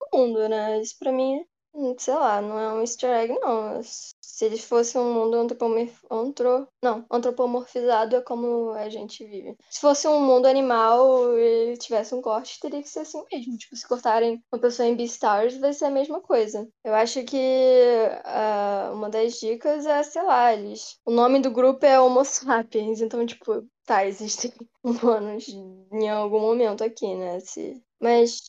[0.00, 0.80] no mundo, né?
[0.80, 1.44] Isso pra mim
[1.98, 3.80] Sei lá, não é um easter egg, não.
[3.82, 6.04] Se ele fosse um mundo antropomorf...
[6.10, 6.66] antro...
[6.82, 9.56] não, antropomorfizado é como a gente vive.
[9.70, 13.56] Se fosse um mundo animal e tivesse um corte, teria que ser assim mesmo.
[13.56, 16.68] Tipo, se cortarem uma pessoa em Beastars, vai ser a mesma coisa.
[16.82, 17.38] Eu acho que
[18.24, 20.98] ah, uma das dicas é, sei lá, eles...
[21.04, 24.52] o nome do grupo é Homo sapiens, então, tipo, tá, existem
[24.84, 27.40] humanos em algum momento aqui, né?
[27.40, 27.82] Se...
[28.00, 28.40] Mas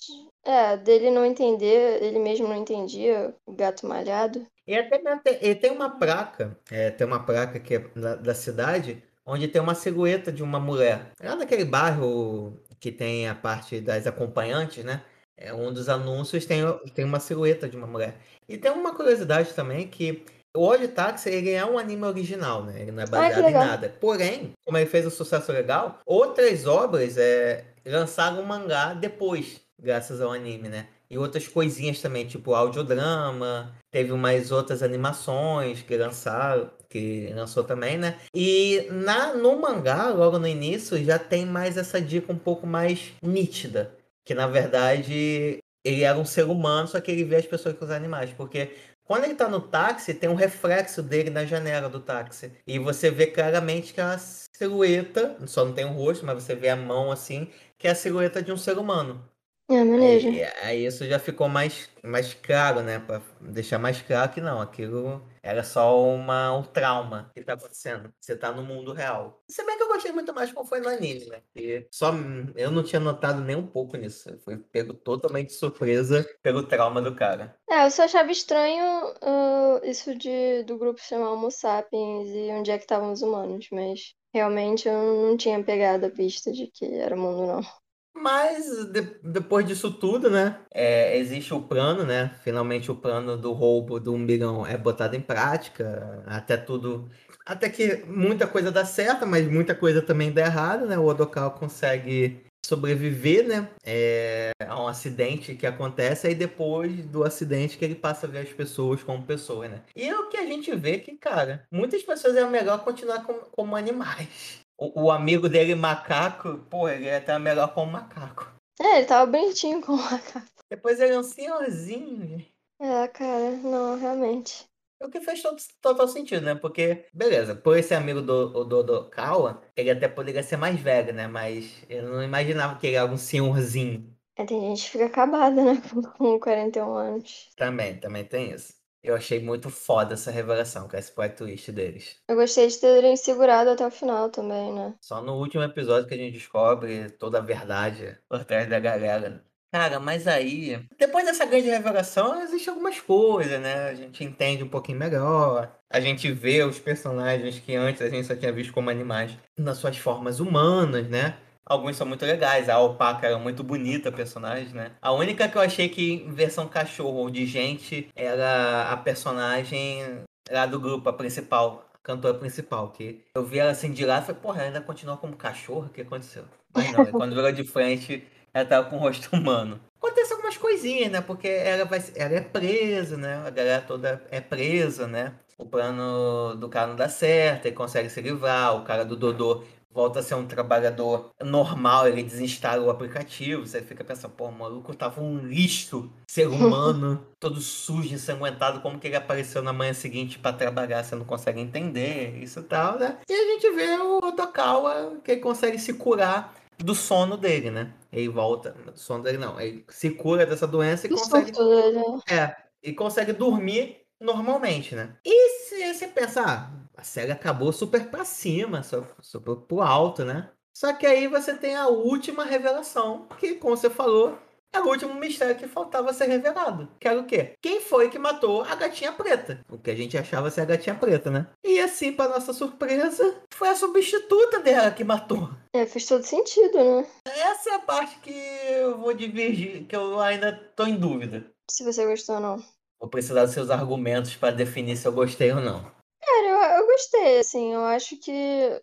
[0.46, 4.46] é, dele não entender, ele mesmo não entendia o gato malhado.
[4.68, 8.36] E até tem, e tem uma placa, é, tem uma placa que é da, da
[8.36, 11.12] cidade, onde tem uma silhueta de uma mulher.
[11.20, 15.04] Lá naquele bairro que tem a parte das acompanhantes, né?
[15.36, 16.62] É, um dos anúncios tem,
[16.94, 18.16] tem uma silhueta de uma mulher.
[18.48, 20.24] E tem uma curiosidade também que
[20.56, 22.82] o Odd Taxi ele é um anime original, né?
[22.82, 23.66] Ele não é baseado em legal.
[23.66, 23.96] nada.
[24.00, 30.22] Porém, como ele fez um sucesso legal, outras obras é, lançaram um mangá depois, graças
[30.22, 30.88] ao anime, né?
[31.10, 37.98] E outras coisinhas também, tipo audiodrama, teve umas outras animações que lançaram, que lançou também,
[37.98, 38.18] né?
[38.34, 43.12] E na, no mangá, logo no início, já tem mais essa dica um pouco mais
[43.22, 43.94] nítida.
[44.26, 47.84] Que na verdade ele era um ser humano, só que ele vê as pessoas com
[47.84, 48.32] os animais.
[48.32, 48.72] Porque
[49.12, 52.54] quando ele tá no táxi, tem um reflexo dele na janela do táxi.
[52.66, 56.56] E você vê claramente que é uma silhueta, só não tem o rosto, mas você
[56.56, 59.22] vê a mão assim, que é a silhueta de um ser humano.
[59.70, 60.30] É, maneiro.
[60.30, 63.00] Aí, aí isso já ficou mais, mais claro, né?
[63.00, 68.14] Pra deixar mais claro que não, aquilo era só uma, um trauma que tá acontecendo.
[68.20, 69.42] Você tá no mundo real.
[69.50, 71.42] Se bem que eu gostei muito mais como foi no anime, né?
[71.56, 72.12] E só
[72.56, 74.30] eu não tinha notado nem um pouco nisso.
[74.30, 77.56] Eu fui pego totalmente de surpresa pelo trauma do cara.
[77.70, 78.84] É, eu só achava estranho
[79.22, 83.68] ah, isso de do grupo chamar Homo sapiens e onde é que estavam os humanos,
[83.72, 87.81] mas realmente eu não tinha pegado a pista de que era mundo, não.
[88.14, 90.60] Mas de- depois disso tudo, né?
[90.74, 92.32] é, existe o plano, né?
[92.44, 96.24] Finalmente o plano do roubo do um bilhão é botado em prática.
[96.28, 97.10] Até tudo.
[97.46, 100.98] Até que muita coisa dá certo, mas muita coisa também dá errado, né?
[100.98, 103.70] O Odokawa consegue sobreviver, né?
[103.84, 108.40] É, a um acidente que acontece, aí depois do acidente que ele passa a ver
[108.40, 109.82] as pessoas como pessoas, né?
[109.96, 113.76] E é o que a gente vê que, cara, muitas pessoas é melhor continuar como
[113.76, 114.61] animais.
[114.82, 118.52] O, o amigo dele, macaco, pô, ele é até melhor como macaco.
[118.82, 120.48] É, ele tava bonitinho com o macaco.
[120.68, 122.44] Depois ele é um senhorzinho.
[122.80, 124.66] É, cara, não, realmente.
[125.00, 126.56] O que fez todo, total sentido, né?
[126.56, 131.14] Porque, beleza, por esse amigo do, do, do Kawa, ele até poderia ser mais velho,
[131.14, 131.28] né?
[131.28, 134.16] Mas eu não imaginava que ele era um senhorzinho.
[134.36, 137.50] É, tem gente que fica acabada, né, com- com 41 anos.
[137.56, 138.81] Também, também tem isso.
[139.04, 142.18] Eu achei muito foda essa revelação, com esse plot twist deles.
[142.28, 144.94] Eu gostei de terem segurado até o final também, né?
[145.02, 149.44] Só no último episódio que a gente descobre toda a verdade por trás da galera.
[149.74, 153.90] Cara, mas aí, depois dessa grande revelação, existem algumas coisas, né?
[153.90, 155.74] A gente entende um pouquinho melhor.
[155.90, 159.78] A gente vê os personagens que antes a gente só tinha visto como animais nas
[159.78, 161.38] suas formas humanas, né?
[161.66, 162.70] Alguns são muito legais.
[162.70, 164.92] A Alpaca era muito bonita, a personagem, né?
[165.02, 170.24] A única que eu achei que em versão cachorro ou de gente era a personagem
[170.50, 172.90] lá do grupo, a principal, cantora principal.
[172.90, 175.86] Que eu vi ela assim de lá e falei, porra, ela ainda continua como cachorro?
[175.86, 176.46] O que aconteceu?
[176.74, 179.80] Mas não, quando virou de frente, ela tava com o rosto humano.
[179.98, 181.22] Acontece algumas coisinhas, né?
[181.22, 183.44] Porque ela, vai, ela é presa, né?
[183.46, 185.34] A galera toda é presa, né?
[185.58, 188.76] O plano do cara não dá certo, ele consegue se livrar.
[188.76, 189.64] O cara do Dodô
[189.94, 193.66] volta a ser um trabalhador normal, ele desinstala o aplicativo.
[193.66, 198.82] Você fica pensando, pô, o maluco tava um lixo, ser humano, todo sujo, ensanguentado.
[198.82, 201.04] Como que ele apareceu na manhã seguinte pra trabalhar?
[201.04, 203.18] Você não consegue entender isso e tal, né?
[203.30, 207.94] E a gente vê o Otokawa que ele consegue se curar do sono dele, né?
[208.12, 212.04] Ele volta, do sono dele não, ele se cura dessa doença e Que consegue dele.
[212.30, 215.18] é, e consegue dormir normalmente, né?
[215.26, 220.24] E se você pensar, ah, a série acabou super pra cima, su- super pro alto,
[220.24, 220.50] né?
[220.74, 224.38] Só que aí você tem a última revelação, que, como você falou,
[224.74, 226.88] é o último mistério que faltava ser revelado.
[226.98, 227.54] Que era o quê?
[227.62, 229.60] Quem foi que matou a gatinha preta?
[229.70, 231.48] O que a gente achava ser a gatinha preta, né?
[231.64, 235.50] E assim, pra nossa surpresa, foi a substituta dela que matou.
[235.74, 237.06] É, fez todo sentido, né?
[237.26, 241.52] Essa é a parte que eu vou divergir, que eu ainda tô em dúvida.
[241.70, 242.64] Se você gostou ou não.
[243.02, 245.82] Vou precisar dos seus argumentos para definir se eu gostei ou não.
[246.24, 248.32] Cara, eu, eu gostei, assim, eu acho que,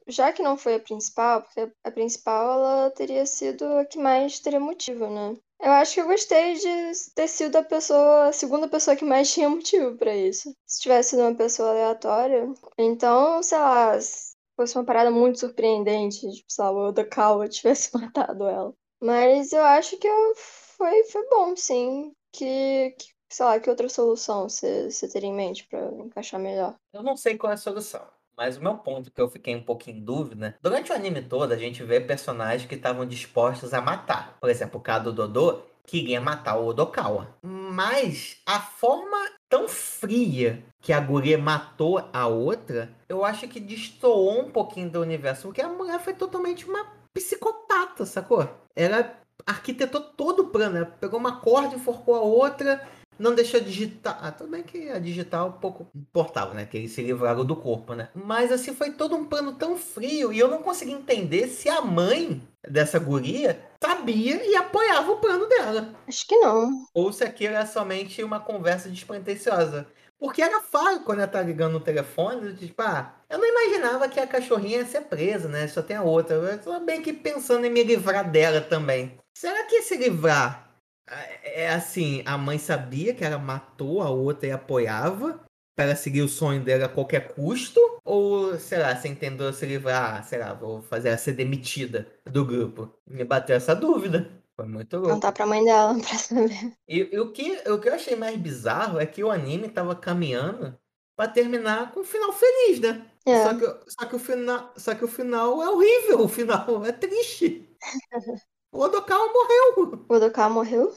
[0.09, 4.41] já que não foi a principal, porque a principal, ela teria sido a que mais
[4.41, 5.37] teria motivo, né?
[5.61, 9.33] Eu acho que eu gostei de ter sido a pessoa, a segunda pessoa que mais
[9.33, 10.53] tinha motivo pra isso.
[10.67, 16.21] Se tivesse sido uma pessoa aleatória, então, sei lá, se fosse uma parada muito surpreendente,
[16.33, 18.75] tipo, sei lá, o Oda Kawa tivesse matado ela.
[19.01, 20.35] Mas eu acho que eu-
[20.77, 25.67] foi, foi bom, sim, que, que sei lá, que outra solução você, teria em mente
[25.69, 26.75] pra encaixar melhor?
[26.93, 28.03] Eu não sei qual é a solução.
[28.37, 31.53] Mas o meu ponto que eu fiquei um pouquinho em dúvida, durante o anime todo
[31.53, 34.37] a gente vê personagens que estavam dispostos a matar.
[34.41, 37.35] Por exemplo, o cara do Dodô queria matar o Odokawa.
[37.43, 39.17] Mas a forma
[39.49, 45.01] tão fria que a guria matou a outra, eu acho que destoou um pouquinho do
[45.01, 45.49] universo.
[45.49, 48.49] Porque a mulher foi totalmente uma psicopata, sacou?
[48.77, 50.77] Ela arquitetou todo o plano.
[50.77, 52.87] Ela pegou uma corda, enforcou a outra,
[53.19, 54.19] não deixou digitar.
[54.23, 56.65] Ah, tudo bem que a digital pouco importava, né?
[56.65, 58.09] Que eles se livraram do corpo, né?
[58.15, 61.81] Mas assim, foi todo um plano tão frio e eu não consegui entender se a
[61.81, 65.95] mãe dessa guria sabia e apoiava o plano dela.
[66.07, 66.71] Acho que não.
[66.95, 69.87] Ou se aquilo era somente uma conversa despretensiosa.
[70.19, 74.19] Porque era fácil quando ela tá ligando no telefone, tipo, ah, eu não imaginava que
[74.19, 75.69] a cachorrinha ia ser presa, né?
[75.69, 76.35] Só tem a outra.
[76.35, 79.17] Eu tô bem que pensando em me livrar dela também.
[79.33, 80.68] Será que se livrar
[81.11, 85.45] é é assim, a mãe sabia que ela matou a outra e apoiava
[85.77, 87.81] para seguir o sonho dela a qualquer custo?
[88.05, 92.45] Ou, sei lá, você tentou se livrar, sei lá, vou fazer ela ser demitida do
[92.45, 92.93] grupo?
[93.07, 94.31] Me bateu essa dúvida.
[94.57, 95.15] Foi muito louco.
[95.15, 96.73] Contar pra mãe dela pra saber.
[96.89, 99.95] E, e o, que, o que eu achei mais bizarro é que o anime tava
[99.95, 100.77] caminhando
[101.17, 103.07] pra terminar com um final feliz, né?
[103.25, 103.43] É.
[103.43, 106.93] Só, que, só, que o final, só que o final é horrível, o final é
[106.93, 107.69] triste.
[108.71, 110.05] O Odokawa morreu.
[110.09, 110.95] O Odokawa morreu?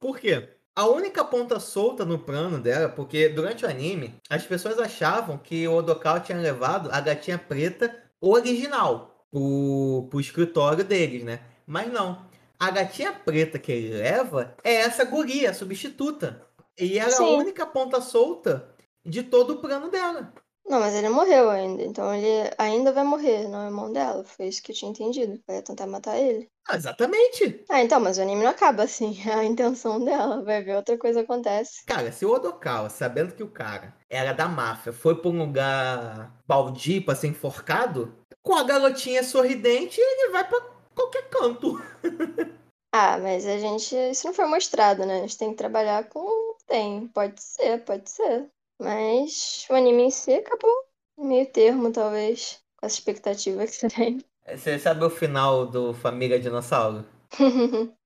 [0.00, 0.48] Por quê?
[0.74, 5.68] A única ponta solta no plano dela, porque durante o anime, as pessoas achavam que
[5.68, 11.40] o Odokawa tinha levado a gatinha preta original pro, pro escritório deles, né?
[11.66, 12.26] Mas não.
[12.58, 16.46] A gatinha preta que ele leva é essa guria, a substituta.
[16.78, 18.68] E ela é a única ponta solta
[19.04, 20.32] de todo o plano dela.
[20.64, 21.82] Não, mas ele morreu ainda.
[21.82, 24.24] Então ele ainda vai morrer, não é irmão dela.
[24.24, 25.40] Foi isso que eu tinha entendido.
[25.46, 26.48] Vai tentar matar ele.
[26.68, 27.64] Ah, exatamente.
[27.68, 29.20] Ah, então, mas o anime não acaba assim.
[29.26, 30.42] É a intenção dela.
[30.42, 31.84] Vai ver outra coisa acontece.
[31.86, 36.32] Cara, se o Odokawa, sabendo que o cara era da máfia, foi pra um lugar
[36.46, 40.60] baldio pra ser enforcado, com a garotinha sorridente, ele vai pra
[40.94, 41.82] qualquer canto.
[42.94, 43.96] Ah, mas a gente.
[43.96, 45.16] Isso não foi mostrado, né?
[45.16, 47.08] A gente tem que trabalhar com tem.
[47.08, 48.50] Pode ser, pode ser.
[48.82, 50.70] Mas o anime em si acabou
[51.16, 52.60] meio termo, talvez.
[52.76, 54.18] Com essa expectativa que você tem.
[54.46, 57.06] Você sabe o final do Família Dinossauro?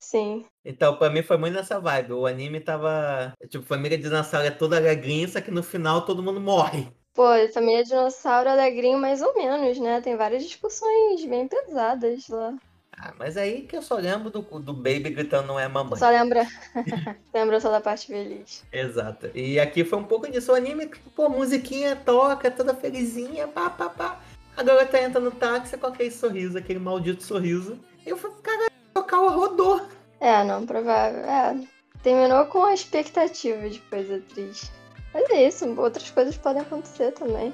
[0.00, 0.44] Sim.
[0.64, 2.14] Então, pra mim foi muito nessa vibe.
[2.14, 3.34] O anime tava.
[3.48, 6.88] Tipo, Família Dinossauro é toda alegrinha, só que no final todo mundo morre.
[7.14, 10.00] Pô, família dinossauro alegrinho mais ou menos, né?
[10.00, 12.56] Tem várias discussões bem pesadas lá.
[12.96, 15.98] Ah, mas aí que eu só lembro do, do Baby gritando não é mamãe.
[15.98, 16.46] Só lembra.
[17.34, 18.64] lembra só da parte feliz.
[18.72, 19.30] Exato.
[19.34, 20.52] E aqui foi um pouco disso.
[20.52, 24.20] O anime, pô, musiquinha toca, toda felizinha, pá, pá, pá.
[24.56, 27.78] A garota entra no táxi com aquele sorriso, aquele maldito sorriso.
[28.04, 29.80] E eu falei, caralho, o Kawa rodou.
[30.20, 31.24] É, não, provável.
[31.24, 31.56] É.
[32.02, 34.70] Terminou com a expectativa de coisa triste.
[35.14, 37.52] Mas é isso, outras coisas podem acontecer também.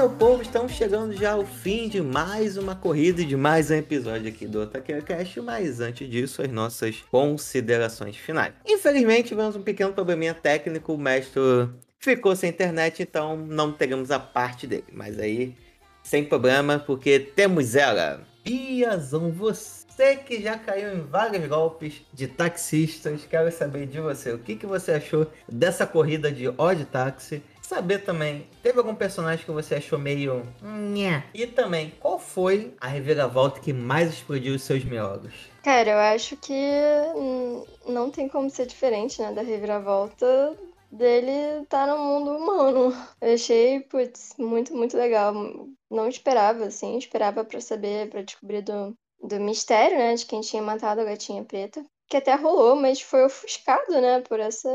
[0.00, 3.74] Meu povo, estamos chegando já ao fim de mais uma corrida e de mais um
[3.74, 8.54] episódio aqui do Otaqueira Cast, mas antes disso, as nossas considerações finais.
[8.66, 11.42] Infelizmente, tivemos um pequeno probleminha técnico, o mestre
[11.98, 15.54] ficou sem internet, então não teremos a parte dele, mas aí,
[16.02, 18.26] sem problema, porque temos ela.
[18.42, 24.38] Biazão, você que já caiu em vários golpes de taxistas, quero saber de você, o
[24.38, 27.42] que, que você achou dessa corrida de Odd Taxi?
[27.70, 30.44] Saber também, teve algum personagem que você achou meio.
[30.60, 31.22] Nha?
[31.32, 35.32] E também, qual foi a reviravolta que mais explodiu os seus miolos?
[35.62, 36.52] Cara, eu acho que
[37.86, 40.58] não tem como ser diferente, né, da reviravolta
[40.90, 42.92] dele tá no mundo humano.
[43.22, 45.32] Eu achei, putz, muito, muito legal.
[45.88, 50.60] Não esperava, assim, esperava pra saber, pra descobrir do, do mistério, né, de quem tinha
[50.60, 51.84] matado a gatinha preta.
[52.08, 54.68] Que até rolou, mas foi ofuscado, né, por essa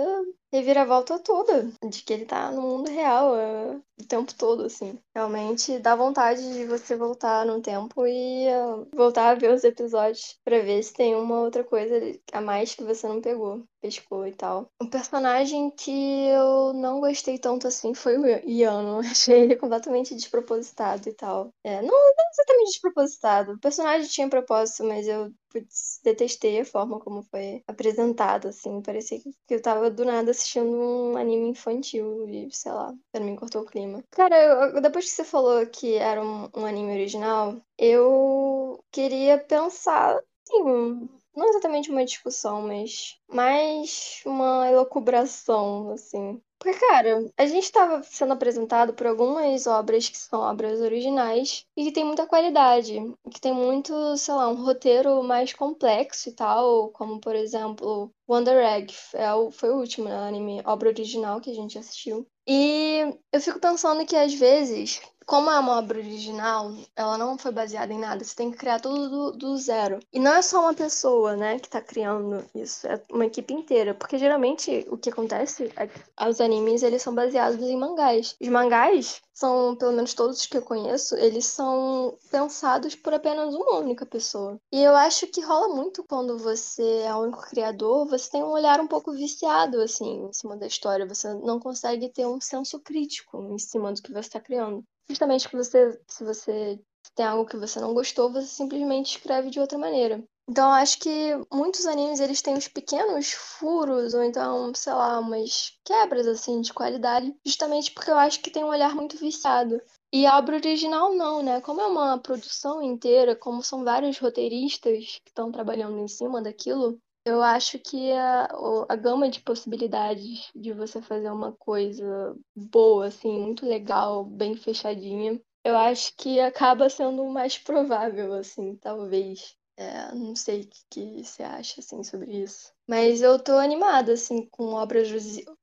[0.56, 5.00] reviravolta toda, de que ele tá no mundo real é, o tempo todo, assim.
[5.14, 10.38] Realmente dá vontade de você voltar no tempo e uh, voltar a ver os episódios
[10.44, 11.96] pra ver se tem uma outra coisa
[12.32, 14.68] a mais que você não pegou, pescou e tal.
[14.82, 19.00] Um personagem que eu não gostei tanto assim foi o Iano.
[19.06, 21.50] Achei ele completamente despropositado e tal.
[21.64, 23.54] É, não, não exatamente despropositado.
[23.54, 28.82] O personagem tinha propósito, mas eu putz, detestei a forma como foi apresentado, assim.
[28.82, 33.36] Parecia que eu tava do nada assistindo um anime infantil e, sei lá, pra mim
[33.36, 34.04] cortou o clima.
[34.12, 34.36] Cara,
[34.76, 41.10] eu- depois que você falou que era um, um anime original, eu queria pensar Sim,
[41.36, 46.40] não exatamente uma discussão, mas mais uma elucubração, assim.
[46.60, 51.84] Porque, cara, a gente estava sendo apresentado por algumas obras que são obras originais e
[51.86, 52.94] que tem muita qualidade,
[53.32, 58.58] que tem muito, sei lá, um roteiro mais complexo e tal, como, por exemplo, Wonder
[58.58, 62.28] Egg, é o- foi o último né, anime, obra original que a gente assistiu.
[62.48, 67.52] E eu fico pensando que, às vezes, como é uma obra original, ela não foi
[67.52, 70.00] baseada em nada, você tem que criar tudo do, do zero.
[70.14, 73.94] E não é só uma pessoa, né, que tá criando isso, é uma equipe inteira.
[73.96, 78.36] Porque geralmente o que acontece é que os animes, eles são baseados em mangás.
[78.40, 83.54] Os mangás são, pelo menos todos os que eu conheço, eles são pensados por apenas
[83.54, 84.58] uma única pessoa.
[84.72, 88.52] E eu acho que rola muito quando você é o único criador, você tem um
[88.52, 91.06] olhar um pouco viciado, assim, em cima da história.
[91.06, 94.84] Você não consegue ter um senso crítico em cima do que você está criando.
[95.10, 96.80] Justamente que você, se você
[97.14, 100.24] tem algo que você não gostou, você simplesmente escreve de outra maneira.
[100.48, 101.10] Então, acho que
[101.52, 106.72] muitos animes eles têm uns pequenos furos, ou então, sei lá, umas quebras assim de
[106.74, 109.82] qualidade, justamente porque eu acho que tem um olhar muito viciado.
[110.14, 111.60] E a obra original não, né?
[111.62, 117.00] Como é uma produção inteira, como são vários roteiristas que estão trabalhando em cima daquilo,
[117.26, 118.48] eu acho que a,
[118.88, 125.42] a gama de possibilidades de você fazer uma coisa boa, assim, muito legal, bem fechadinha,
[125.64, 129.56] eu acho que acaba sendo mais provável, assim, talvez.
[129.78, 132.72] É, não sei o que, que você acha, assim, sobre isso.
[132.88, 135.10] Mas eu tô animada, assim, com obras,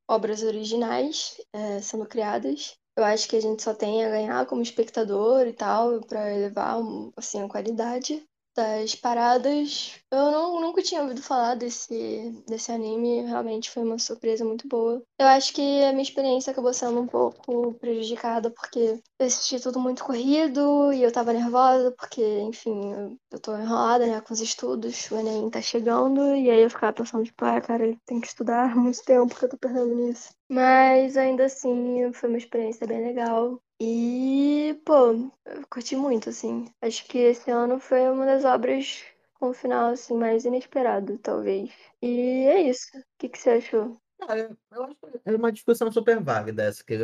[0.06, 2.76] obras originais, é, sendo criadas.
[2.96, 6.76] Eu acho que a gente só tem a ganhar como espectador e tal, pra elevar,
[7.16, 8.22] assim, a qualidade
[8.54, 9.98] das paradas.
[10.10, 15.02] Eu não, nunca tinha ouvido falar desse, desse anime, realmente foi uma surpresa muito boa.
[15.18, 19.78] Eu acho que a minha experiência acabou sendo um pouco prejudicada porque eu assisti tudo
[19.78, 22.92] muito corrido e eu tava nervosa porque, enfim,
[23.30, 26.92] eu, tô enrolada, né, com os estudos, o Enem tá chegando e aí eu ficava
[26.92, 30.30] pensando, tipo, ah, cara, tem que estudar muito tempo que eu tô perdendo nisso.
[30.48, 33.58] Mas ainda assim, foi uma experiência bem legal.
[33.84, 35.12] E, pô,
[35.44, 36.72] eu curti muito, assim.
[36.80, 39.02] Acho que esse ano foi uma das obras
[39.34, 41.70] com o final, assim, mais inesperado, talvez.
[42.00, 42.86] E é isso.
[42.96, 44.00] O que que você achou?
[44.18, 46.96] Cara, eu acho que é uma discussão super válida essa que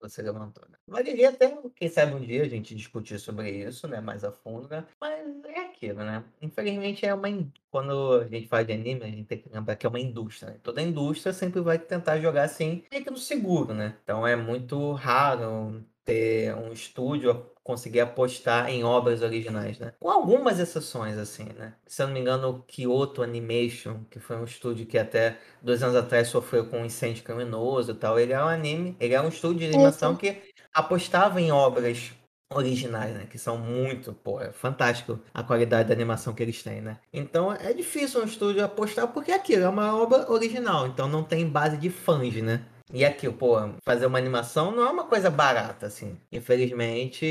[0.00, 0.76] você levantou, né?
[0.88, 4.68] Valeria até, quem sabe um dia a gente discutir sobre isso, né, mais a fundo,
[4.68, 4.84] né?
[5.00, 6.24] Mas é aquilo, né?
[6.42, 7.28] Infelizmente é uma...
[7.28, 10.00] in- Quando a gente fala de anime, a gente tem que lembrar que é uma
[10.00, 10.58] indústria, né?
[10.64, 13.96] Toda indústria sempre vai tentar jogar assim, meio que no seguro, né?
[14.02, 19.94] Então é muito raro ter um estúdio conseguir apostar em obras originais, né?
[19.98, 21.74] Com algumas exceções, assim, né?
[21.86, 25.82] Se eu não me engano, o Kyoto Animation, que foi um estúdio que até dois
[25.82, 28.18] anos atrás sofreu com um incêndio criminoso e tal.
[28.20, 30.42] Ele é um anime, ele é um estúdio de animação que
[30.74, 32.12] apostava em obras
[32.52, 33.26] originais, né?
[33.30, 36.98] Que são muito, pô, é fantástico a qualidade da animação que eles têm, né?
[37.12, 41.48] Então é difícil um estúdio apostar porque aquilo é uma obra original, então não tem
[41.48, 42.62] base de fãs, né?
[42.92, 46.20] E aqui, pô, fazer uma animação não é uma coisa barata, assim.
[46.30, 47.24] Infelizmente,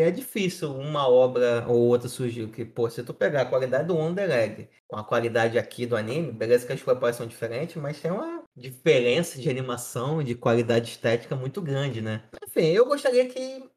[0.00, 2.48] é difícil uma obra ou outra surgir.
[2.50, 5.96] Que, pô, se tu pegar a qualidade do Wonder Egg com a qualidade aqui do
[5.96, 10.90] anime, beleza que as proporções são diferentes, mas tem uma diferença de animação, de qualidade
[10.90, 12.22] estética muito grande, né?
[12.42, 13.68] Enfim, eu gostaria que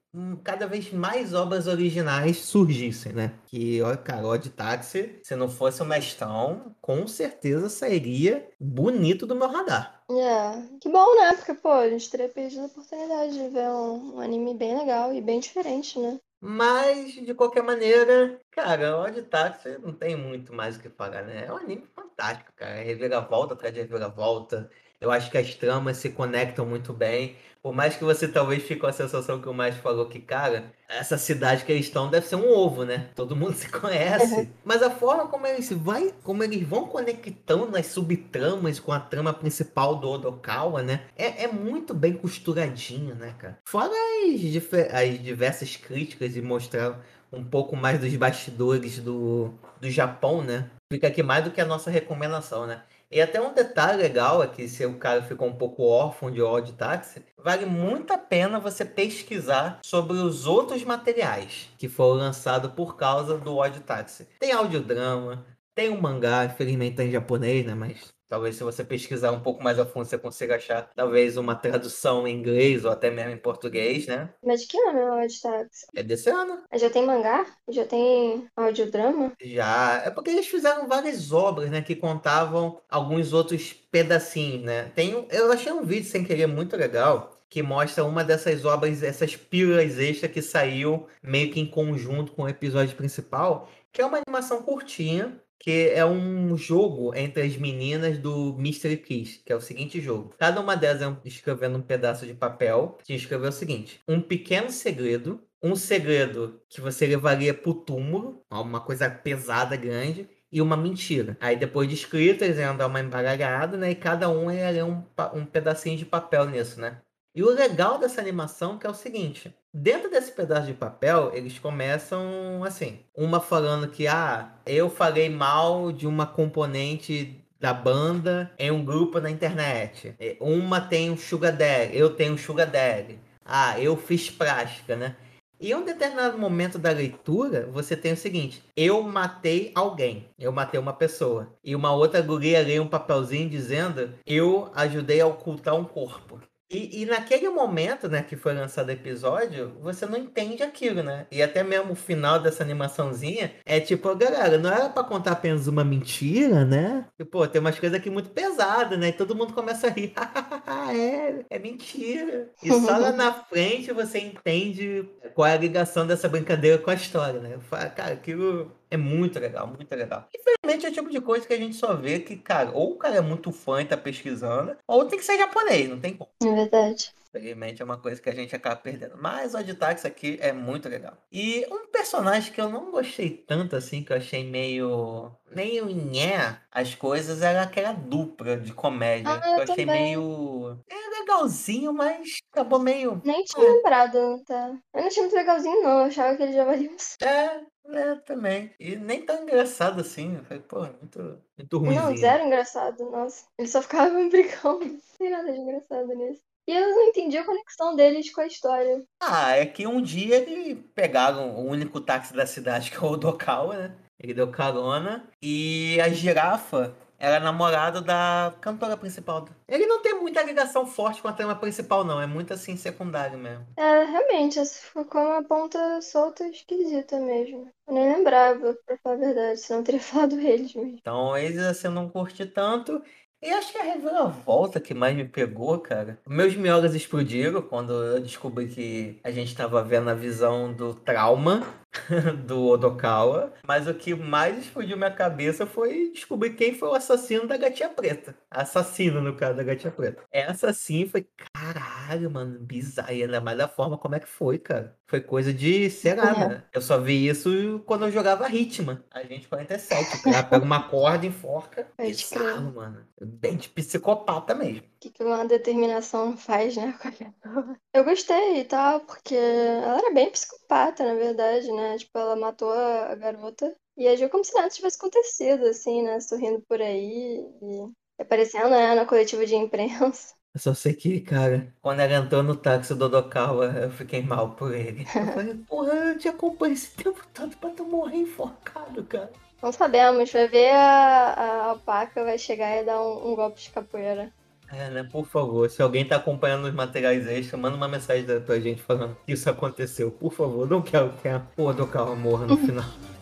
[0.43, 3.39] cada vez mais obras originais surgissem, né?
[3.45, 9.35] Que, ó, cara, Odd Taxi, se não fosse o Mestrão, com certeza sairia bonito do
[9.35, 10.03] meu radar.
[10.09, 11.33] É, que bom, né?
[11.33, 15.13] Porque, pô, a gente teria perdido a oportunidade de ver um, um anime bem legal
[15.13, 16.19] e bem diferente, né?
[16.45, 21.45] Mas, de qualquer maneira, cara, Odd Taxi não tem muito mais o que falar, né?
[21.45, 22.75] É um anime fantástico, cara.
[22.75, 24.69] É Reviravolta atrás de reviravolta.
[25.03, 27.35] Eu acho que as tramas se conectam muito bem.
[27.61, 30.71] Por mais que você talvez fique com a sensação que o mais falou que, cara,
[30.87, 33.09] essa cidade que eles estão deve ser um ovo, né?
[33.13, 34.49] Todo mundo se conhece.
[34.63, 39.33] Mas a forma como eles vai, como eles vão conectando nas subtramas com a trama
[39.33, 41.01] principal do Odokawa, né?
[41.17, 43.59] É, é muito bem costuradinho, né, cara?
[43.65, 46.97] Fora as, as diversas críticas e mostrar
[47.31, 50.69] um pouco mais dos bastidores do, do Japão, né?
[50.91, 52.83] Fica aqui mais do que a nossa recomendação, né?
[53.13, 56.41] E até um detalhe legal é que se o cara ficou um pouco órfão de
[56.41, 62.71] Odd Taxi, vale muito a pena você pesquisar sobre os outros materiais que foram lançados
[62.71, 64.27] por causa do Odd Taxi.
[64.39, 65.45] Tem audiodrama,
[65.75, 67.75] tem um mangá, infelizmente tá em japonês, né?
[67.75, 71.55] Mas talvez se você pesquisar um pouco mais a fundo você consiga achar talvez uma
[71.55, 74.33] tradução em inglês ou até mesmo em português, né?
[74.43, 75.85] Mas de que ano é o Odd Taxi?
[75.95, 76.63] É desse ano.
[76.73, 77.45] Já tem mangá?
[77.69, 79.33] Já tem audiodrama?
[79.41, 80.03] Já.
[80.05, 81.81] É porque eles fizeram várias obras, né?
[81.81, 84.91] Que contavam alguns outros pedacinhos, né?
[84.95, 89.35] Tem, eu achei um vídeo sem querer muito legal que mostra uma dessas obras, essas
[89.35, 94.17] pílulas extras que saiu meio que em conjunto com o episódio principal, que é uma
[94.17, 99.61] animação curtinha, que é um jogo entre as meninas do Mystery Kiss, que é o
[99.61, 100.35] seguinte jogo.
[100.37, 104.69] Cada uma delas é escrevendo um pedaço de papel que escreveu o seguinte: um pequeno
[104.69, 111.37] segredo, um segredo que você levaria pro túmulo, uma coisa pesada, grande, e uma mentira.
[111.39, 113.91] Aí depois de escrito, eles iam dar uma embaralhada, né?
[113.91, 115.01] E cada um ia ler um,
[115.33, 117.01] um pedacinho de papel nisso, né?
[117.35, 121.57] E o legal dessa animação que é o seguinte: dentro desse pedaço de papel, eles
[121.57, 128.69] começam assim, uma falando que ah, eu falei mal de uma componente da banda em
[128.69, 130.15] um grupo na internet.
[130.39, 133.19] Uma tem um sugar daddy, eu tenho um sugar daddy.
[133.43, 135.15] Ah, eu fiz prática, né?
[135.59, 140.51] E em um determinado momento da leitura, você tem o seguinte: eu matei alguém, eu
[140.51, 141.51] matei uma pessoa.
[141.63, 146.39] E uma outra guria lê um papelzinho dizendo: eu ajudei a ocultar um corpo.
[146.69, 151.27] E, e naquele momento, né, que foi lançado o episódio, você não entende aquilo, né?
[151.31, 155.67] E até mesmo o final dessa animaçãozinha é tipo, galera, não era pra contar apenas
[155.67, 157.05] uma mentira, né?
[157.19, 159.09] E, pô, tem umas coisas aqui muito pesadas, né?
[159.09, 160.13] E todo mundo começa a rir.
[160.95, 162.49] é, é mentira.
[162.63, 166.95] E só lá na frente você entende qual é a ligação dessa brincadeira com a
[166.95, 167.53] história, né?
[167.53, 170.27] Eu falo, cara, aquilo é muito legal, muito legal.
[170.35, 172.97] Infelizmente é o tipo de coisa que a gente só vê que, cara, ou o
[172.97, 176.29] cara é muito fã e tá pesquisando, ou tem que ser japonês, não tem como.
[176.43, 177.11] É verdade.
[177.35, 179.15] Infelizmente é uma coisa que a gente acaba perdendo.
[179.19, 181.13] Mas o Oditax aqui é muito legal.
[181.31, 185.31] E um personagem que eu não gostei tanto assim, que eu achei meio.
[185.49, 189.31] meio nhé as coisas, era aquela dupla de comédia.
[189.33, 190.15] Ah, que eu eu achei também.
[190.15, 190.79] meio.
[190.87, 193.19] É legalzinho, mas acabou meio.
[193.25, 193.71] Nem tinha É.
[193.71, 194.71] lembrado, tá?
[194.93, 195.99] Eu não achei muito legalzinho, não.
[196.01, 198.73] Eu achava que ele já valia um É, é, também.
[198.79, 200.35] E nem tão engraçado assim.
[200.35, 202.01] Eu falei, pô, muito, muito ruimzinho.
[202.03, 203.45] Não, zero engraçado, nossa.
[203.57, 204.85] Ele só ficava brigando.
[205.13, 206.41] Não tem nada de engraçado nisso.
[206.67, 209.03] E eu não entendi a conexão deles com a história.
[209.21, 213.11] Ah, é que um dia eles pegaram o único táxi da cidade, que é o
[213.11, 213.95] Odokawa, né?
[214.17, 215.29] Ele deu carona.
[215.41, 219.47] E a girafa era namorada da cantora principal.
[219.65, 222.21] Ele não tem muita ligação forte com a trama principal, não.
[222.21, 223.65] É muito assim, secundário mesmo.
[223.77, 227.71] É, realmente, ficou uma ponta solta esquisita mesmo.
[227.87, 230.97] Eu nem lembrava, pra falar a verdade, senão teria falado eles mesmo.
[230.99, 233.01] Então, eles assim, eu não curti tanto.
[233.41, 236.19] E acho que a reviravolta que mais me pegou, cara.
[236.27, 241.63] Meus miogas explodiram quando eu descobri que a gente tava vendo a visão do trauma
[242.45, 243.53] do Odokawa.
[243.67, 247.89] Mas o que mais explodiu minha cabeça foi descobrir quem foi o assassino da gatinha
[247.89, 248.35] preta.
[248.49, 250.23] Assassino, no caso, da gatinha preta.
[250.31, 253.11] Essa sim foi, caralho, mano, bizarro.
[253.13, 254.95] E ainda mais da forma como é que foi, cara.
[255.07, 256.47] Foi coisa de, lá, É.
[256.49, 256.63] né?
[256.73, 259.03] Eu só vi isso quando eu jogava Hitman.
[259.11, 260.17] A gente 47.
[260.17, 261.87] O cara pega uma corda e enforca.
[261.95, 263.05] Pode Bizarro, mano.
[263.21, 264.83] Bem de psicopata mesmo.
[265.11, 266.93] Que, uma determinação faz, né?
[267.01, 267.79] com a pessoa.
[267.93, 271.97] Eu gostei e tal, porque ela era bem psicopata, na verdade, né?
[271.97, 276.19] Tipo, ela matou a a garota e agiu como se nada tivesse acontecido, assim, né?
[276.19, 280.33] Sorrindo por aí e aparecendo, né, na coletiva de imprensa.
[280.53, 284.51] Eu só sei que, cara, quando ela entrou no táxi do Odokawa, eu fiquei mal
[284.55, 285.01] por ele.
[285.01, 289.31] Eu falei, porra, eu te acompanho esse tempo todo pra tu morrer enforcado, cara.
[289.61, 293.71] Não sabemos, vai ver a, a alpaca vai chegar e dar um, um golpe de
[293.71, 294.31] capoeira.
[294.75, 295.03] É, né?
[295.03, 298.81] Por favor, se alguém tá acompanhando os materiais extras, manda uma mensagem da- pra gente
[298.81, 300.09] falando que isso aconteceu.
[300.09, 302.83] Por favor, não quero que a porra do carro morra no final.